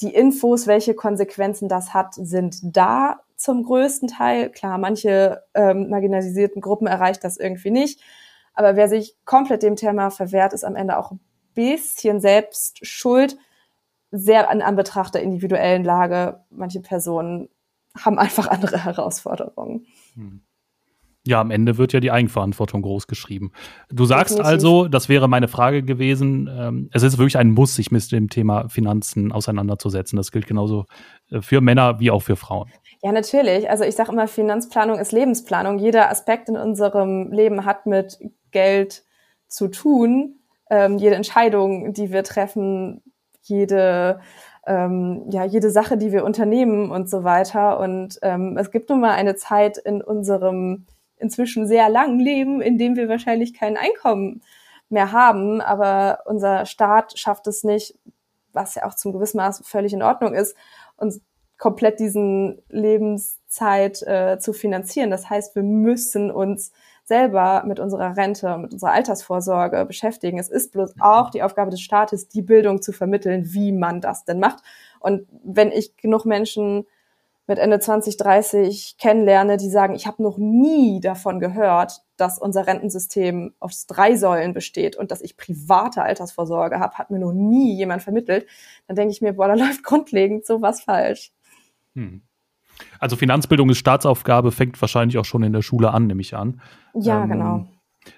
die 0.01 0.13
Infos, 0.13 0.67
welche 0.67 0.95
Konsequenzen 0.95 1.69
das 1.69 1.93
hat, 1.93 2.13
sind 2.15 2.57
da 2.63 3.21
zum 3.35 3.63
größten 3.63 4.07
Teil. 4.07 4.49
Klar, 4.49 4.77
manche 4.77 5.43
ähm, 5.53 5.89
marginalisierten 5.89 6.61
Gruppen 6.61 6.87
erreicht 6.87 7.23
das 7.23 7.37
irgendwie 7.37 7.71
nicht. 7.71 8.01
Aber 8.53 8.75
wer 8.75 8.87
sich 8.87 9.17
komplett 9.25 9.63
dem 9.63 9.75
Thema 9.75 10.09
verwehrt, 10.09 10.53
ist 10.53 10.63
am 10.63 10.75
Ende 10.75 10.97
auch 10.97 11.11
ein 11.11 11.19
bisschen 11.53 12.19
selbst 12.19 12.85
schuld. 12.85 13.37
Sehr 14.15 14.47
an 14.49 14.61
Anbetracht 14.61 15.15
der 15.15 15.23
individuellen 15.23 15.83
Lage. 15.83 16.41
Manche 16.51 16.81
Personen 16.81 17.49
haben 17.97 18.19
einfach 18.19 18.47
andere 18.47 18.77
Herausforderungen. 18.85 19.87
Hm. 20.13 20.41
Ja, 21.25 21.39
am 21.39 21.51
Ende 21.51 21.77
wird 21.77 21.93
ja 21.93 22.01
die 22.01 22.11
Eigenverantwortung 22.11 22.81
groß 22.81 23.07
geschrieben. 23.07 23.53
Du 23.89 24.03
sagst 24.03 24.37
Definitiv. 24.37 24.51
also, 24.51 24.87
das 24.89 25.07
wäre 25.07 25.29
meine 25.29 25.47
Frage 25.47 25.81
gewesen, 25.81 26.49
ähm, 26.53 26.89
es 26.91 27.01
ist 27.01 27.17
wirklich 27.17 27.37
ein 27.37 27.51
Muss, 27.51 27.75
sich 27.75 27.91
mit 27.91 28.11
dem 28.11 28.29
Thema 28.29 28.67
Finanzen 28.67 29.31
auseinanderzusetzen. 29.31 30.17
Das 30.17 30.31
gilt 30.31 30.47
genauso 30.47 30.85
äh, 31.31 31.41
für 31.41 31.61
Männer 31.61 31.99
wie 32.01 32.11
auch 32.11 32.21
für 32.21 32.35
Frauen. 32.35 32.69
Ja, 33.01 33.13
natürlich. 33.13 33.69
Also 33.69 33.85
ich 33.85 33.95
sage 33.95 34.11
immer, 34.11 34.27
Finanzplanung 34.27 34.99
ist 34.99 35.13
Lebensplanung. 35.13 35.79
Jeder 35.79 36.11
Aspekt 36.11 36.49
in 36.49 36.57
unserem 36.57 37.31
Leben 37.31 37.65
hat 37.65 37.85
mit 37.85 38.19
Geld 38.51 39.05
zu 39.47 39.69
tun. 39.69 40.39
Ähm, 40.69 40.97
jede 40.97 41.15
Entscheidung, 41.15 41.93
die 41.93 42.11
wir 42.11 42.23
treffen, 42.23 43.01
jede 43.43 44.19
ähm, 44.65 45.25
ja 45.29 45.43
jede 45.43 45.69
Sache, 45.71 45.97
die 45.97 46.11
wir 46.11 46.23
unternehmen 46.23 46.91
und 46.91 47.09
so 47.09 47.23
weiter. 47.23 47.79
Und 47.79 48.19
ähm, 48.21 48.57
es 48.57 48.71
gibt 48.71 48.89
nun 48.89 49.01
mal 49.01 49.11
eine 49.11 49.35
Zeit 49.35 49.77
in 49.77 50.01
unserem 50.01 50.85
inzwischen 51.17 51.67
sehr 51.67 51.89
langen 51.89 52.19
Leben, 52.19 52.61
in 52.61 52.77
dem 52.77 52.95
wir 52.95 53.09
wahrscheinlich 53.09 53.53
kein 53.53 53.77
Einkommen 53.77 54.41
mehr 54.89 55.11
haben, 55.11 55.61
aber 55.61 56.19
unser 56.25 56.65
Staat 56.65 57.17
schafft 57.17 57.47
es 57.47 57.63
nicht, 57.63 57.95
was 58.51 58.75
ja 58.75 58.85
auch 58.85 58.93
zum 58.93 59.11
gewissen 59.11 59.37
Maß 59.37 59.63
völlig 59.65 59.93
in 59.93 60.03
Ordnung 60.03 60.33
ist, 60.33 60.55
uns 60.97 61.21
komplett 61.57 61.99
diesen 61.99 62.61
Lebenszeit 62.69 64.01
äh, 64.03 64.37
zu 64.39 64.53
finanzieren. 64.53 65.09
Das 65.09 65.29
heißt, 65.29 65.55
wir 65.55 65.63
müssen 65.63 66.29
uns 66.29 66.71
selber 67.05 67.63
mit 67.65 67.79
unserer 67.79 68.15
Rente, 68.15 68.57
mit 68.57 68.73
unserer 68.73 68.91
Altersvorsorge 68.91 69.85
beschäftigen. 69.85 70.39
Es 70.39 70.49
ist 70.49 70.71
bloß 70.71 70.95
auch 70.99 71.29
die 71.29 71.43
Aufgabe 71.43 71.71
des 71.71 71.81
Staates, 71.81 72.27
die 72.27 72.41
Bildung 72.41 72.81
zu 72.81 72.93
vermitteln, 72.93 73.53
wie 73.53 73.71
man 73.71 74.01
das 74.01 74.25
denn 74.25 74.39
macht. 74.39 74.63
Und 74.99 75.27
wenn 75.43 75.71
ich 75.71 75.97
genug 75.97 76.25
Menschen 76.25 76.85
mit 77.45 77.59
Ende 77.59 77.79
2030 77.79 78.95
kennenlerne, 78.97 79.57
die 79.57 79.69
sagen, 79.69 79.95
ich 79.95 80.07
habe 80.07 80.23
noch 80.23 80.37
nie 80.37 81.01
davon 81.01 81.39
gehört, 81.39 82.01
dass 82.15 82.39
unser 82.39 82.67
Rentensystem 82.67 83.53
aus 83.59 83.85
drei 83.85 84.15
Säulen 84.15 84.53
besteht 84.53 84.95
und 84.95 85.11
dass 85.11 85.21
ich 85.21 85.35
private 85.35 86.03
Altersvorsorge 86.03 86.79
habe, 86.79 86.97
hat 86.97 87.11
mir 87.11 87.19
noch 87.19 87.33
nie 87.33 87.75
jemand 87.75 88.01
vermittelt, 88.01 88.47
dann 88.87 88.95
denke 88.95 89.11
ich 89.11 89.21
mir, 89.21 89.33
boah, 89.33 89.49
da 89.49 89.53
läuft 89.55 89.83
grundlegend 89.83 90.45
so 90.45 90.61
was 90.61 90.81
falsch. 90.81 91.33
Hm. 91.95 92.21
Also 92.99 93.15
Finanzbildung 93.15 93.69
ist 93.69 93.77
Staatsaufgabe, 93.77 94.51
fängt 94.51 94.79
wahrscheinlich 94.81 95.17
auch 95.17 95.25
schon 95.25 95.43
in 95.43 95.53
der 95.53 95.61
Schule 95.61 95.91
an, 95.91 96.07
nehme 96.07 96.21
ich 96.21 96.35
an. 96.35 96.61
Ja, 96.93 97.23
ähm, 97.23 97.29
genau. 97.29 97.67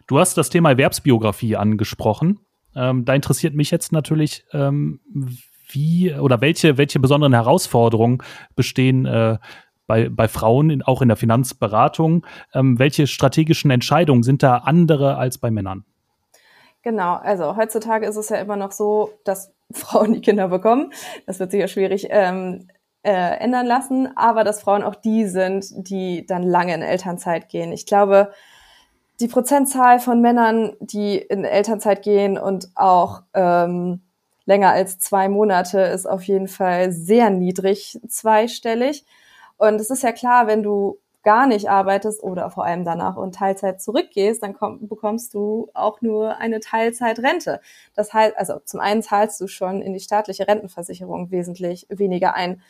Du 0.08 0.20
hast 0.20 0.38
das 0.38 0.50
Thema 0.50 0.72
Erwerbsbiografie 0.72 1.56
angesprochen. 1.56 2.40
Ähm, 2.76 3.06
da 3.06 3.14
interessiert 3.14 3.56
mich 3.56 3.72
jetzt 3.72 3.92
natürlich, 3.92 4.46
ähm, 4.52 5.00
wie 5.70 6.14
oder 6.14 6.42
welche, 6.42 6.78
welche 6.78 7.00
besonderen 7.00 7.34
Herausforderungen 7.34 8.20
bestehen 8.56 9.06
äh, 9.06 9.38
bei, 9.88 10.10
bei 10.10 10.28
Frauen, 10.28 10.70
in, 10.70 10.82
auch 10.82 11.02
in 11.02 11.08
der 11.08 11.18
Finanzberatung? 11.18 12.26
Ähm, 12.54 12.80
welche 12.80 13.08
strategischen 13.08 13.72
Entscheidungen 13.72 14.24
sind 14.24 14.44
da 14.44 14.58
andere 14.58 15.18
als 15.18 15.38
bei 15.38 15.52
Männern? 15.52 15.86
Genau, 16.82 17.16
also 17.16 17.56
heutzutage 17.56 18.06
ist 18.06 18.16
es 18.16 18.30
ja 18.30 18.38
immer 18.38 18.56
noch 18.56 18.72
so, 18.72 19.12
dass 19.24 19.52
Frauen 19.72 20.14
die 20.14 20.22
Kinder 20.22 20.48
bekommen. 20.48 20.92
Das 21.26 21.40
wird 21.40 21.52
sich 21.52 21.60
ja 21.60 21.68
schwierig 21.68 22.08
ähm, 22.10 22.68
äh, 23.06 23.38
ändern 23.38 23.68
lassen, 23.68 24.10
aber 24.18 24.44
dass 24.44 24.62
Frauen 24.62 24.84
auch 24.84 24.96
die 24.96 25.28
sind, 25.28 25.68
die 25.88 26.26
dann 26.26 26.42
lange 26.42 26.74
in 26.74 26.82
Elternzeit 26.82 27.50
gehen. 27.50 27.72
Ich 27.72 27.86
glaube, 27.86 28.32
die 29.20 29.28
Prozentzahl 29.28 30.00
von 30.00 30.22
Männern, 30.22 30.74
die 30.80 31.18
in 31.18 31.46
Elternzeit 31.46 32.02
gehen 32.02 32.38
und 32.38 32.70
auch 32.76 33.22
ähm, 33.36 34.02
länger 34.46 34.72
als 34.72 34.98
zwei 34.98 35.30
Monate 35.30 35.82
ist 35.82 36.08
auf 36.08 36.24
jeden 36.24 36.48
Fall 36.48 36.92
sehr 36.92 37.30
niedrig, 37.30 38.00
zweistellig. 38.08 39.06
Und 39.58 39.80
es 39.80 39.92
ist 39.92 40.04
ja 40.04 40.12
klar, 40.12 40.48
wenn 40.48 40.64
du 40.64 40.98
gar 41.26 41.48
nicht 41.48 41.70
arbeitest 41.70 42.24
oder 42.24 42.52
vor 42.52 42.66
allem 42.66 42.86
danach 42.86 43.18
und 43.18 43.36
Teilzeit 43.36 43.82
zurückgehst, 43.82 44.44
dann 44.44 44.54
komm, 44.54 44.88
bekommst 44.88 45.34
du 45.34 45.70
auch 45.74 46.02
nur 46.02 46.38
eine 46.38 46.60
Teilzeitrente. 46.60 47.62
Das 47.96 48.14
heißt, 48.14 48.38
also 48.38 48.60
zum 48.64 48.80
einen 48.80 49.02
zahlst 49.02 49.42
du 49.42 49.48
schon 49.48 49.82
in 49.82 49.94
die 49.94 50.00
staatliche 50.00 50.48
Rentenversicherung 50.48 51.32
wesentlich 51.32 51.88
weniger 51.90 52.36
ein. 52.36 52.62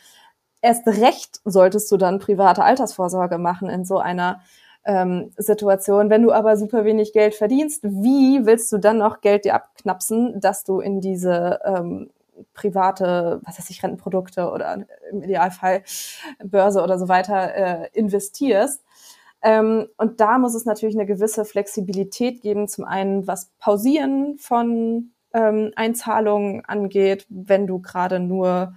Erst 0.66 0.88
recht 0.88 1.40
solltest 1.44 1.92
du 1.92 1.96
dann 1.96 2.18
private 2.18 2.64
Altersvorsorge 2.64 3.38
machen 3.38 3.70
in 3.70 3.84
so 3.84 3.98
einer 3.98 4.40
ähm, 4.84 5.30
Situation. 5.36 6.10
Wenn 6.10 6.24
du 6.24 6.32
aber 6.32 6.56
super 6.56 6.84
wenig 6.84 7.12
Geld 7.12 7.36
verdienst, 7.36 7.84
wie 7.84 8.46
willst 8.46 8.72
du 8.72 8.78
dann 8.78 8.98
noch 8.98 9.20
Geld 9.20 9.44
dir 9.44 9.54
abknapsen, 9.54 10.40
dass 10.40 10.64
du 10.64 10.80
in 10.80 11.00
diese 11.00 11.60
ähm, 11.64 12.10
private, 12.52 13.40
was 13.44 13.60
weiß 13.60 13.70
ich, 13.70 13.80
Rentenprodukte 13.80 14.50
oder 14.50 14.84
im 15.12 15.22
Idealfall 15.22 15.84
Börse 16.42 16.82
oder 16.82 16.98
so 16.98 17.06
weiter 17.06 17.54
äh, 17.54 17.88
investierst? 17.92 18.82
Ähm, 19.42 19.86
und 19.98 20.20
da 20.20 20.36
muss 20.36 20.56
es 20.56 20.64
natürlich 20.64 20.96
eine 20.96 21.06
gewisse 21.06 21.44
Flexibilität 21.44 22.42
geben, 22.42 22.66
zum 22.66 22.86
einen 22.86 23.28
was 23.28 23.52
Pausieren 23.60 24.36
von 24.38 25.12
ähm, 25.32 25.70
Einzahlungen 25.76 26.64
angeht, 26.64 27.24
wenn 27.28 27.68
du 27.68 27.80
gerade 27.80 28.18
nur 28.18 28.74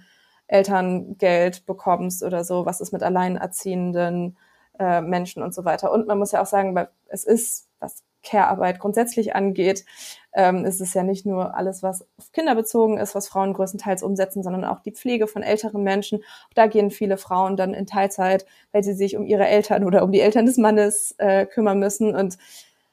Elterngeld 0.50 1.64
bekommst 1.66 2.22
oder 2.22 2.44
so, 2.44 2.66
was 2.66 2.80
ist 2.80 2.92
mit 2.92 3.02
Alleinerziehenden 3.02 4.36
äh, 4.78 5.00
Menschen 5.00 5.42
und 5.42 5.54
so 5.54 5.64
weiter. 5.64 5.92
Und 5.92 6.06
man 6.06 6.18
muss 6.18 6.32
ja 6.32 6.42
auch 6.42 6.46
sagen, 6.46 6.76
es 7.08 7.24
ist, 7.24 7.68
was 7.78 8.02
Care-Arbeit 8.22 8.80
grundsätzlich 8.80 9.34
angeht, 9.34 9.84
ähm, 10.32 10.64
ist 10.64 10.80
es 10.80 10.92
ja 10.94 11.02
nicht 11.02 11.24
nur 11.24 11.54
alles, 11.54 11.82
was 11.82 12.06
auf 12.18 12.32
Kinder 12.32 12.54
bezogen 12.54 12.98
ist, 12.98 13.14
was 13.14 13.28
Frauen 13.28 13.54
größtenteils 13.54 14.02
umsetzen, 14.02 14.42
sondern 14.42 14.64
auch 14.64 14.80
die 14.80 14.92
Pflege 14.92 15.26
von 15.26 15.42
älteren 15.42 15.82
Menschen. 15.82 16.22
Da 16.54 16.66
gehen 16.66 16.90
viele 16.90 17.16
Frauen 17.16 17.56
dann 17.56 17.72
in 17.72 17.86
Teilzeit, 17.86 18.44
weil 18.72 18.82
sie 18.82 18.94
sich 18.94 19.16
um 19.16 19.24
ihre 19.24 19.46
Eltern 19.46 19.84
oder 19.84 20.02
um 20.02 20.12
die 20.12 20.20
Eltern 20.20 20.46
des 20.46 20.58
Mannes 20.58 21.14
äh, 21.18 21.46
kümmern 21.46 21.78
müssen 21.78 22.14
und 22.14 22.36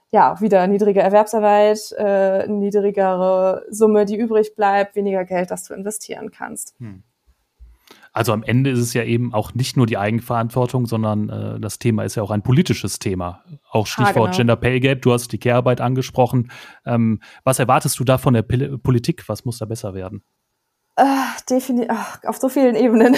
ja, 0.09 0.39
wieder 0.39 0.67
niedrige 0.67 1.01
Erwerbsarbeit, 1.01 1.93
äh, 1.97 2.47
niedrigere 2.47 3.65
Summe, 3.69 4.05
die 4.05 4.15
übrig 4.15 4.55
bleibt, 4.55 4.95
weniger 4.95 5.25
Geld, 5.25 5.51
das 5.51 5.65
du 5.65 5.73
investieren 5.73 6.31
kannst. 6.31 6.75
Hm. 6.79 7.03
Also 8.17 8.33
am 8.33 8.41
Ende 8.41 8.71
ist 8.71 8.79
es 8.79 8.95
ja 8.95 9.03
eben 9.03 9.31
auch 9.31 9.53
nicht 9.53 9.77
nur 9.77 9.85
die 9.85 9.99
Eigenverantwortung, 9.99 10.87
sondern 10.87 11.29
äh, 11.29 11.59
das 11.59 11.77
Thema 11.77 12.03
ist 12.03 12.15
ja 12.15 12.23
auch 12.23 12.31
ein 12.31 12.41
politisches 12.41 12.97
Thema. 12.97 13.43
Auch 13.69 13.85
Stichwort 13.85 14.15
ah, 14.15 14.21
genau. 14.21 14.35
Gender 14.35 14.55
Pay 14.55 14.79
Gap, 14.79 15.03
du 15.03 15.13
hast 15.13 15.31
die 15.31 15.37
Care-Arbeit 15.37 15.81
angesprochen. 15.81 16.49
Ähm, 16.83 17.19
was 17.43 17.59
erwartest 17.59 17.99
du 17.99 18.03
da 18.03 18.17
von 18.17 18.33
der 18.33 18.41
P 18.41 18.75
Politik? 18.79 19.29
Was 19.29 19.45
muss 19.45 19.59
da 19.59 19.65
besser 19.65 19.93
werden? 19.93 20.23
Äh, 20.95 21.03
definitiv, 21.47 21.95
auf 22.23 22.37
so 22.37 22.49
vielen 22.49 22.75
Ebenen. 22.75 23.15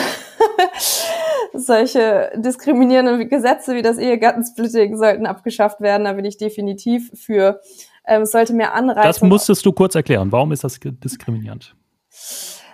Solche 1.53 2.33
diskriminierenden 2.35 3.29
Gesetze 3.29 3.75
wie 3.75 3.81
das 3.81 3.99
Ehegattensplitting 3.99 4.97
sollten 4.97 5.27
abgeschafft 5.27 5.79
werden. 5.79 6.03
Da 6.03 6.11
bin 6.11 6.25
ich 6.25 6.37
definitiv 6.37 7.09
für. 7.13 7.61
Ähm, 8.05 8.23
es 8.23 8.31
sollte 8.31 8.51
mehr 8.51 8.73
anreizen. 8.73 9.03
Das 9.03 9.21
musstest 9.21 9.65
du 9.65 9.71
kurz 9.71 9.95
erklären. 9.95 10.33
Warum 10.33 10.51
ist 10.51 10.65
das 10.65 10.77
diskriminierend? 10.81 11.73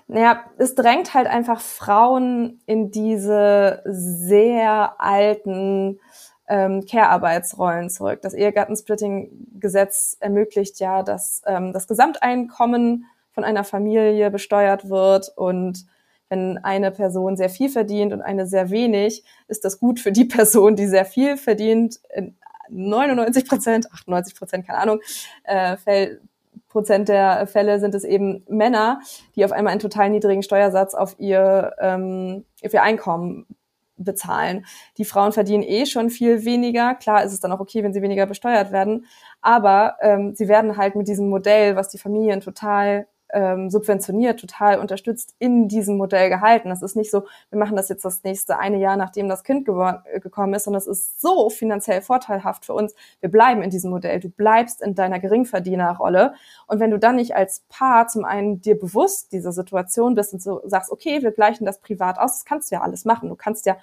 Naja, 0.08 0.46
es 0.58 0.76
drängt 0.76 1.14
halt 1.14 1.28
einfach 1.28 1.62
Frauen 1.62 2.62
in 2.68 2.92
diese 2.92 3.82
sehr 3.86 4.96
alten 5.00 6.00
ähm, 6.48 6.86
Care-Arbeitsrollen 6.86 7.90
zurück. 7.90 8.22
Das 8.22 8.36
Ehegattensplitting-Gesetz 8.36 10.18
ermöglicht 10.20 10.80
ja, 10.80 11.02
dass 11.02 11.42
ähm, 11.48 11.74
das 11.74 11.88
Gesamteinkommen 11.88 13.06
von 13.32 13.44
einer 13.44 13.64
Familie 13.64 14.30
besteuert 14.30 14.90
wird 14.90 15.32
und 15.36 15.86
wenn 16.30 16.58
eine 16.60 16.92
Person 16.92 17.38
sehr 17.38 17.50
viel 17.50 17.70
verdient 17.70 18.14
und 18.14 18.22
eine 18.22 18.48
sehr 18.48 18.72
wenig, 18.72 19.24
ist 19.48 19.66
das 19.66 19.80
gut 19.80 20.00
für 20.00 20.12
die 20.12 20.26
Person, 20.26 20.76
die 20.76 20.88
sehr 20.88 21.06
viel 21.06 21.38
verdient. 21.38 22.00
In 22.14 22.36
99 22.70 23.48
Prozent, 23.48 23.92
98 23.92 24.36
Prozent, 24.36 24.66
keine 24.68 24.80
Ahnung, 24.80 25.00
äh, 25.44 25.78
Prozent 26.76 27.08
der 27.08 27.48
Fälle 27.48 27.80
sind 27.80 27.96
es 27.96 28.04
eben 28.04 28.44
Männer, 28.50 29.00
die 29.38 29.46
auf 29.46 29.54
einmal 29.54 29.72
einen 29.72 29.80
total 29.80 30.10
niedrigen 30.10 30.44
Steuersatz 30.44 30.94
auf 30.94 31.16
ihr, 31.20 31.72
ähm, 31.80 32.44
auf 32.66 32.74
ihr 32.74 32.84
Einkommen 32.84 33.46
bezahlen. 33.96 34.66
Die 34.98 35.06
Frauen 35.06 35.32
verdienen 35.32 35.64
eh 35.64 35.86
schon 35.86 36.10
viel 36.10 36.44
weniger. 36.44 36.96
Klar 36.96 37.24
ist 37.24 37.32
es 37.32 37.40
dann 37.40 37.54
auch 37.54 37.62
okay, 37.62 37.82
wenn 37.82 37.94
sie 37.94 38.02
weniger 38.02 38.26
besteuert 38.26 38.74
werden, 38.74 39.06
aber 39.40 39.96
ähm, 40.02 40.36
sie 40.36 40.50
werden 40.50 40.76
halt 40.76 40.98
mit 40.98 41.08
diesem 41.08 41.30
Modell, 41.30 41.78
was 41.78 41.88
die 41.88 41.98
Familien 41.98 42.42
total 42.42 43.08
ähm, 43.36 43.70
subventioniert, 43.70 44.40
total 44.40 44.80
unterstützt 44.80 45.36
in 45.40 45.68
diesem 45.68 45.98
Modell 45.98 46.30
gehalten. 46.30 46.70
Das 46.70 46.82
ist 46.82 46.96
nicht 46.96 47.12
so, 47.12 47.26
wir 47.50 47.60
machen 47.60 47.76
das 47.76 47.90
jetzt 47.90 48.06
das 48.06 48.24
nächste 48.24 48.58
eine 48.58 48.78
Jahr, 48.78 48.96
nachdem 48.96 49.28
das 49.28 49.44
Kind 49.44 49.68
äh, 49.68 50.20
gekommen 50.22 50.54
ist, 50.54 50.64
sondern 50.64 50.80
es 50.80 50.88
ist 50.88 51.20
so 51.20 51.50
finanziell 51.50 52.02
vorteilhaft 52.02 52.66
für 52.66 52.74
uns. 52.74 52.96
Wir 53.20 53.30
bleiben 53.30 53.62
in 53.62 53.70
diesem 53.70 53.92
Modell. 53.92 54.22
Du 54.22 54.30
bleibst 54.30 54.82
in 54.82 54.96
deiner 54.96 55.20
Geringverdienerrolle. 55.20 56.34
Und 56.66 56.80
wenn 56.80 56.92
du 56.92 56.98
dann 56.98 57.18
nicht 57.18 57.36
als 57.36 57.66
Paar 57.68 58.08
zum 58.08 58.24
einen 58.24 58.62
dir 58.62 58.80
bewusst 58.80 59.34
dieser 59.34 59.52
Situation 59.52 60.16
bist 60.16 60.34
und 60.34 60.42
so 60.42 60.62
sagst, 60.66 60.90
okay, 60.90 61.22
wir 61.22 61.32
gleichen 61.32 61.66
das 61.66 61.82
privat 61.82 62.18
aus, 62.18 62.32
das 62.38 62.46
kannst 62.46 62.72
du 62.72 62.76
ja 62.76 62.82
alles 62.82 63.04
machen. 63.04 63.28
Du 63.28 63.36
kannst 63.36 63.66
ja 63.66 63.76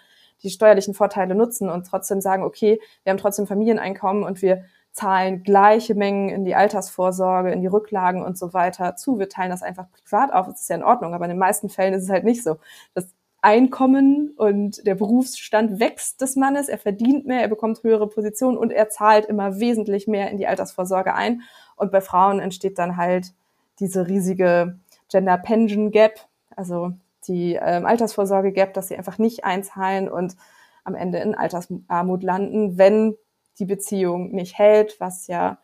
die 0.42 0.50
steuerlichen 0.50 0.94
Vorteile 0.94 1.34
nutzen 1.34 1.68
und 1.68 1.86
trotzdem 1.86 2.22
sagen, 2.22 2.42
okay, 2.42 2.80
wir 3.05 3.11
haben 3.11 3.18
trotzdem 3.18 3.46
Familieneinkommen 3.46 4.24
und 4.24 4.40
wir 4.40 4.64
zahlen 4.93 5.43
gleiche 5.43 5.95
Mengen 5.95 6.28
in 6.28 6.45
die 6.45 6.55
Altersvorsorge, 6.55 7.51
in 7.51 7.62
die 7.62 7.66
Rücklagen 7.66 8.22
und 8.22 8.36
so 8.36 8.53
weiter 8.53 8.95
zu. 8.97 9.18
Wir 9.18 9.28
teilen 9.28 9.51
das 9.51 9.62
einfach 9.62 9.86
privat 9.90 10.32
auf. 10.32 10.47
Das 10.47 10.61
ist 10.61 10.68
ja 10.68 10.76
in 10.76 10.84
Ordnung, 10.84 11.14
aber 11.14 11.24
in 11.24 11.30
den 11.30 11.38
meisten 11.38 11.70
Fällen 11.70 11.95
ist 11.95 12.05
es 12.05 12.11
halt 12.11 12.24
nicht 12.24 12.43
so. 12.43 12.59
Das 12.95 13.09
Einkommen 13.40 14.34
und 14.36 14.86
der 14.86 14.95
Berufsstand 14.95 15.80
wächst 15.80 16.20
des 16.20 16.36
Mannes, 16.36 16.68
er 16.68 16.78
verdient 16.78 17.26
mehr, 17.26 17.40
er 17.40 17.49
bekommt 17.49 17.82
höhere 17.82 18.09
Positionen 18.09 18.57
und 18.57 18.70
er 18.70 18.88
zahlt 18.88 19.26
immer 19.26 19.59
wesentlich 19.59 20.07
mehr 20.07 20.30
in 20.30 20.38
die 20.38 20.47
Altersvorsorge 20.47 21.14
ein. 21.14 21.43
Und 21.74 21.90
bei 21.90 22.01
Frauen 22.01 22.38
entsteht 22.38 22.78
dann 22.78 22.97
halt 22.97 23.34
diese 23.80 24.07
riesige 24.07 24.78
Gender 25.11 25.38
Pension 25.38 25.90
Gap, 25.90 26.20
also 26.55 26.93
die 27.26 27.55
ähm, 27.55 27.84
Altersvorsorge 27.84 28.53
Gap, 28.53 28.74
dass 28.74 28.88
sie 28.88 28.97
einfach 28.97 29.18
nicht 29.18 29.45
einzahlen 29.45 30.09
und 30.09 30.36
am 30.84 30.95
Ende 30.95 31.18
in 31.18 31.34
Altersarmut 31.34 32.22
landen, 32.22 32.78
wenn 32.78 33.16
die 33.59 33.66
Beziehung 33.66 34.32
nicht 34.32 34.59
hält, 34.59 34.96
was 34.98 35.26
ja 35.26 35.59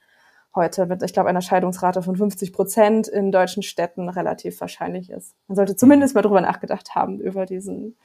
heute 0.54 0.86
mit, 0.86 1.02
ich 1.02 1.12
glaube, 1.12 1.28
einer 1.28 1.42
Scheidungsrate 1.42 2.02
von 2.02 2.16
50 2.16 2.52
Prozent 2.52 3.08
in 3.08 3.32
deutschen 3.32 3.62
Städten 3.62 4.08
relativ 4.08 4.60
wahrscheinlich 4.60 5.10
ist. 5.10 5.36
Man 5.46 5.56
sollte 5.56 5.76
zumindest 5.76 6.14
mal 6.14 6.22
drüber 6.22 6.40
nachgedacht 6.40 6.94
haben, 6.94 7.20
über 7.20 7.46
diesen, 7.46 7.96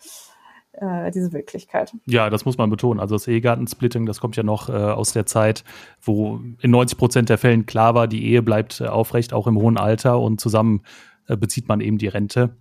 äh, 0.73 1.11
diese 1.11 1.34
Wirklichkeit. 1.34 1.93
Ja, 2.05 2.29
das 2.29 2.45
muss 2.45 2.57
man 2.57 2.69
betonen. 2.69 2.99
Also 2.99 3.15
das 3.15 3.27
Ehegattensplitting, 3.27 4.05
das 4.05 4.19
kommt 4.19 4.36
ja 4.36 4.43
noch 4.43 4.69
äh, 4.69 4.73
aus 4.73 5.13
der 5.13 5.25
Zeit, 5.25 5.63
wo 6.01 6.39
in 6.61 6.71
90 6.71 6.97
Prozent 6.97 7.29
der 7.29 7.38
Fällen 7.38 7.65
klar 7.65 7.95
war, 7.95 8.07
die 8.07 8.25
Ehe 8.25 8.41
bleibt 8.41 8.81
äh, 8.81 8.88
aufrecht, 8.88 9.34
auch 9.34 9.47
im 9.47 9.57
hohen 9.57 9.77
Alter 9.77 10.19
und 10.19 10.39
zusammen 10.39 10.84
äh, 11.27 11.38
bezieht 11.38 11.67
man 11.67 11.81
eben 11.81 11.97
die 11.97 12.07
Rente. 12.07 12.57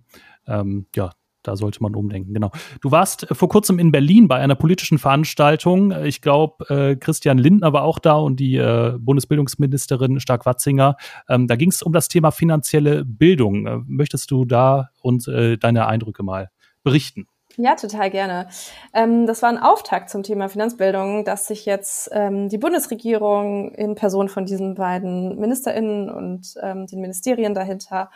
Ähm, 0.47 0.87
ja, 0.95 1.11
da 1.43 1.55
sollte 1.55 1.81
man 1.83 1.95
umdenken, 1.95 2.33
genau. 2.33 2.51
Du 2.81 2.91
warst 2.91 3.29
äh, 3.29 3.35
vor 3.35 3.49
kurzem 3.49 3.79
in 3.79 3.91
Berlin 3.91 4.27
bei 4.27 4.37
einer 4.37 4.55
politischen 4.55 4.97
Veranstaltung. 4.97 5.91
Äh, 5.91 6.07
ich 6.07 6.21
glaube, 6.21 6.65
äh, 6.69 6.95
Christian 6.95 7.37
Lindner 7.37 7.73
war 7.73 7.83
auch 7.83 7.99
da 7.99 8.15
und 8.15 8.39
die 8.39 8.55
äh, 8.55 8.95
Bundesbildungsministerin 8.97 10.19
Stark-Watzinger. 10.19 10.95
Ähm, 11.29 11.47
da 11.47 11.55
ging 11.55 11.69
es 11.69 11.81
um 11.81 11.93
das 11.93 12.07
Thema 12.07 12.31
finanzielle 12.31 13.05
Bildung. 13.05 13.67
Äh, 13.67 13.77
möchtest 13.85 14.31
du 14.31 14.45
da 14.45 14.89
uns 15.01 15.27
äh, 15.27 15.57
deine 15.57 15.87
Eindrücke 15.87 16.23
mal 16.23 16.49
berichten? 16.83 17.27
Ja, 17.57 17.75
total 17.75 18.09
gerne. 18.09 18.47
Ähm, 18.93 19.27
das 19.27 19.43
war 19.43 19.49
ein 19.49 19.59
Auftakt 19.59 20.09
zum 20.09 20.23
Thema 20.23 20.49
Finanzbildung, 20.49 21.23
dass 21.23 21.45
sich 21.45 21.65
jetzt 21.65 22.09
ähm, 22.11 22.49
die 22.49 22.57
Bundesregierung 22.57 23.71
in 23.75 23.93
Person 23.93 24.27
von 24.27 24.45
diesen 24.45 24.73
beiden 24.73 25.39
MinisterInnen 25.39 26.09
und 26.09 26.55
ähm, 26.61 26.87
den 26.87 27.01
Ministerien 27.01 27.53
dahinter 27.53 28.09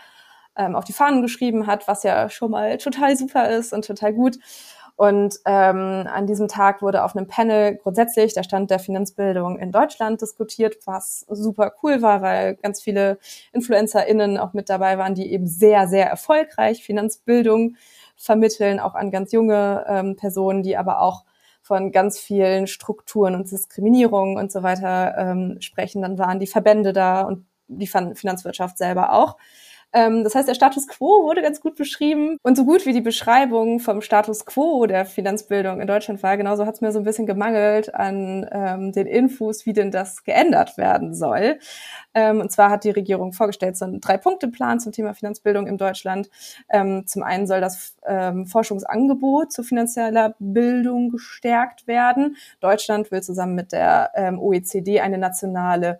ähm, 0.58 0.76
auf 0.76 0.84
die 0.84 0.94
Fahnen 0.94 1.22
geschrieben 1.22 1.68
hat, 1.68 1.88
was 1.88 2.04
ja 2.04 2.30
schon 2.30 2.52
mal 2.52 2.78
total 2.78 3.16
super 3.16 3.50
ist 3.50 3.74
und 3.74 3.86
total 3.86 4.14
gut. 4.14 4.38
Und 4.98 5.40
ähm, 5.46 6.08
an 6.12 6.26
diesem 6.26 6.48
Tag 6.48 6.82
wurde 6.82 7.04
auf 7.04 7.16
einem 7.16 7.28
Panel 7.28 7.76
grundsätzlich 7.76 8.34
der 8.34 8.42
Stand 8.42 8.72
der 8.72 8.80
Finanzbildung 8.80 9.60
in 9.60 9.72
Deutschland 9.72 10.24
diskutiert, 10.24 10.78
was 10.86 11.24
super 11.30 11.72
cool 11.84 12.02
war, 12.02 12.24
weil 12.24 12.56
ganz 12.56 12.82
viele 12.82 13.20
InfluencerInnen 13.54 14.40
auch 14.40 14.54
mit 14.54 14.70
dabei 14.70 14.98
waren, 14.98 15.14
die 15.14 15.32
eben 15.32 15.46
sehr, 15.46 15.88
sehr 15.88 16.10
erfolgreich 16.10 16.84
Finanzbildung 16.84 17.76
vermitteln, 18.16 18.80
auch 18.80 18.96
an 18.96 19.12
ganz 19.12 19.32
junge 19.32 19.86
ähm, 19.88 20.16
Personen, 20.16 20.64
die 20.64 20.78
aber 20.78 21.02
auch 21.02 21.26
von 21.62 21.92
ganz 21.92 22.18
vielen 22.18 22.66
Strukturen 22.66 23.36
und 23.36 23.52
Diskriminierungen 23.52 24.38
und 24.38 24.52
so 24.52 24.64
weiter 24.64 25.16
ähm, 25.16 25.58
sprechen. 25.60 26.02
Dann 26.02 26.18
waren 26.18 26.40
die 26.40 26.48
Verbände 26.48 26.92
da 26.92 27.22
und 27.22 27.46
die 27.68 27.88
Finanzwirtschaft 27.88 28.80
selber 28.80 29.14
auch. 29.14 29.38
Ähm, 29.94 30.24
das 30.24 30.36
heißt, 30.36 30.48
der 30.48 30.56
Status 30.56 30.88
quo 30.88 31.24
wurde 31.24 31.42
ganz 31.42 31.62
gut 31.62 31.76
beschrieben 31.76 32.38
und 32.44 32.58
so 32.58 32.66
gut 32.66 32.86
wie 32.86 32.94
die 32.94 33.02
Beschreibung 33.02 33.80
vom 33.80 34.02
Status 34.02 34.46
quo 34.46 34.86
der 34.86 35.06
Finanzbildung 35.06 35.80
in 35.80 35.88
Deutschland 35.88 36.22
war, 36.24 36.36
genauso 36.36 36.66
hat 36.66 36.76
es 36.76 36.82
mir 36.82 36.92
so 36.92 37.00
ein 37.00 37.06
bisschen 37.06 37.26
gemangelt 37.26 37.96
an 37.96 38.48
ähm, 38.52 38.92
den 38.92 39.08
Infos, 39.08 39.66
wie 39.66 39.74
denn 39.74 39.92
das 39.92 40.24
geändert 40.24 40.78
werden 40.78 41.14
soll. 41.16 41.60
Ähm, 42.14 42.42
und 42.42 42.52
zwar 42.52 42.70
hat 42.70 42.84
die 42.84 42.90
Regierung 42.90 43.32
vorgestellt 43.32 43.78
so 43.78 43.86
einen 43.86 44.02
Drei-Punkte-Plan 44.02 44.80
zum 44.80 44.92
Thema 44.92 45.14
Finanzbildung 45.14 45.68
in 45.68 45.78
Deutschland. 45.78 46.30
Ähm, 46.70 47.06
zum 47.08 47.24
einen 47.24 47.48
soll 47.48 47.62
das 47.62 47.96
ähm, 48.06 48.46
Forschungsangebot 48.46 49.52
zu 49.54 49.64
finanzieller 49.64 50.36
Bildung 50.40 51.12
gestärkt 51.12 51.88
werden. 51.88 52.36
Deutschland 52.60 53.12
will 53.12 53.22
zusammen 53.22 53.56
mit 53.56 53.72
der 53.72 54.12
ähm, 54.16 54.40
OECD 54.40 55.00
eine 55.00 55.18
nationale 55.18 56.00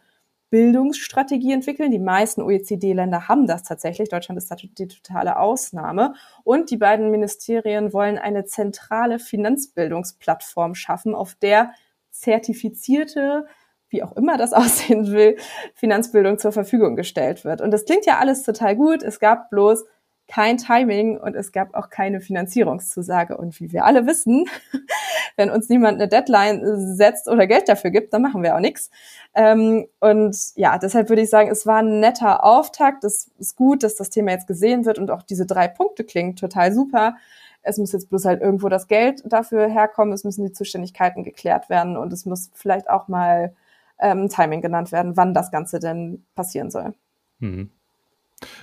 Bildungsstrategie 0.50 1.52
entwickeln. 1.52 1.92
Die 1.92 2.00
meisten 2.00 2.42
OECD-Länder 2.42 3.28
haben 3.28 3.48
das 3.48 3.64
tatsächlich. 3.64 4.10
Deutschland 4.10 4.38
ist 4.38 4.50
da 4.50 4.56
die 4.56 4.88
totale 4.88 5.38
Ausnahme. 5.40 6.14
Und 6.44 6.72
die 6.72 6.78
beiden 6.78 7.12
Ministerien 7.12 7.92
wollen 7.94 8.18
eine 8.18 8.46
zentrale 8.46 9.20
Finanzbildungsplattform 9.20 10.76
schaffen, 10.76 11.16
auf 11.16 11.36
der 11.36 11.72
zertifizierte, 12.12 13.46
wie 13.90 14.04
auch 14.04 14.16
immer 14.16 14.38
das 14.38 14.54
aussehen 14.54 15.12
will, 15.12 15.38
Finanzbildung 15.76 16.40
zur 16.40 16.52
Verfügung 16.52 16.96
gestellt 16.96 17.44
wird. 17.44 17.62
Und 17.62 17.72
das 17.72 17.86
klingt 17.86 18.06
ja 18.06 18.18
alles 18.20 18.44
total 18.44 18.76
gut. 18.76 19.04
Es 19.04 19.20
gab 19.20 19.50
bloß 19.50 19.86
kein 20.28 20.58
Timing 20.58 21.18
und 21.18 21.36
es 21.36 21.52
gab 21.52 21.74
auch 21.74 21.90
keine 21.90 22.20
Finanzierungszusage. 22.20 23.38
Und 23.38 23.60
wie 23.62 23.72
wir 23.72 23.86
alle 23.86 24.06
wissen, 24.06 24.46
wenn 25.38 25.50
uns 25.50 25.70
niemand 25.70 25.96
eine 25.96 26.10
Deadline 26.10 26.96
setzt 26.96 27.30
oder 27.30 27.48
Geld 27.48 27.70
dafür 27.70 27.92
gibt, 27.92 28.14
dann 28.14 28.22
machen 28.22 28.44
wir 28.44 28.56
auch 28.56 28.60
nichts. 28.60 28.90
Ähm, 29.34 29.88
und 30.00 30.38
ja, 30.56 30.78
deshalb 30.78 31.10
würde 31.10 31.22
ich 31.22 31.30
sagen, 31.30 31.50
es 31.50 31.66
war 31.66 31.78
ein 31.78 32.00
netter 32.00 32.44
Auftakt. 32.44 33.04
Es 33.04 33.32
ist 33.40 33.56
gut, 33.56 33.84
dass 33.84 33.96
das 33.96 34.10
Thema 34.10 34.32
jetzt 34.32 34.48
gesehen 34.48 34.86
wird 34.86 35.00
und 35.00 35.12
auch 35.12 35.24
diese 35.24 35.46
drei 35.46 35.68
Punkte 35.68 36.04
klingen 36.04 36.36
total 36.36 36.74
super. 36.74 37.16
Es 37.62 37.78
muss 37.78 37.94
jetzt 37.94 38.10
bloß 38.10 38.26
halt 38.26 38.42
irgendwo 38.42 38.70
das 38.70 38.88
Geld 38.88 39.24
dafür 39.26 39.68
herkommen. 39.68 40.14
Es 40.14 40.24
müssen 40.24 40.46
die 40.46 40.54
Zuständigkeiten 40.54 41.24
geklärt 41.24 41.70
werden 41.70 41.96
und 41.98 42.12
es 42.12 42.26
muss 42.26 42.52
vielleicht 42.54 42.90
auch 42.90 43.08
mal 43.08 43.54
ähm, 44.00 44.30
Timing 44.30 44.62
genannt 44.62 44.92
werden, 44.92 45.18
wann 45.18 45.34
das 45.34 45.52
Ganze 45.52 45.80
denn 45.80 46.26
passieren 46.36 46.70
soll. 46.70 46.94
Mhm. 47.40 47.72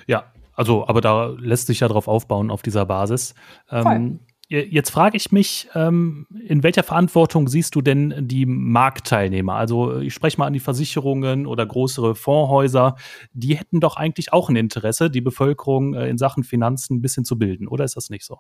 Ja, 0.07 0.25
also, 0.55 0.87
aber 0.87 1.01
da 1.01 1.35
lässt 1.39 1.67
sich 1.67 1.81
ja 1.81 1.89
drauf 1.89 2.09
aufbauen 2.09 2.51
auf 2.51 2.63
dieser 2.63 2.87
Basis. 2.87 3.35
Ähm, 3.71 4.21
jetzt 4.49 4.91
frage 4.91 5.17
ich 5.17 5.33
mich, 5.33 5.69
ähm, 5.75 6.27
in 6.47 6.63
welcher 6.63 6.83
Verantwortung 6.83 7.49
siehst 7.49 7.75
du 7.75 7.83
denn 7.83 8.15
die 8.29 8.47
Marktteilnehmer? 8.47 9.55
Also 9.55 9.99
ich 9.99 10.15
spreche 10.15 10.39
mal 10.39 10.47
an 10.47 10.53
die 10.53 10.61
Versicherungen 10.61 11.47
oder 11.47 11.67
größere 11.67 12.15
Fondshäuser. 12.15 12.97
Die 13.33 13.57
hätten 13.57 13.81
doch 13.81 13.97
eigentlich 13.97 14.33
auch 14.33 14.49
ein 14.49 14.57
Interesse, 14.57 15.11
die 15.11 15.21
Bevölkerung 15.21 15.95
äh, 15.95 16.09
in 16.09 16.19
Sachen 16.19 16.45
Finanzen 16.45 16.97
ein 16.97 17.03
bisschen 17.03 17.25
zu 17.25 17.39
bilden, 17.39 17.69
oder 17.69 17.85
ist 17.85 17.97
das 17.97 18.11
nicht 18.11 18.25
so? 18.25 18.39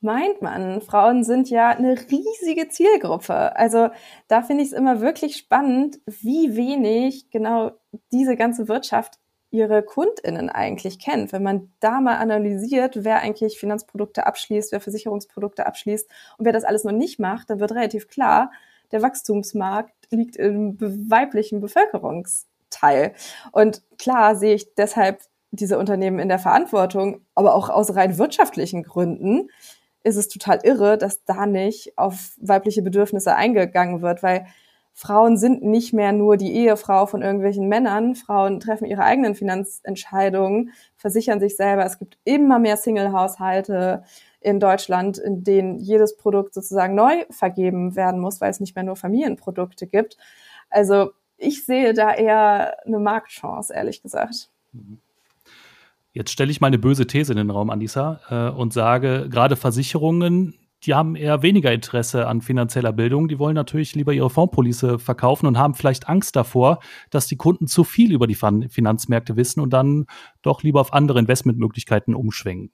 meint 0.00 0.42
man. 0.42 0.80
Frauen 0.80 1.24
sind 1.24 1.48
ja 1.48 1.70
eine 1.70 1.96
riesige 2.10 2.68
Zielgruppe. 2.68 3.56
Also 3.56 3.88
da 4.28 4.42
finde 4.42 4.64
ich 4.64 4.70
es 4.70 4.76
immer 4.76 5.00
wirklich 5.00 5.36
spannend, 5.36 6.00
wie 6.06 6.56
wenig 6.56 7.30
genau 7.30 7.72
diese 8.12 8.36
ganze 8.36 8.68
Wirtschaft 8.68 9.18
ihre 9.52 9.82
KundInnen 9.82 10.48
eigentlich 10.48 10.98
kennt. 10.98 11.32
Wenn 11.32 11.42
man 11.42 11.70
da 11.78 12.00
mal 12.00 12.16
analysiert, 12.16 13.04
wer 13.04 13.20
eigentlich 13.20 13.58
Finanzprodukte 13.60 14.26
abschließt, 14.26 14.72
wer 14.72 14.80
Versicherungsprodukte 14.80 15.66
abschließt 15.66 16.08
und 16.38 16.44
wer 16.44 16.52
das 16.52 16.64
alles 16.64 16.84
noch 16.84 16.92
nicht 16.92 17.20
macht, 17.20 17.50
dann 17.50 17.60
wird 17.60 17.72
relativ 17.72 18.08
klar, 18.08 18.50
der 18.90 19.02
Wachstumsmarkt 19.02 19.92
liegt 20.10 20.36
im 20.36 20.78
weiblichen 20.80 21.60
Bevölkerungsteil. 21.60 23.12
Und 23.52 23.82
klar 23.98 24.36
sehe 24.36 24.54
ich 24.54 24.74
deshalb 24.74 25.22
diese 25.50 25.78
Unternehmen 25.78 26.18
in 26.18 26.28
der 26.28 26.38
Verantwortung, 26.38 27.20
aber 27.34 27.54
auch 27.54 27.68
aus 27.68 27.94
rein 27.94 28.16
wirtschaftlichen 28.16 28.82
Gründen 28.82 29.50
ist 30.02 30.16
es 30.16 30.28
total 30.28 30.60
irre, 30.64 30.98
dass 30.98 31.24
da 31.24 31.46
nicht 31.46 31.96
auf 31.96 32.32
weibliche 32.38 32.82
Bedürfnisse 32.82 33.36
eingegangen 33.36 34.02
wird, 34.02 34.22
weil 34.22 34.46
Frauen 34.94 35.36
sind 35.36 35.62
nicht 35.62 35.92
mehr 35.92 36.12
nur 36.12 36.36
die 36.36 36.52
Ehefrau 36.54 37.06
von 37.06 37.22
irgendwelchen 37.22 37.66
Männern. 37.66 38.14
Frauen 38.14 38.60
treffen 38.60 38.84
ihre 38.84 39.02
eigenen 39.02 39.34
Finanzentscheidungen, 39.34 40.72
versichern 40.96 41.40
sich 41.40 41.56
selber. 41.56 41.84
Es 41.84 41.98
gibt 41.98 42.18
immer 42.24 42.58
mehr 42.58 42.76
Single-Haushalte 42.76 44.04
in 44.40 44.60
Deutschland, 44.60 45.18
in 45.18 45.44
denen 45.44 45.78
jedes 45.78 46.16
Produkt 46.16 46.54
sozusagen 46.54 46.94
neu 46.94 47.24
vergeben 47.30 47.96
werden 47.96 48.20
muss, 48.20 48.40
weil 48.40 48.50
es 48.50 48.60
nicht 48.60 48.74
mehr 48.74 48.84
nur 48.84 48.96
Familienprodukte 48.96 49.86
gibt. 49.86 50.18
Also 50.68 51.12
ich 51.38 51.64
sehe 51.64 51.94
da 51.94 52.12
eher 52.12 52.76
eine 52.86 52.98
Marktchance, 52.98 53.72
ehrlich 53.72 54.02
gesagt. 54.02 54.50
Jetzt 56.12 56.30
stelle 56.30 56.50
ich 56.50 56.60
meine 56.60 56.78
böse 56.78 57.06
These 57.06 57.32
in 57.32 57.38
den 57.38 57.50
Raum, 57.50 57.70
Anissa, 57.70 58.20
äh, 58.28 58.54
und 58.54 58.72
sage, 58.72 59.28
gerade 59.30 59.56
Versicherungen 59.56 60.54
die 60.84 60.94
haben 60.94 61.14
eher 61.14 61.42
weniger 61.42 61.72
Interesse 61.72 62.26
an 62.26 62.40
finanzieller 62.40 62.92
Bildung. 62.92 63.28
Die 63.28 63.38
wollen 63.38 63.54
natürlich 63.54 63.94
lieber 63.94 64.12
ihre 64.12 64.30
Fondspolice 64.30 64.98
verkaufen 64.98 65.46
und 65.46 65.58
haben 65.58 65.74
vielleicht 65.74 66.08
Angst 66.08 66.34
davor, 66.34 66.80
dass 67.10 67.26
die 67.26 67.36
Kunden 67.36 67.66
zu 67.66 67.84
viel 67.84 68.12
über 68.12 68.26
die 68.26 68.34
Finanzmärkte 68.34 69.36
wissen 69.36 69.60
und 69.60 69.72
dann 69.72 70.06
doch 70.42 70.62
lieber 70.62 70.80
auf 70.80 70.92
andere 70.92 71.18
Investmentmöglichkeiten 71.20 72.14
umschwenken. 72.14 72.70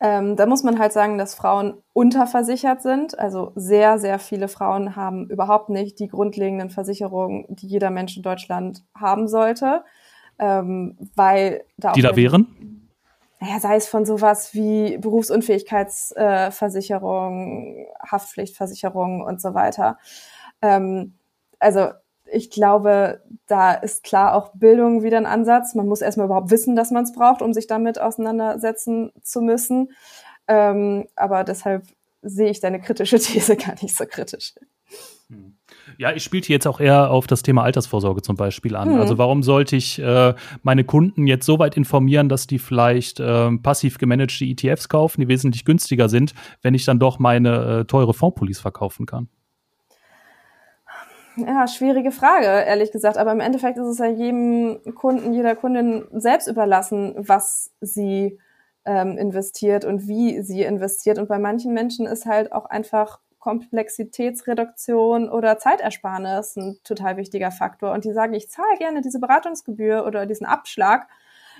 Ähm, 0.00 0.36
da 0.36 0.44
muss 0.46 0.62
man 0.64 0.78
halt 0.78 0.92
sagen, 0.92 1.16
dass 1.16 1.34
Frauen 1.34 1.74
unterversichert 1.94 2.82
sind. 2.82 3.18
Also 3.18 3.52
sehr, 3.54 3.98
sehr 3.98 4.18
viele 4.18 4.48
Frauen 4.48 4.96
haben 4.96 5.30
überhaupt 5.30 5.70
nicht 5.70 5.98
die 5.98 6.08
grundlegenden 6.08 6.68
Versicherungen, 6.68 7.46
die 7.48 7.68
jeder 7.68 7.90
Mensch 7.90 8.16
in 8.16 8.22
Deutschland 8.22 8.84
haben 8.94 9.28
sollte. 9.28 9.84
Ähm, 10.38 10.98
weil 11.14 11.64
da 11.78 11.92
die 11.92 12.02
da 12.02 12.16
wären? 12.16 12.83
Naja, 13.44 13.60
sei 13.60 13.76
es 13.76 13.86
von 13.88 14.06
sowas 14.06 14.54
wie 14.54 14.96
Berufsunfähigkeitsversicherung, 14.98 17.76
äh, 17.76 17.86
Haftpflichtversicherung 18.10 19.22
und 19.22 19.42
so 19.42 19.52
weiter. 19.52 19.98
Ähm, 20.62 21.18
also 21.58 21.90
ich 22.24 22.50
glaube, 22.50 23.20
da 23.46 23.74
ist 23.74 24.02
klar 24.02 24.34
auch 24.34 24.52
Bildung 24.54 25.02
wieder 25.02 25.18
ein 25.18 25.26
Ansatz. 25.26 25.74
Man 25.74 25.86
muss 25.86 26.00
erstmal 26.00 26.24
überhaupt 26.26 26.50
wissen, 26.50 26.74
dass 26.74 26.90
man 26.90 27.04
es 27.04 27.12
braucht, 27.12 27.42
um 27.42 27.52
sich 27.52 27.66
damit 27.66 28.00
auseinandersetzen 28.00 29.12
zu 29.22 29.42
müssen. 29.42 29.92
Ähm, 30.48 31.06
aber 31.14 31.44
deshalb 31.44 31.86
sehe 32.22 32.48
ich 32.48 32.60
deine 32.60 32.80
kritische 32.80 33.18
These 33.20 33.56
gar 33.56 33.74
nicht 33.82 33.94
so 33.94 34.06
kritisch. 34.06 34.54
Hm. 35.28 35.58
Ja, 35.98 36.12
ich 36.12 36.24
spielte 36.24 36.52
jetzt 36.52 36.66
auch 36.66 36.80
eher 36.80 37.10
auf 37.10 37.26
das 37.26 37.42
Thema 37.42 37.62
Altersvorsorge 37.62 38.22
zum 38.22 38.36
Beispiel 38.36 38.76
an. 38.76 38.94
Mhm. 38.94 39.00
Also 39.00 39.18
warum 39.18 39.42
sollte 39.42 39.76
ich 39.76 39.98
äh, 39.98 40.34
meine 40.62 40.84
Kunden 40.84 41.26
jetzt 41.26 41.46
so 41.46 41.58
weit 41.58 41.76
informieren, 41.76 42.28
dass 42.28 42.46
die 42.46 42.58
vielleicht 42.58 43.20
äh, 43.20 43.50
passiv 43.58 43.98
gemanagte 43.98 44.44
ETFs 44.44 44.88
kaufen, 44.88 45.20
die 45.20 45.28
wesentlich 45.28 45.64
günstiger 45.64 46.08
sind, 46.08 46.34
wenn 46.62 46.74
ich 46.74 46.84
dann 46.84 46.98
doch 46.98 47.18
meine 47.18 47.80
äh, 47.80 47.84
teure 47.84 48.14
Fondspolice 48.14 48.60
verkaufen 48.60 49.06
kann? 49.06 49.28
Ja, 51.36 51.66
schwierige 51.66 52.12
Frage, 52.12 52.46
ehrlich 52.46 52.92
gesagt. 52.92 53.18
Aber 53.18 53.32
im 53.32 53.40
Endeffekt 53.40 53.76
ist 53.78 53.86
es 53.86 53.98
ja 53.98 54.06
jedem 54.06 54.78
Kunden, 54.94 55.32
jeder 55.32 55.56
Kundin 55.56 56.04
selbst 56.12 56.46
überlassen, 56.46 57.14
was 57.16 57.72
sie 57.80 58.38
ähm, 58.84 59.18
investiert 59.18 59.84
und 59.84 60.06
wie 60.06 60.42
sie 60.42 60.62
investiert. 60.62 61.18
Und 61.18 61.28
bei 61.28 61.38
manchen 61.38 61.74
Menschen 61.74 62.06
ist 62.06 62.26
halt 62.26 62.52
auch 62.52 62.66
einfach 62.66 63.18
Komplexitätsreduktion 63.44 65.28
oder 65.28 65.58
Zeitersparnis 65.58 66.56
ein 66.56 66.78
total 66.82 67.18
wichtiger 67.18 67.50
Faktor. 67.50 67.92
Und 67.92 68.06
die 68.06 68.12
sagen, 68.14 68.32
ich 68.32 68.48
zahle 68.48 68.78
gerne 68.78 69.02
diese 69.02 69.20
Beratungsgebühr 69.20 70.06
oder 70.06 70.24
diesen 70.24 70.46
Abschlag 70.46 71.08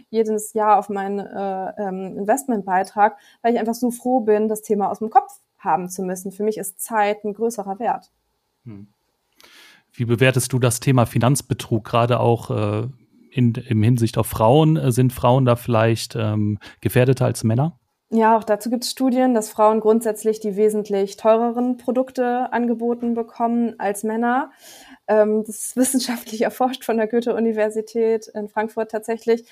jedes 0.08 0.54
Jahr 0.54 0.78
auf 0.78 0.88
meinen 0.88 1.18
äh, 1.18 1.72
ähm, 1.76 2.16
Investmentbeitrag, 2.16 3.18
weil 3.42 3.52
ich 3.52 3.60
einfach 3.60 3.74
so 3.74 3.90
froh 3.90 4.20
bin, 4.20 4.48
das 4.48 4.62
Thema 4.62 4.90
aus 4.90 5.00
dem 5.00 5.10
Kopf 5.10 5.40
haben 5.58 5.90
zu 5.90 6.02
müssen. 6.02 6.32
Für 6.32 6.42
mich 6.42 6.56
ist 6.56 6.80
Zeit 6.80 7.22
ein 7.22 7.34
größerer 7.34 7.78
Wert. 7.78 8.10
Hm. 8.64 8.88
Wie 9.92 10.06
bewertest 10.06 10.54
du 10.54 10.58
das 10.58 10.80
Thema 10.80 11.04
Finanzbetrug 11.04 11.84
gerade 11.84 12.18
auch 12.18 12.50
äh, 12.50 12.88
in, 13.30 13.52
in 13.52 13.82
Hinsicht 13.82 14.16
auf 14.16 14.26
Frauen? 14.26 14.90
Sind 14.90 15.12
Frauen 15.12 15.44
da 15.44 15.54
vielleicht 15.54 16.16
ähm, 16.16 16.58
gefährdeter 16.80 17.26
als 17.26 17.44
Männer? 17.44 17.78
Ja, 18.10 18.36
auch 18.36 18.44
dazu 18.44 18.70
gibt 18.70 18.84
es 18.84 18.90
Studien, 18.90 19.34
dass 19.34 19.48
Frauen 19.50 19.80
grundsätzlich 19.80 20.38
die 20.38 20.56
wesentlich 20.56 21.16
teureren 21.16 21.78
Produkte 21.78 22.52
angeboten 22.52 23.14
bekommen 23.14 23.74
als 23.78 24.04
Männer. 24.04 24.52
Ähm, 25.08 25.42
das 25.44 25.56
ist 25.56 25.76
wissenschaftlich 25.76 26.42
erforscht 26.42 26.84
von 26.84 26.96
der 26.96 27.08
Goethe-Universität 27.08 28.28
in 28.28 28.48
Frankfurt 28.48 28.90
tatsächlich. 28.90 29.48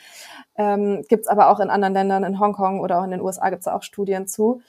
Ähm, 0.57 1.03
gibt 1.09 1.23
es 1.25 1.29
aber 1.29 1.49
auch 1.51 1.61
in 1.61 1.71
anderen 1.71 1.95
Ländern, 1.95 2.25
in 2.25 2.39
Hongkong 2.39 2.81
oder 2.81 3.01
auch 3.01 3.05
in 3.05 3.11
den 3.11 3.21
USA 3.23 3.51
gibt 3.51 3.63
es 3.63 3.69
auch 3.69 3.83
Studien 3.83 4.29
zu. 4.29 4.61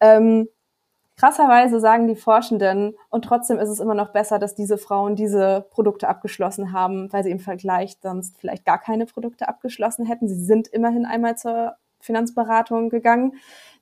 Ähm, 0.00 0.48
krasserweise 1.16 1.80
sagen 1.80 2.08
die 2.08 2.16
Forschenden, 2.16 2.96
und 3.10 3.24
trotzdem 3.24 3.58
ist 3.58 3.68
es 3.70 3.80
immer 3.80 3.94
noch 3.94 4.12
besser, 4.12 4.38
dass 4.38 4.54
diese 4.54 4.78
Frauen 4.78 5.16
diese 5.16 5.66
Produkte 5.70 6.08
abgeschlossen 6.08 6.72
haben, 6.72 7.12
weil 7.12 7.24
sie 7.24 7.30
im 7.30 7.40
Vergleich 7.40 7.98
sonst 8.02 8.38
vielleicht 8.38 8.64
gar 8.64 8.78
keine 8.78 9.06
Produkte 9.06 9.48
abgeschlossen 9.48 10.06
hätten. 10.06 10.28
Sie 10.28 10.44
sind 10.44 10.68
immerhin 10.68 11.06
einmal 11.06 11.36
zur 11.36 11.76
Finanzberatung 12.00 12.90
gegangen. 12.90 13.34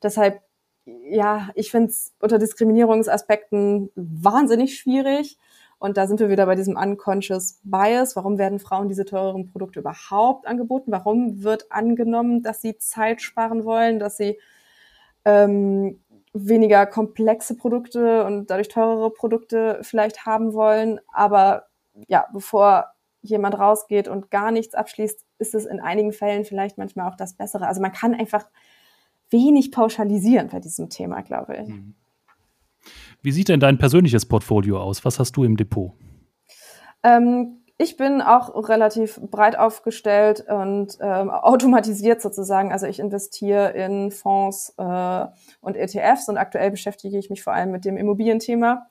Deshalb, 0.03 0.41
ja, 0.85 1.49
ich 1.55 1.71
finde 1.71 1.91
es 1.91 2.15
unter 2.21 2.39
Diskriminierungsaspekten 2.39 3.91
wahnsinnig 3.95 4.79
schwierig. 4.79 5.39
Und 5.79 5.97
da 5.97 6.07
sind 6.09 6.19
wir 6.19 6.29
wieder 6.29 6.47
bei 6.47 6.57
diesem 6.57 6.77
unconscious 6.77 7.61
bias. 7.63 8.17
Warum 8.17 8.37
werden 8.37 8.59
Frauen 8.59 8.89
diese 8.89 9.05
teureren 9.05 9.51
Produkte 9.51 9.81
überhaupt 9.81 10.47
angeboten? 10.47 10.91
Warum 10.91 11.45
wird 11.45 11.71
angenommen, 11.71 12.43
dass 12.43 12.61
sie 12.61 12.79
Zeit 12.79 13.23
sparen 13.23 13.65
wollen, 13.65 14.01
dass 14.01 14.17
sie 14.17 14.41
ähm, 15.25 16.01
weniger 16.33 16.85
komplexe 16.87 17.57
Produkte 17.57 18.25
und 18.25 18.51
dadurch 18.51 18.69
teurere 18.69 19.11
Produkte 19.11 19.79
vielleicht 19.83 20.27
haben 20.27 20.53
wollen? 20.53 21.01
Aber 21.13 21.69
ja, 22.09 22.27
bevor 22.33 22.93
jemand 23.23 23.59
rausgeht 23.59 24.09
und 24.09 24.31
gar 24.31 24.51
nichts 24.51 24.75
abschließt, 24.75 25.25
ist 25.39 25.55
es 25.55 25.67
in 25.67 25.81
einigen 25.81 26.13
Fällen 26.13 26.45
vielleicht 26.45 26.79
manchmal 26.79 27.11
auch 27.11 27.17
das 27.17 27.35
Bessere. 27.35 27.67
Also 27.67 27.81
man 27.81 27.93
kann 27.93 28.15
einfach 28.15 28.47
wenig 29.31 29.73
pauschalisieren 29.73 30.49
bei 30.49 30.61
diesem 30.61 30.89
Thema, 30.91 31.23
glaube 31.23 31.57
ich. 31.57 31.69
Mhm. 31.69 31.95
Wie 33.23 33.33
sieht 33.33 33.49
denn 33.49 33.61
dein 33.61 33.79
persönliches 33.79 34.27
Portfolio 34.27 34.81
aus? 34.81 35.05
Was 35.05 35.19
hast 35.19 35.37
du 35.37 35.45
im 35.45 35.57
Depot? 35.57 35.93
Ähm, 37.03 37.59
ich 37.77 37.97
bin 37.97 38.21
auch 38.21 38.69
relativ 38.69 39.21
breit 39.21 39.57
aufgestellt 39.57 40.45
und 40.49 40.99
ähm, 41.01 41.31
automatisiert 41.31 42.21
sozusagen. 42.21 42.73
Also 42.73 42.87
ich 42.87 42.99
investiere 42.99 43.71
in 43.71 44.11
Fonds 44.11 44.75
äh, 44.79 45.27
und 45.61 45.77
ETFs 45.77 46.29
und 46.29 46.39
aktuell 46.39 46.71
beschäftige 46.71 47.19
ich 47.19 47.31
mich 47.31 47.43
vor 47.43 47.53
allem 47.53 47.71
mit 47.71 47.85
dem 47.85 47.97
Immobilienthema. 47.97 48.89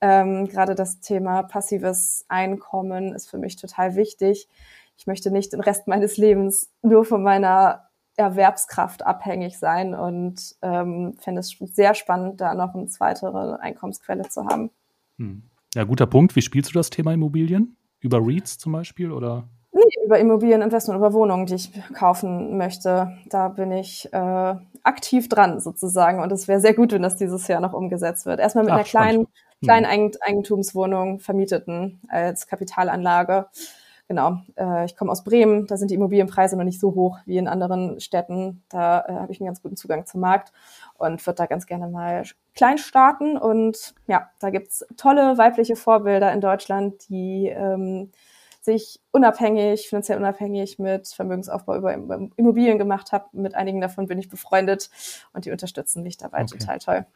Ähm, 0.00 0.48
Gerade 0.48 0.74
das 0.74 1.00
Thema 1.00 1.42
passives 1.42 2.24
Einkommen 2.28 3.14
ist 3.14 3.28
für 3.28 3.38
mich 3.38 3.56
total 3.56 3.96
wichtig. 3.96 4.48
Ich 4.96 5.06
möchte 5.06 5.30
nicht 5.30 5.52
den 5.52 5.60
Rest 5.60 5.88
meines 5.88 6.16
Lebens 6.16 6.70
nur 6.82 7.04
von 7.04 7.22
meiner 7.22 7.88
Erwerbskraft 8.16 9.04
abhängig 9.04 9.58
sein 9.58 9.94
und 9.94 10.54
ähm, 10.62 11.14
fände 11.18 11.40
es 11.40 11.56
sehr 11.72 11.94
spannend, 11.94 12.40
da 12.40 12.54
noch 12.54 12.74
eine 12.74 12.86
weitere 12.98 13.56
Einkommensquelle 13.60 14.28
zu 14.28 14.44
haben. 14.46 14.70
Hm. 15.18 15.42
Ja, 15.74 15.84
guter 15.84 16.06
Punkt. 16.06 16.36
Wie 16.36 16.42
spielst 16.42 16.70
du 16.70 16.74
das 16.74 16.90
Thema 16.90 17.12
Immobilien? 17.14 17.76
Über 18.00 18.18
REITs 18.20 18.58
zum 18.58 18.72
Beispiel 18.72 19.10
oder? 19.10 19.48
Nee, 19.72 20.04
über 20.04 20.18
Immobilieninvestment, 20.18 20.98
über 20.98 21.14
Wohnungen, 21.14 21.46
die 21.46 21.54
ich 21.54 21.72
kaufen 21.94 22.58
möchte. 22.58 23.16
Da 23.30 23.48
bin 23.48 23.72
ich 23.72 24.12
äh, 24.12 24.54
aktiv 24.82 25.28
dran 25.30 25.60
sozusagen 25.60 26.20
und 26.20 26.30
es 26.30 26.46
wäre 26.46 26.60
sehr 26.60 26.74
gut, 26.74 26.92
wenn 26.92 27.02
das 27.02 27.16
dieses 27.16 27.48
Jahr 27.48 27.60
noch 27.60 27.72
umgesetzt 27.72 28.26
wird. 28.26 28.38
Erstmal 28.38 28.64
mit 28.64 28.72
Ach, 28.72 28.76
einer 28.76 28.84
kleinen, 28.84 29.28
kleinen 29.62 29.90
hm. 29.90 30.12
Eigentumswohnung 30.20 31.20
vermieteten 31.20 32.02
als 32.08 32.46
Kapitalanlage. 32.46 33.46
Genau, 34.12 34.42
äh, 34.58 34.84
ich 34.84 34.94
komme 34.94 35.10
aus 35.10 35.24
Bremen, 35.24 35.66
da 35.66 35.78
sind 35.78 35.90
die 35.90 35.94
Immobilienpreise 35.94 36.54
noch 36.58 36.64
nicht 36.64 36.78
so 36.78 36.94
hoch 36.94 37.20
wie 37.24 37.38
in 37.38 37.48
anderen 37.48 37.98
Städten. 37.98 38.62
Da 38.68 39.00
äh, 39.08 39.12
habe 39.14 39.32
ich 39.32 39.40
einen 39.40 39.46
ganz 39.46 39.62
guten 39.62 39.74
Zugang 39.74 40.04
zum 40.04 40.20
Markt 40.20 40.52
und 40.98 41.26
würde 41.26 41.36
da 41.36 41.46
ganz 41.46 41.64
gerne 41.64 41.88
mal 41.88 42.22
klein 42.54 42.76
starten. 42.76 43.38
Und 43.38 43.94
ja, 44.08 44.28
da 44.38 44.50
gibt's 44.50 44.84
tolle 44.98 45.38
weibliche 45.38 45.76
Vorbilder 45.76 46.30
in 46.30 46.42
Deutschland, 46.42 47.08
die 47.08 47.48
ähm, 47.56 48.10
sich 48.60 49.00
unabhängig, 49.12 49.88
finanziell 49.88 50.18
unabhängig 50.18 50.78
mit 50.78 51.08
Vermögensaufbau 51.08 51.78
über 51.78 51.94
Immobilien 52.36 52.76
gemacht 52.76 53.12
haben. 53.12 53.24
Mit 53.32 53.54
einigen 53.54 53.80
davon 53.80 54.08
bin 54.08 54.18
ich 54.18 54.28
befreundet 54.28 54.90
und 55.32 55.46
die 55.46 55.52
unterstützen 55.52 56.02
mich 56.02 56.18
dabei 56.18 56.42
okay. 56.42 56.58
total 56.58 56.78
toll. 56.80 57.06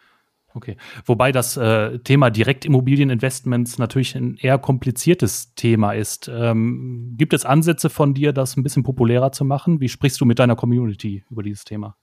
Okay. 0.56 0.78
Wobei 1.04 1.32
das 1.32 1.58
äh, 1.58 1.98
Thema 1.98 2.30
Direktimmobilieninvestments 2.30 3.76
natürlich 3.76 4.14
ein 4.16 4.38
eher 4.40 4.56
kompliziertes 4.56 5.54
Thema 5.54 5.92
ist. 5.92 6.30
Ähm, 6.32 7.12
gibt 7.18 7.34
es 7.34 7.44
Ansätze 7.44 7.90
von 7.90 8.14
dir, 8.14 8.32
das 8.32 8.56
ein 8.56 8.62
bisschen 8.62 8.82
populärer 8.82 9.32
zu 9.32 9.44
machen? 9.44 9.80
Wie 9.80 9.90
sprichst 9.90 10.18
du 10.18 10.24
mit 10.24 10.38
deiner 10.38 10.56
Community 10.56 11.24
über 11.28 11.42
dieses 11.42 11.64
Thema? 11.64 11.98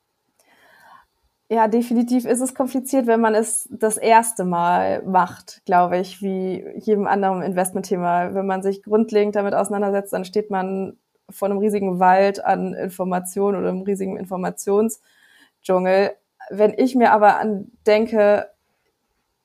Ja, 1.49 1.68
definitiv 1.68 2.26
ist 2.26 2.41
es 2.41 2.54
kompliziert, 2.54 3.08
wenn 3.08 3.22
man 3.22 3.34
es 3.34 3.68
das 3.72 3.97
erste 3.97 4.45
Mal 4.45 5.01
macht, 5.01 5.64
glaube 5.66 5.97
ich, 5.97 6.22
wie 6.22 6.64
jedem 6.76 7.08
anderen 7.08 7.41
Investmentthema. 7.41 8.36
Wenn 8.36 8.45
man 8.45 8.62
sich 8.62 8.84
grundlegend 8.84 9.36
damit 9.36 9.56
auseinandersetzt, 9.56 10.14
dann 10.14 10.26
steht 10.26 10.51
man 10.51 10.97
vor 11.28 11.49
einem 11.49 11.58
riesigen 11.58 11.99
Wald 11.99 12.45
an 12.45 12.76
Informationen 12.76 13.58
oder 13.58 13.70
einem 13.70 13.82
riesigen 13.82 14.16
Informationsdschungel 14.18 16.12
wenn 16.50 16.74
ich 16.78 16.96
mir 16.96 17.12
aber 17.12 17.39
an 17.39 17.72
denke, 17.86 18.50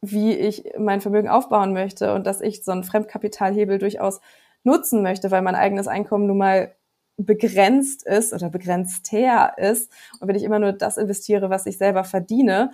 wie 0.01 0.33
ich 0.33 0.65
mein 0.79 1.01
Vermögen 1.01 1.29
aufbauen 1.29 1.73
möchte 1.73 2.15
und 2.15 2.27
dass 2.27 2.41
ich 2.41 2.65
so 2.65 2.73
einen 2.73 2.85
Fremdkapitalhebel 2.85 3.79
durchaus 3.79 4.21
nutzen 4.63 5.03
möchte, 5.03 5.31
weil 5.31 5.43
mein 5.43 5.55
eigenes 5.55 5.89
Einkommen 5.89 6.27
nun 6.27 6.39
mal 6.39 6.75
begrenzt 7.17 8.07
ist 8.07 8.33
oder 8.33 8.49
begrenzt 8.49 9.11
her 9.11 9.55
ist 9.57 9.91
und 10.21 10.29
wenn 10.29 10.37
ich 10.37 10.45
immer 10.45 10.61
nur 10.61 10.73
das 10.73 10.99
investiere, 10.99 11.51
was 11.51 11.67
ich 11.67 11.77
selber 11.77 12.05
verdiene, 12.05 12.71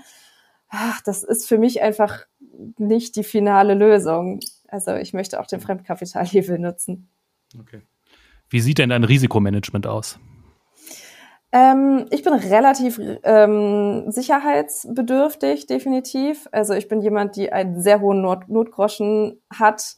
ach, 0.68 1.00
das 1.00 1.22
ist 1.22 1.48
für 1.48 1.56
mich 1.56 1.80
einfach 1.80 2.26
nicht 2.78 3.16
die 3.16 3.24
finale 3.24 3.74
Lösung. 3.74 4.40
Also 4.68 4.94
ich 4.94 5.14
möchte 5.14 5.40
auch 5.40 5.46
den 5.46 5.60
Fremdkapitalhebel 5.60 6.58
nutzen. 6.58 7.08
Okay. 7.58 7.80
Wie 8.50 8.60
sieht 8.60 8.78
denn 8.78 8.90
dein 8.90 9.04
Risikomanagement 9.04 9.86
aus? 9.86 10.18
Ähm, 11.54 12.06
ich 12.10 12.24
bin 12.24 12.32
relativ 12.34 13.00
ähm, 13.22 14.10
sicherheitsbedürftig, 14.10 15.68
definitiv. 15.68 16.48
Also 16.50 16.74
ich 16.74 16.88
bin 16.88 17.00
jemand, 17.00 17.36
die 17.36 17.52
einen 17.52 17.80
sehr 17.80 18.00
hohen 18.00 18.22
Not 18.22 18.48
Notgroschen 18.48 19.40
hat, 19.56 19.94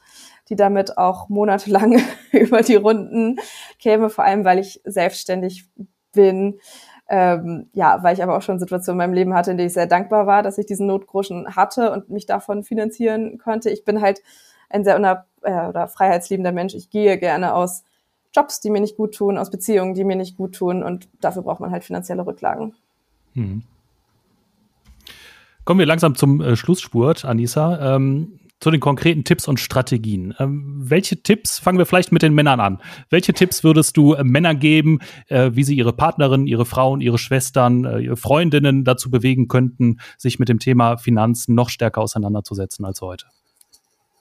die 0.51 0.55
damit 0.55 0.99
auch 0.99 1.31
monatelang 1.31 1.99
über 2.33 2.61
die 2.61 2.75
Runden 2.75 3.39
käme, 3.79 4.11
vor 4.11 4.25
allem 4.25 4.45
weil 4.45 4.59
ich 4.59 4.83
selbstständig 4.85 5.67
bin. 6.13 6.61
Ähm, 7.09 7.71
ja, 7.73 8.03
weil 8.03 8.13
ich 8.15 8.23
aber 8.23 8.37
auch 8.37 8.43
schon 8.43 8.59
Situationen 8.59 9.01
in 9.01 9.07
meinem 9.07 9.15
Leben 9.15 9.35
hatte, 9.35 9.53
in 9.53 9.57
denen 9.57 9.69
ich 9.69 9.75
sehr 9.75 9.87
dankbar 9.87 10.27
war, 10.27 10.43
dass 10.43 10.59
ich 10.59 10.67
diesen 10.67 10.87
Notgroschen 10.89 11.57
hatte 11.57 11.91
und 11.91 12.11
mich 12.11 12.27
davon 12.27 12.65
finanzieren 12.65 13.39
konnte. 13.39 13.71
Ich 13.71 13.83
bin 13.83 14.03
halt 14.03 14.21
ein 14.69 14.85
sehr 14.85 14.97
unab 14.97 15.27
äh, 15.41 15.69
oder 15.69 15.89
freiheitsliebender 15.89 16.53
Mensch. 16.53 16.75
Ich 16.75 16.91
gehe 16.91 17.17
gerne 17.17 17.55
aus 17.55 17.83
Jobs, 18.37 18.61
die 18.61 18.71
mir 18.71 18.81
nicht 18.81 18.97
gut 18.97 19.15
tun, 19.15 19.39
aus 19.39 19.51
Beziehungen, 19.51 19.95
die 19.95 20.05
mir 20.05 20.17
nicht 20.17 20.37
gut 20.37 20.55
tun. 20.55 20.83
Und 20.83 21.09
dafür 21.21 21.43
braucht 21.43 21.61
man 21.61 21.71
halt 21.71 21.85
finanzielle 21.85 22.27
Rücklagen. 22.27 22.75
Hm. 23.33 23.63
Kommen 25.65 25.81
wir 25.81 25.87
langsam 25.87 26.15
zum 26.15 26.41
äh, 26.41 26.55
Schlussspurt, 26.55 27.25
Anissa. 27.25 27.97
Ähm, 27.97 28.39
zu 28.61 28.71
den 28.71 28.81
konkreten 28.81 29.25
Tipps 29.25 29.49
und 29.49 29.61
Strategien. 29.61 30.35
Ähm, 30.39 30.75
welche 30.79 31.23
Tipps, 31.23 31.59
fangen 31.59 31.79
wir 31.79 31.87
vielleicht 31.87 32.13
mit 32.13 32.23
den 32.23 32.35
Männern 32.35 32.61
an. 32.61 32.81
Welche 33.11 33.35
Tipps 33.35 33.63
würdest 33.65 33.97
du 33.97 34.15
äh, 34.15 34.25
Männern 34.25 34.59
geben, 34.59 35.01
äh, 35.29 35.51
wie 35.53 35.65
sie 35.65 35.77
ihre 35.77 35.93
Partnerinnen, 35.93 36.47
ihre 36.47 36.65
Frauen, 36.65 37.01
ihre 37.01 37.19
Schwestern, 37.19 37.85
äh, 37.85 37.99
ihre 37.99 38.17
Freundinnen 38.17 38.85
dazu 38.85 39.11
bewegen 39.11 39.49
könnten, 39.49 39.99
sich 40.17 40.39
mit 40.39 40.49
dem 40.49 40.59
Thema 40.59 40.97
Finanzen 40.97 41.55
noch 41.55 41.69
stärker 41.69 42.01
auseinanderzusetzen 42.01 42.85
als 42.85 43.03
heute? 43.03 43.27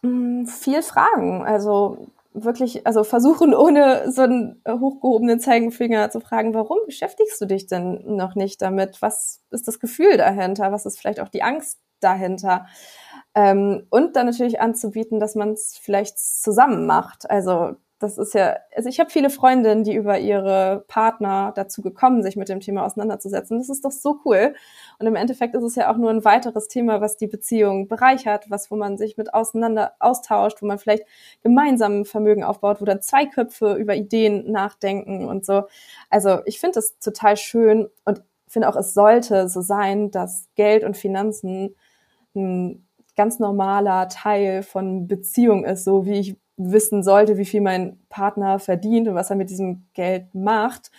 Mm, 0.02 0.46
viel 0.46 0.82
Fragen. 0.82 1.44
Also 1.46 2.10
wirklich, 2.36 2.86
also 2.86 3.04
versuchen, 3.04 3.54
ohne 3.54 4.12
so 4.12 4.24
einen 4.24 4.62
hochgehobenen 4.68 5.40
Zeigenfinger 5.40 6.10
zu 6.12 6.20
fragen, 6.20 6.54
warum 6.54 6.80
beschäftigst 6.86 7.40
du 7.42 7.46
dich 7.46 7.68
denn 7.68 8.04
noch 8.06 8.36
nicht 8.36 8.62
damit? 8.62 9.02
Was 9.02 9.42
ist 9.52 9.68
das 9.68 9.80
Gefühl 9.80 10.18
dahinter? 10.18 10.72
Was 10.72 10.86
ist 10.86 11.00
vielleicht 11.00 11.20
auch 11.20 11.30
die 11.30 11.44
Angst 11.44 11.80
dahinter? 12.02 12.68
Ähm, 13.34 13.88
und 13.90 14.16
dann 14.16 14.28
natürlich 14.28 14.60
anzubieten, 14.62 15.20
dass 15.20 15.36
man 15.36 15.54
es 15.54 15.78
vielleicht 15.82 16.20
zusammen 16.20 16.86
macht. 16.86 17.30
Also 17.30 17.76
das 18.00 18.18
ist 18.18 18.34
ja, 18.34 18.58
also 18.76 18.90
ich 18.90 19.00
habe 19.00 19.10
viele 19.10 19.30
Freundinnen, 19.30 19.86
die 19.86 19.96
über 19.96 20.20
ihre 20.20 20.84
Partner 20.88 21.54
dazu 21.56 21.82
gekommen, 21.82 22.24
sich 22.24 22.36
mit 22.36 22.50
dem 22.50 22.60
Thema 22.60 22.86
auseinanderzusetzen. 22.86 23.58
Das 23.58 23.70
ist 23.70 23.86
doch 23.86 23.92
so 23.92 24.20
cool. 24.26 24.54
Und 25.00 25.08
im 25.08 25.16
Endeffekt 25.16 25.56
ist 25.56 25.64
es 25.64 25.76
ja 25.76 25.92
auch 25.92 25.96
nur 25.96 26.10
ein 26.10 26.26
weiteres 26.26 26.68
Thema, 26.68 27.00
was 27.00 27.16
die 27.16 27.28
Beziehung 27.28 27.88
bereichert, 27.88 28.50
was, 28.50 28.70
wo 28.70 28.76
man 28.76 28.98
sich 28.98 29.16
mit 29.16 29.34
auseinander 29.34 29.94
austauscht, 30.00 30.62
wo 30.62 30.66
man 30.66 30.78
vielleicht 30.78 31.04
gemeinsam 31.42 32.04
Vermögen 32.04 32.44
aufbaut, 32.44 32.82
wo 32.82 32.86
dann 32.86 33.02
zwei 33.02 33.26
Köpfe 33.28 33.76
über 33.76 33.96
Ideen 33.96 34.52
nachdenken 34.52 35.26
und 35.26 35.46
so. 35.46 35.64
Also 36.10 36.40
ich 36.46 36.60
finde 36.60 36.76
das 36.76 37.00
total 37.00 37.38
schön 37.38 37.88
und 38.04 38.24
finde 38.48 38.68
auch, 38.68 38.76
es 38.76 38.94
sollte 38.94 39.48
so 39.48 39.62
sein, 39.62 40.12
dass 40.12 40.50
Geld 40.56 40.84
und 40.84 40.98
Finanzen 40.98 41.76
ein 42.36 42.86
ganz 43.16 43.40
normaler 43.40 44.10
Teil 44.10 44.64
von 44.64 45.08
Beziehung 45.08 45.64
ist, 45.64 45.86
so 45.86 46.06
wie 46.06 46.20
ich 46.20 46.38
wissen 46.58 47.04
sollte, 47.04 47.38
wie 47.38 47.46
viel 47.46 47.62
mein 47.62 48.00
Partner 48.10 48.60
verdient 48.60 49.08
und 49.08 49.16
was 49.16 49.30
er 49.30 49.36
mit 49.36 49.50
diesem 49.50 49.88
Geld 49.94 50.34
macht, 50.34 50.92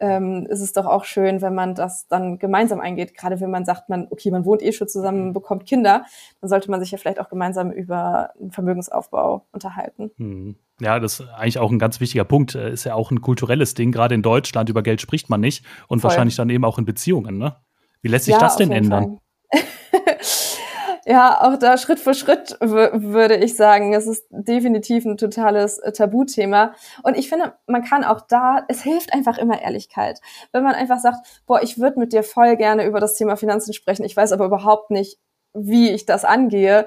ähm, 0.00 0.46
ist 0.48 0.60
es 0.60 0.72
doch 0.72 0.86
auch 0.86 1.04
schön, 1.04 1.42
wenn 1.42 1.54
man 1.54 1.74
das 1.74 2.08
dann 2.08 2.38
gemeinsam 2.38 2.80
eingeht. 2.80 3.14
Gerade 3.14 3.40
wenn 3.40 3.50
man 3.50 3.64
sagt, 3.64 3.88
man, 3.88 4.08
okay, 4.10 4.30
man 4.30 4.44
wohnt 4.44 4.62
eh 4.62 4.72
schon 4.72 4.88
zusammen, 4.88 5.32
bekommt 5.32 5.64
Kinder, 5.66 6.04
dann 6.40 6.50
sollte 6.50 6.70
man 6.70 6.80
sich 6.80 6.90
ja 6.90 6.98
vielleicht 6.98 7.20
auch 7.20 7.28
gemeinsam 7.28 7.70
über 7.70 8.30
einen 8.40 8.50
Vermögensaufbau 8.50 9.46
unterhalten. 9.52 10.10
Hm. 10.16 10.56
Ja, 10.80 10.98
das 10.98 11.20
ist 11.20 11.28
eigentlich 11.28 11.60
auch 11.60 11.70
ein 11.70 11.78
ganz 11.78 12.00
wichtiger 12.00 12.24
Punkt. 12.24 12.56
Äh, 12.56 12.72
ist 12.72 12.84
ja 12.84 12.94
auch 12.94 13.12
ein 13.12 13.20
kulturelles 13.20 13.74
Ding. 13.74 13.92
Gerade 13.92 14.16
in 14.16 14.22
Deutschland 14.22 14.68
über 14.68 14.82
Geld 14.82 15.00
spricht 15.00 15.30
man 15.30 15.40
nicht 15.40 15.64
und 15.86 16.00
Voll. 16.00 16.10
wahrscheinlich 16.10 16.34
dann 16.34 16.50
eben 16.50 16.64
auch 16.64 16.78
in 16.78 16.84
Beziehungen. 16.84 17.38
Ne? 17.38 17.54
Wie 18.00 18.08
lässt 18.08 18.24
sich 18.24 18.34
ja, 18.34 18.40
das 18.40 18.56
denn 18.56 18.72
ändern? 18.72 19.18
Ja, 21.04 21.40
auch 21.42 21.58
da 21.58 21.78
Schritt 21.78 21.98
für 21.98 22.14
Schritt 22.14 22.56
würde 22.60 23.36
ich 23.36 23.56
sagen, 23.56 23.92
es 23.92 24.06
ist 24.06 24.24
definitiv 24.30 25.04
ein 25.04 25.16
totales 25.16 25.78
äh, 25.78 25.90
Tabuthema. 25.92 26.74
Und 27.02 27.16
ich 27.16 27.28
finde, 27.28 27.54
man 27.66 27.82
kann 27.82 28.04
auch 28.04 28.20
da, 28.20 28.64
es 28.68 28.82
hilft 28.82 29.12
einfach 29.12 29.36
immer 29.38 29.60
Ehrlichkeit. 29.60 30.20
Wenn 30.52 30.62
man 30.62 30.74
einfach 30.74 31.00
sagt, 31.00 31.42
boah, 31.46 31.60
ich 31.60 31.78
würde 31.78 31.98
mit 31.98 32.12
dir 32.12 32.22
voll 32.22 32.56
gerne 32.56 32.86
über 32.86 33.00
das 33.00 33.16
Thema 33.16 33.36
Finanzen 33.36 33.72
sprechen, 33.72 34.04
ich 34.04 34.16
weiß 34.16 34.30
aber 34.32 34.44
überhaupt 34.46 34.90
nicht, 34.92 35.18
wie 35.54 35.90
ich 35.90 36.06
das 36.06 36.24
angehe, 36.24 36.86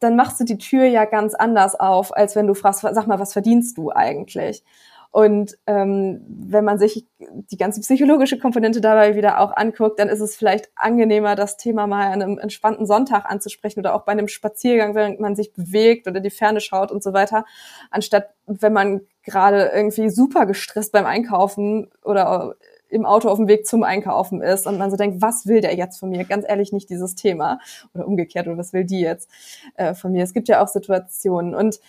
dann 0.00 0.16
machst 0.16 0.40
du 0.40 0.44
die 0.44 0.58
Tür 0.58 0.84
ja 0.84 1.04
ganz 1.04 1.34
anders 1.34 1.78
auf, 1.78 2.16
als 2.16 2.34
wenn 2.34 2.46
du 2.46 2.54
fragst, 2.54 2.80
sag 2.80 3.06
mal, 3.06 3.18
was 3.18 3.32
verdienst 3.34 3.76
du 3.76 3.90
eigentlich? 3.90 4.64
Und 5.10 5.56
ähm, 5.66 6.20
wenn 6.28 6.64
man 6.64 6.78
sich 6.78 7.06
die 7.18 7.56
ganze 7.56 7.80
psychologische 7.80 8.38
Komponente 8.38 8.80
dabei 8.80 9.16
wieder 9.16 9.40
auch 9.40 9.56
anguckt, 9.56 9.98
dann 9.98 10.08
ist 10.08 10.20
es 10.20 10.36
vielleicht 10.36 10.70
angenehmer, 10.76 11.34
das 11.34 11.56
Thema 11.56 11.86
mal 11.86 12.12
an 12.12 12.22
einem 12.22 12.38
entspannten 12.38 12.86
Sonntag 12.86 13.24
anzusprechen 13.24 13.80
oder 13.80 13.94
auch 13.94 14.04
bei 14.04 14.12
einem 14.12 14.28
Spaziergang, 14.28 14.94
während 14.94 15.18
man 15.18 15.34
sich 15.34 15.52
bewegt 15.54 16.06
oder 16.06 16.20
die 16.20 16.30
Ferne 16.30 16.60
schaut 16.60 16.92
und 16.92 17.02
so 17.02 17.14
weiter, 17.14 17.46
anstatt 17.90 18.34
wenn 18.46 18.72
man 18.72 19.00
gerade 19.22 19.70
irgendwie 19.74 20.10
super 20.10 20.46
gestresst 20.46 20.92
beim 20.92 21.06
Einkaufen 21.06 21.90
oder 22.04 22.54
im 22.90 23.04
Auto 23.04 23.28
auf 23.28 23.36
dem 23.36 23.48
Weg 23.48 23.66
zum 23.66 23.82
Einkaufen 23.82 24.40
ist 24.42 24.66
und 24.66 24.78
man 24.78 24.90
so 24.90 24.96
denkt, 24.96 25.20
was 25.20 25.46
will 25.46 25.60
der 25.60 25.74
jetzt 25.74 25.98
von 25.98 26.10
mir? 26.10 26.24
Ganz 26.24 26.44
ehrlich 26.48 26.72
nicht 26.72 26.88
dieses 26.88 27.14
Thema 27.14 27.60
oder 27.94 28.06
umgekehrt 28.06 28.46
oder 28.46 28.56
was 28.56 28.72
will 28.72 28.84
die 28.84 29.00
jetzt 29.00 29.30
äh, 29.76 29.94
von 29.94 30.12
mir? 30.12 30.24
Es 30.24 30.32
gibt 30.32 30.48
ja 30.48 30.62
auch 30.62 30.68
Situationen 30.68 31.54
und 31.54 31.80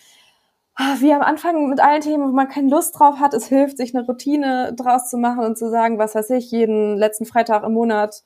wie 1.00 1.12
am 1.12 1.22
Anfang 1.22 1.68
mit 1.68 1.80
allen 1.80 2.00
Themen, 2.00 2.28
wo 2.28 2.32
man 2.32 2.48
keine 2.48 2.70
Lust 2.70 2.98
drauf 2.98 3.18
hat, 3.18 3.34
es 3.34 3.46
hilft, 3.46 3.76
sich 3.76 3.94
eine 3.94 4.06
Routine 4.06 4.74
draus 4.74 5.10
zu 5.10 5.18
machen 5.18 5.44
und 5.44 5.58
zu 5.58 5.70
sagen, 5.70 5.98
was 5.98 6.14
weiß 6.14 6.30
ich, 6.30 6.50
jeden 6.50 6.96
letzten 6.96 7.26
Freitag 7.26 7.64
im 7.64 7.72
Monat 7.72 8.22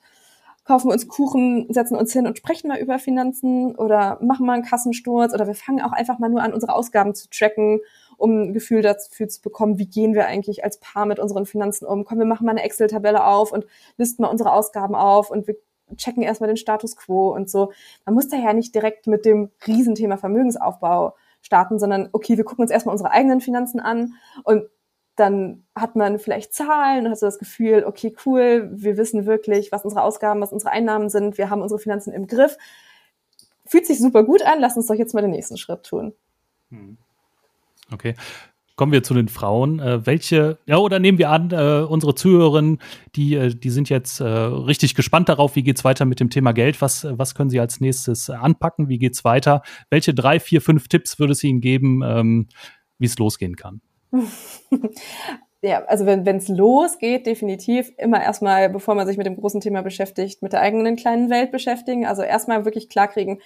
kaufen 0.65 0.89
wir 0.89 0.93
uns 0.93 1.07
Kuchen, 1.07 1.71
setzen 1.71 1.95
uns 1.95 2.11
hin 2.11 2.25
und 2.25 2.37
sprechen 2.37 2.67
mal 2.67 2.79
über 2.79 2.97
Finanzen 2.97 3.75
oder 3.75 4.17
machen 4.21 4.47
mal 4.47 4.53
einen 4.53 4.63
Kassensturz 4.63 5.33
oder 5.33 5.45
wir 5.45 5.53
fangen 5.53 5.81
auch 5.81 5.91
einfach 5.91 6.17
mal 6.17 6.29
nur 6.29 6.41
an, 6.41 6.53
unsere 6.53 6.73
Ausgaben 6.73 7.13
zu 7.13 7.29
tracken, 7.29 7.81
um 8.17 8.49
ein 8.49 8.53
Gefühl 8.53 8.81
dafür 8.81 9.27
zu 9.27 9.41
bekommen, 9.41 9.77
wie 9.77 9.85
gehen 9.85 10.15
wir 10.15 10.25
eigentlich 10.25 10.63
als 10.63 10.79
Paar 10.79 11.05
mit 11.05 11.19
unseren 11.19 11.45
Finanzen 11.45 11.85
um. 11.85 12.03
Komm, 12.03 12.17
wir 12.17 12.25
machen 12.25 12.45
mal 12.45 12.51
eine 12.51 12.63
Excel-Tabelle 12.63 13.25
auf 13.25 13.51
und 13.51 13.67
listen 13.97 14.23
mal 14.23 14.29
unsere 14.29 14.53
Ausgaben 14.53 14.95
auf 14.95 15.29
und 15.29 15.47
wir 15.47 15.55
checken 15.97 16.23
erstmal 16.23 16.47
den 16.47 16.57
Status 16.57 16.95
quo 16.95 17.31
und 17.35 17.47
so. 17.47 17.71
Man 18.05 18.15
muss 18.15 18.27
da 18.27 18.37
ja 18.37 18.53
nicht 18.53 18.73
direkt 18.73 19.05
mit 19.05 19.23
dem 19.23 19.51
Riesenthema 19.67 20.17
Vermögensaufbau 20.17 21.13
starten, 21.45 21.79
sondern 21.79 22.09
okay, 22.11 22.37
wir 22.37 22.43
gucken 22.43 22.63
uns 22.63 22.71
erstmal 22.71 22.93
unsere 22.93 23.11
eigenen 23.11 23.39
Finanzen 23.39 23.79
an 23.79 24.15
und 24.43 24.63
dann 25.15 25.63
hat 25.75 25.95
man 25.95 26.19
vielleicht 26.19 26.53
Zahlen 26.53 27.05
und 27.05 27.11
hat 27.11 27.19
so 27.19 27.25
das 27.25 27.39
Gefühl, 27.39 27.85
okay, 27.85 28.13
cool, 28.25 28.69
wir 28.73 28.97
wissen 28.97 29.25
wirklich, 29.25 29.71
was 29.71 29.85
unsere 29.85 30.01
Ausgaben, 30.01 30.41
was 30.41 30.51
unsere 30.51 30.71
Einnahmen 30.71 31.09
sind, 31.09 31.37
wir 31.37 31.49
haben 31.49 31.61
unsere 31.61 31.79
Finanzen 31.79 32.11
im 32.11 32.27
Griff. 32.27 32.57
Fühlt 33.65 33.85
sich 33.85 33.99
super 33.99 34.23
gut 34.23 34.41
an, 34.41 34.59
lass 34.59 34.75
uns 34.75 34.87
doch 34.87 34.95
jetzt 34.95 35.13
mal 35.13 35.21
den 35.21 35.31
nächsten 35.31 35.57
Schritt 35.57 35.83
tun. 35.83 36.13
Okay. 37.93 38.15
Kommen 38.75 38.91
wir 38.91 39.03
zu 39.03 39.13
den 39.13 39.29
Frauen. 39.29 39.79
Äh, 39.79 40.05
welche, 40.05 40.59
ja, 40.65 40.77
oder 40.77 40.99
nehmen 40.99 41.17
wir 41.17 41.29
an, 41.29 41.49
äh, 41.51 41.85
unsere 41.87 42.13
Zuhörerinnen, 42.13 42.79
die, 43.15 43.35
äh, 43.35 43.55
die 43.55 43.69
sind 43.69 43.89
jetzt 43.89 44.19
äh, 44.19 44.25
richtig 44.25 44.95
gespannt 44.95 45.29
darauf, 45.29 45.55
wie 45.55 45.63
geht's 45.63 45.85
weiter 45.85 46.03
mit 46.03 46.19
dem 46.19 46.29
Thema 46.29 46.51
Geld? 46.51 46.81
Was, 46.81 47.07
was 47.09 47.35
können 47.35 47.49
sie 47.49 47.61
als 47.61 47.79
nächstes 47.79 48.29
anpacken? 48.29 48.89
Wie 48.89 48.97
geht's 48.97 49.23
weiter? 49.23 49.61
Welche 49.89 50.13
drei, 50.13 50.41
vier, 50.41 50.61
fünf 50.61 50.89
Tipps 50.89 51.19
würde 51.19 51.31
es 51.31 51.43
ihnen 51.43 51.61
geben, 51.61 52.01
ähm, 52.03 52.47
wie 52.99 53.05
es 53.05 53.17
losgehen 53.17 53.55
kann? 53.55 53.79
ja, 55.61 55.83
also 55.85 56.05
wenn 56.05 56.25
es 56.27 56.49
losgeht, 56.49 57.25
definitiv 57.27 57.91
immer 57.97 58.21
erstmal, 58.21 58.69
bevor 58.69 58.95
man 58.95 59.07
sich 59.07 59.17
mit 59.17 59.25
dem 59.25 59.37
großen 59.37 59.61
Thema 59.61 59.83
beschäftigt, 59.83 60.41
mit 60.41 60.51
der 60.51 60.59
eigenen 60.59 60.97
kleinen 60.97 61.29
Welt 61.29 61.51
beschäftigen. 61.51 62.05
Also 62.05 62.23
erstmal 62.23 62.65
wirklich 62.65 62.89
klarkriegen, 62.89 63.39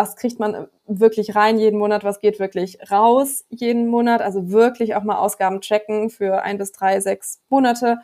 was 0.00 0.16
kriegt 0.16 0.40
man 0.40 0.66
wirklich 0.86 1.36
rein 1.36 1.58
jeden 1.58 1.78
Monat, 1.78 2.04
was 2.04 2.20
geht 2.20 2.38
wirklich 2.38 2.78
raus 2.90 3.44
jeden 3.50 3.86
Monat. 3.86 4.22
Also 4.22 4.50
wirklich 4.50 4.94
auch 4.94 5.02
mal 5.02 5.18
Ausgaben 5.18 5.60
checken 5.60 6.08
für 6.08 6.40
ein 6.42 6.56
bis 6.56 6.72
drei, 6.72 7.00
sechs 7.00 7.42
Monate. 7.50 7.98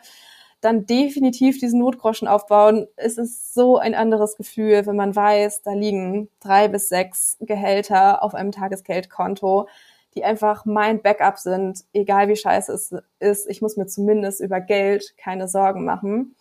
Dann 0.61 0.85
definitiv 0.85 1.59
diesen 1.59 1.79
Notgroschen 1.79 2.27
aufbauen. 2.27 2.87
Es 2.97 3.17
ist 3.17 3.55
so 3.55 3.77
ein 3.77 3.95
anderes 3.95 4.37
Gefühl, 4.37 4.85
wenn 4.85 4.95
man 4.95 5.15
weiß, 5.15 5.63
da 5.63 5.73
liegen 5.73 6.29
drei 6.39 6.67
bis 6.67 6.87
sechs 6.87 7.37
Gehälter 7.39 8.21
auf 8.21 8.35
einem 8.35 8.51
Tagesgeldkonto, 8.51 9.67
die 10.13 10.23
einfach 10.23 10.65
mein 10.65 11.01
Backup 11.01 11.39
sind, 11.39 11.83
egal 11.93 12.27
wie 12.27 12.35
scheiße 12.35 12.73
es 12.73 12.93
ist. 13.19 13.49
Ich 13.49 13.63
muss 13.63 13.75
mir 13.75 13.87
zumindest 13.87 14.39
über 14.39 14.61
Geld 14.61 15.15
keine 15.17 15.47
Sorgen 15.47 15.83
machen 15.83 16.35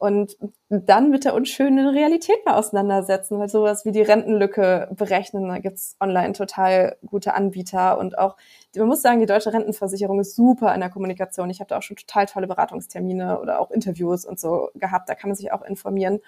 und 0.00 0.38
dann 0.70 1.10
mit 1.10 1.26
der 1.26 1.34
unschönen 1.34 1.86
Realität 1.86 2.38
mal 2.46 2.54
auseinandersetzen, 2.54 3.38
weil 3.38 3.50
sowas 3.50 3.84
wie 3.84 3.92
die 3.92 4.00
Rentenlücke 4.00 4.88
berechnen, 4.92 5.46
da 5.46 5.58
gibt's 5.58 5.94
online 6.00 6.32
total 6.32 6.96
gute 7.04 7.34
Anbieter 7.34 7.98
und 7.98 8.16
auch, 8.16 8.36
man 8.74 8.88
muss 8.88 9.02
sagen, 9.02 9.20
die 9.20 9.26
deutsche 9.26 9.52
Rentenversicherung 9.52 10.18
ist 10.18 10.34
super 10.34 10.74
in 10.74 10.80
der 10.80 10.88
Kommunikation. 10.88 11.50
Ich 11.50 11.60
habe 11.60 11.68
da 11.68 11.76
auch 11.76 11.82
schon 11.82 11.98
total 11.98 12.24
tolle 12.24 12.46
Beratungstermine 12.46 13.40
oder 13.40 13.60
auch 13.60 13.70
Interviews 13.70 14.24
und 14.24 14.40
so 14.40 14.70
gehabt, 14.74 15.10
da 15.10 15.14
kann 15.14 15.28
man 15.28 15.36
sich 15.36 15.52
auch 15.52 15.60
informieren. 15.60 16.20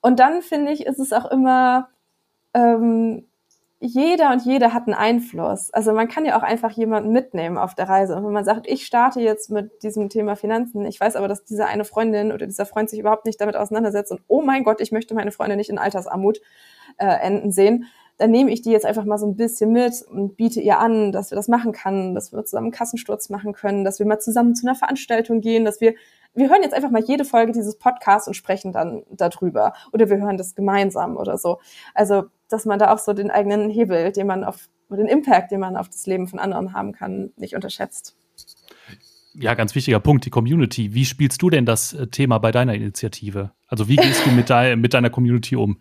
Und 0.00 0.18
dann 0.18 0.40
finde 0.40 0.72
ich, 0.72 0.86
ist 0.86 0.98
es 0.98 1.12
auch 1.12 1.30
immer 1.30 1.90
ähm, 2.54 3.26
jeder 3.84 4.30
und 4.30 4.44
jede 4.44 4.72
hat 4.72 4.86
einen 4.86 4.94
Einfluss. 4.94 5.72
Also 5.72 5.92
man 5.92 6.06
kann 6.06 6.24
ja 6.24 6.38
auch 6.38 6.44
einfach 6.44 6.70
jemanden 6.70 7.10
mitnehmen 7.10 7.58
auf 7.58 7.74
der 7.74 7.88
Reise. 7.88 8.14
Und 8.14 8.24
wenn 8.24 8.32
man 8.32 8.44
sagt, 8.44 8.68
ich 8.68 8.86
starte 8.86 9.20
jetzt 9.20 9.50
mit 9.50 9.82
diesem 9.82 10.08
Thema 10.08 10.36
Finanzen, 10.36 10.86
ich 10.86 11.00
weiß 11.00 11.16
aber, 11.16 11.26
dass 11.26 11.44
diese 11.44 11.66
eine 11.66 11.84
Freundin 11.84 12.30
oder 12.30 12.46
dieser 12.46 12.64
Freund 12.64 12.88
sich 12.88 13.00
überhaupt 13.00 13.26
nicht 13.26 13.40
damit 13.40 13.56
auseinandersetzt 13.56 14.12
und 14.12 14.22
oh 14.28 14.40
mein 14.40 14.62
Gott, 14.62 14.80
ich 14.80 14.92
möchte 14.92 15.14
meine 15.14 15.32
Freundin 15.32 15.58
nicht 15.58 15.68
in 15.68 15.78
Altersarmut 15.78 16.40
äh, 16.98 17.06
enden 17.06 17.50
sehen, 17.50 17.86
dann 18.18 18.30
nehme 18.30 18.52
ich 18.52 18.62
die 18.62 18.70
jetzt 18.70 18.86
einfach 18.86 19.04
mal 19.04 19.18
so 19.18 19.26
ein 19.26 19.34
bisschen 19.34 19.72
mit 19.72 20.00
und 20.08 20.36
biete 20.36 20.60
ihr 20.60 20.78
an, 20.78 21.10
dass 21.10 21.32
wir 21.32 21.36
das 21.36 21.48
machen 21.48 21.72
können, 21.72 22.14
dass 22.14 22.32
wir 22.32 22.44
zusammen 22.44 22.66
einen 22.66 22.72
Kassensturz 22.72 23.30
machen 23.30 23.52
können, 23.52 23.84
dass 23.84 23.98
wir 23.98 24.06
mal 24.06 24.20
zusammen 24.20 24.54
zu 24.54 24.64
einer 24.64 24.76
Veranstaltung 24.76 25.40
gehen, 25.40 25.64
dass 25.64 25.80
wir 25.80 25.94
wir 26.34 26.48
hören 26.48 26.62
jetzt 26.62 26.74
einfach 26.74 26.90
mal 26.90 27.02
jede 27.02 27.24
Folge 27.24 27.52
dieses 27.52 27.76
Podcasts 27.76 28.26
und 28.26 28.34
sprechen 28.34 28.72
dann 28.72 29.02
darüber. 29.10 29.74
Oder 29.92 30.08
wir 30.08 30.16
hören 30.16 30.38
das 30.38 30.54
gemeinsam 30.54 31.16
oder 31.16 31.36
so. 31.36 31.58
Also, 31.94 32.24
dass 32.52 32.64
man 32.64 32.78
da 32.78 32.92
auch 32.92 32.98
so 32.98 33.12
den 33.12 33.30
eigenen 33.30 33.70
Hebel, 33.70 34.12
den 34.12 34.26
man 34.26 34.44
auf, 34.44 34.68
den 34.90 35.06
Impact, 35.06 35.50
den 35.50 35.60
man 35.60 35.76
auf 35.76 35.88
das 35.88 36.06
Leben 36.06 36.28
von 36.28 36.38
anderen 36.38 36.72
haben 36.72 36.92
kann, 36.92 37.30
nicht 37.36 37.54
unterschätzt. 37.54 38.16
Ja, 39.34 39.54
ganz 39.54 39.74
wichtiger 39.74 39.98
Punkt, 39.98 40.26
die 40.26 40.30
Community. 40.30 40.92
Wie 40.92 41.06
spielst 41.06 41.40
du 41.40 41.48
denn 41.48 41.64
das 41.64 41.94
äh, 41.94 42.06
Thema 42.06 42.38
bei 42.38 42.52
deiner 42.52 42.74
Initiative? 42.74 43.52
Also 43.66 43.88
wie 43.88 43.96
gehst 43.96 44.26
du 44.26 44.30
mit, 44.30 44.50
de 44.50 44.76
mit 44.76 44.92
deiner 44.92 45.08
Community 45.08 45.56
um? 45.56 45.78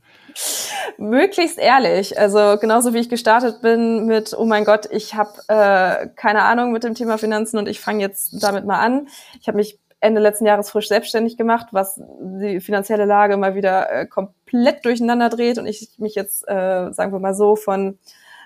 Möglichst 0.97 1.59
ehrlich. 1.59 2.17
Also 2.17 2.57
genauso 2.61 2.93
wie 2.93 2.99
ich 2.99 3.09
gestartet 3.09 3.61
bin 3.61 4.05
mit, 4.05 4.33
oh 4.37 4.45
mein 4.45 4.63
Gott, 4.63 4.87
ich 4.89 5.15
habe 5.15 5.31
äh, 5.49 6.07
keine 6.15 6.43
Ahnung 6.43 6.71
mit 6.71 6.85
dem 6.85 6.95
Thema 6.95 7.17
Finanzen 7.17 7.57
und 7.57 7.67
ich 7.67 7.81
fange 7.81 7.99
jetzt 7.99 8.41
damit 8.41 8.65
mal 8.65 8.79
an. 8.79 9.07
Ich 9.41 9.49
habe 9.49 9.57
mich 9.57 9.79
Ende 10.01 10.19
letzten 10.19 10.47
Jahres 10.47 10.69
frisch 10.69 10.87
selbstständig 10.87 11.37
gemacht, 11.37 11.67
was 11.71 12.01
die 12.19 12.59
finanzielle 12.59 13.05
Lage 13.05 13.37
mal 13.37 13.55
wieder 13.55 13.91
äh, 13.91 14.05
komplett 14.07 14.83
durcheinander 14.83 15.29
dreht 15.29 15.59
und 15.59 15.67
ich 15.67 15.91
mich 15.99 16.15
jetzt, 16.15 16.43
äh, 16.47 16.91
sagen 16.91 17.13
wir 17.13 17.19
mal 17.19 17.35
so, 17.35 17.55
von 17.55 17.99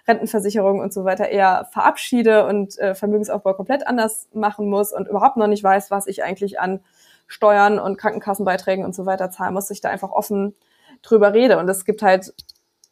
Rentenversicherung 0.07 0.81
und 0.81 0.93
so 0.93 1.05
weiter 1.05 1.29
eher 1.29 1.67
verabschiede 1.71 2.45
und 2.45 2.77
äh, 2.77 2.93
Vermögensaufbau 2.93 3.53
komplett 3.53 3.87
anders 3.87 4.27
machen 4.33 4.69
muss 4.69 4.91
und 4.91 5.07
überhaupt 5.07 5.37
noch 5.37 5.47
nicht 5.47 5.63
weiß, 5.63 5.89
was 5.91 6.07
ich 6.07 6.23
eigentlich 6.23 6.59
an 6.59 6.81
Steuern 7.25 7.79
und 7.79 7.97
Krankenkassenbeiträgen 7.97 8.85
und 8.85 8.93
so 8.93 9.05
weiter 9.05 9.31
zahlen 9.31 9.53
muss, 9.53 9.71
ich 9.71 9.81
da 9.81 9.89
einfach 9.89 10.11
offen 10.11 10.55
drüber 11.01 11.33
rede. 11.33 11.57
Und 11.57 11.69
es 11.69 11.85
gibt 11.85 12.01
halt 12.01 12.33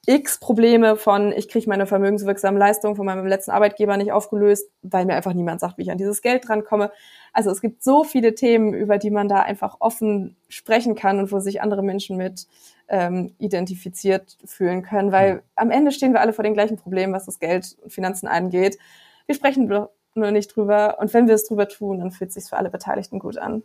x 0.05 0.39
Probleme 0.39 0.97
von, 0.97 1.31
ich 1.31 1.47
kriege 1.47 1.69
meine 1.69 1.85
vermögenswirksamen 1.85 2.59
Leistungen 2.59 2.95
von 2.95 3.05
meinem 3.05 3.25
letzten 3.25 3.51
Arbeitgeber 3.51 3.95
nicht 3.95 4.11
aufgelöst, 4.11 4.69
weil 4.81 5.05
mir 5.05 5.15
einfach 5.15 5.33
niemand 5.33 5.61
sagt, 5.61 5.77
wie 5.77 5.83
ich 5.83 5.91
an 5.91 5.97
dieses 5.97 6.21
Geld 6.21 6.47
drankomme. 6.47 6.91
Also 7.31 7.49
es 7.51 7.61
gibt 7.61 7.83
so 7.83 8.03
viele 8.03 8.35
Themen, 8.35 8.73
über 8.73 8.97
die 8.97 9.11
man 9.11 9.29
da 9.29 9.41
einfach 9.41 9.77
offen 9.79 10.35
sprechen 10.49 10.95
kann 10.95 11.19
und 11.19 11.31
wo 11.31 11.39
sich 11.39 11.61
andere 11.61 11.83
Menschen 11.83 12.17
mit 12.17 12.47
ähm, 12.89 13.33
identifiziert 13.39 14.37
fühlen 14.43 14.83
können, 14.83 15.13
weil 15.13 15.41
am 15.55 15.71
Ende 15.71 15.91
stehen 15.91 16.11
wir 16.11 16.19
alle 16.19 16.33
vor 16.33 16.43
den 16.43 16.53
gleichen 16.53 16.77
Problemen, 16.77 17.13
was 17.13 17.25
das 17.25 17.39
Geld 17.39 17.77
und 17.81 17.93
Finanzen 17.93 18.27
angeht. 18.27 18.77
Wir 19.25 19.35
sprechen 19.35 19.67
nur 19.67 20.31
nicht 20.31 20.53
drüber 20.53 20.97
und 20.99 21.13
wenn 21.13 21.27
wir 21.27 21.35
es 21.35 21.47
drüber 21.47 21.69
tun, 21.69 21.99
dann 21.99 22.11
fühlt 22.11 22.29
es 22.29 22.33
sich 22.35 22.49
für 22.49 22.57
alle 22.57 22.69
Beteiligten 22.69 23.19
gut 23.19 23.37
an. 23.37 23.63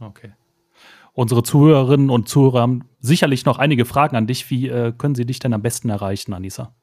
Okay. 0.00 0.32
Unsere 1.18 1.42
Zuhörerinnen 1.42 2.10
und 2.10 2.28
Zuhörer 2.28 2.60
haben 2.60 2.88
sicherlich 3.00 3.44
noch 3.44 3.58
einige 3.58 3.84
Fragen 3.84 4.14
an 4.14 4.28
dich. 4.28 4.48
Wie 4.50 4.68
äh, 4.68 4.92
können 4.96 5.16
sie 5.16 5.26
dich 5.26 5.40
denn 5.40 5.52
am 5.52 5.62
besten 5.62 5.90
erreichen, 5.90 6.32
Anissa? 6.32 6.76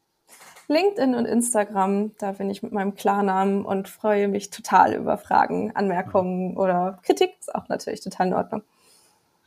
LinkedIn 0.67 1.15
und 1.15 1.23
Instagram, 1.23 2.11
da 2.19 2.33
bin 2.33 2.49
ich 2.49 2.61
mit 2.61 2.73
meinem 2.73 2.95
Klarnamen 2.95 3.63
und 3.63 3.87
freue 3.87 4.27
mich 4.27 4.49
total 4.49 4.93
über 4.93 5.17
Fragen, 5.17 5.71
Anmerkungen 5.73 6.57
oder 6.57 6.99
Kritik. 7.03 7.29
Ist 7.39 7.55
auch 7.55 7.69
natürlich 7.69 8.01
total 8.01 8.27
in 8.27 8.33
Ordnung. 8.33 8.63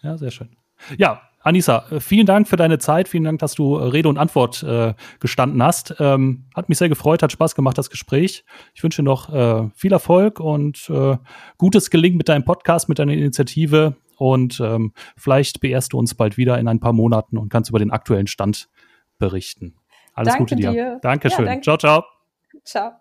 Ja, 0.00 0.16
sehr 0.16 0.30
schön. 0.30 0.56
Ja, 0.96 1.20
Anissa, 1.42 1.84
äh, 1.90 2.00
vielen 2.00 2.24
Dank 2.24 2.48
für 2.48 2.56
deine 2.56 2.78
Zeit. 2.78 3.08
Vielen 3.08 3.24
Dank, 3.24 3.40
dass 3.40 3.54
du 3.54 3.76
äh, 3.76 3.88
Rede 3.88 4.08
und 4.08 4.16
Antwort 4.16 4.62
äh, 4.62 4.94
gestanden 5.20 5.62
hast. 5.62 5.96
Ähm, 5.98 6.46
hat 6.56 6.70
mich 6.70 6.78
sehr 6.78 6.88
gefreut, 6.88 7.22
hat 7.22 7.32
Spaß 7.32 7.54
gemacht, 7.54 7.76
das 7.76 7.90
Gespräch. 7.90 8.42
Ich 8.72 8.82
wünsche 8.82 9.02
noch 9.02 9.28
äh, 9.34 9.68
viel 9.74 9.92
Erfolg 9.92 10.40
und 10.40 10.88
äh, 10.88 11.18
gutes 11.58 11.90
Gelingen 11.90 12.16
mit 12.16 12.30
deinem 12.30 12.46
Podcast, 12.46 12.88
mit 12.88 12.98
deiner 12.98 13.12
Initiative 13.12 13.94
und 14.18 14.60
ähm, 14.60 14.92
vielleicht 15.16 15.60
beehrst 15.60 15.92
du 15.92 15.98
uns 15.98 16.14
bald 16.14 16.36
wieder 16.36 16.58
in 16.58 16.68
ein 16.68 16.80
paar 16.80 16.92
Monaten 16.92 17.38
und 17.38 17.48
kannst 17.48 17.70
über 17.70 17.78
den 17.78 17.90
aktuellen 17.90 18.26
Stand 18.26 18.68
berichten. 19.18 19.76
Alles 20.14 20.34
danke 20.34 20.54
Gute 20.54 20.56
dir. 20.56 20.72
dir. 20.72 20.98
Dankeschön. 21.02 21.46
Ja, 21.46 21.52
danke. 21.52 21.62
Ciao, 21.62 21.76
ciao. 21.76 22.04
Ciao. 22.64 22.97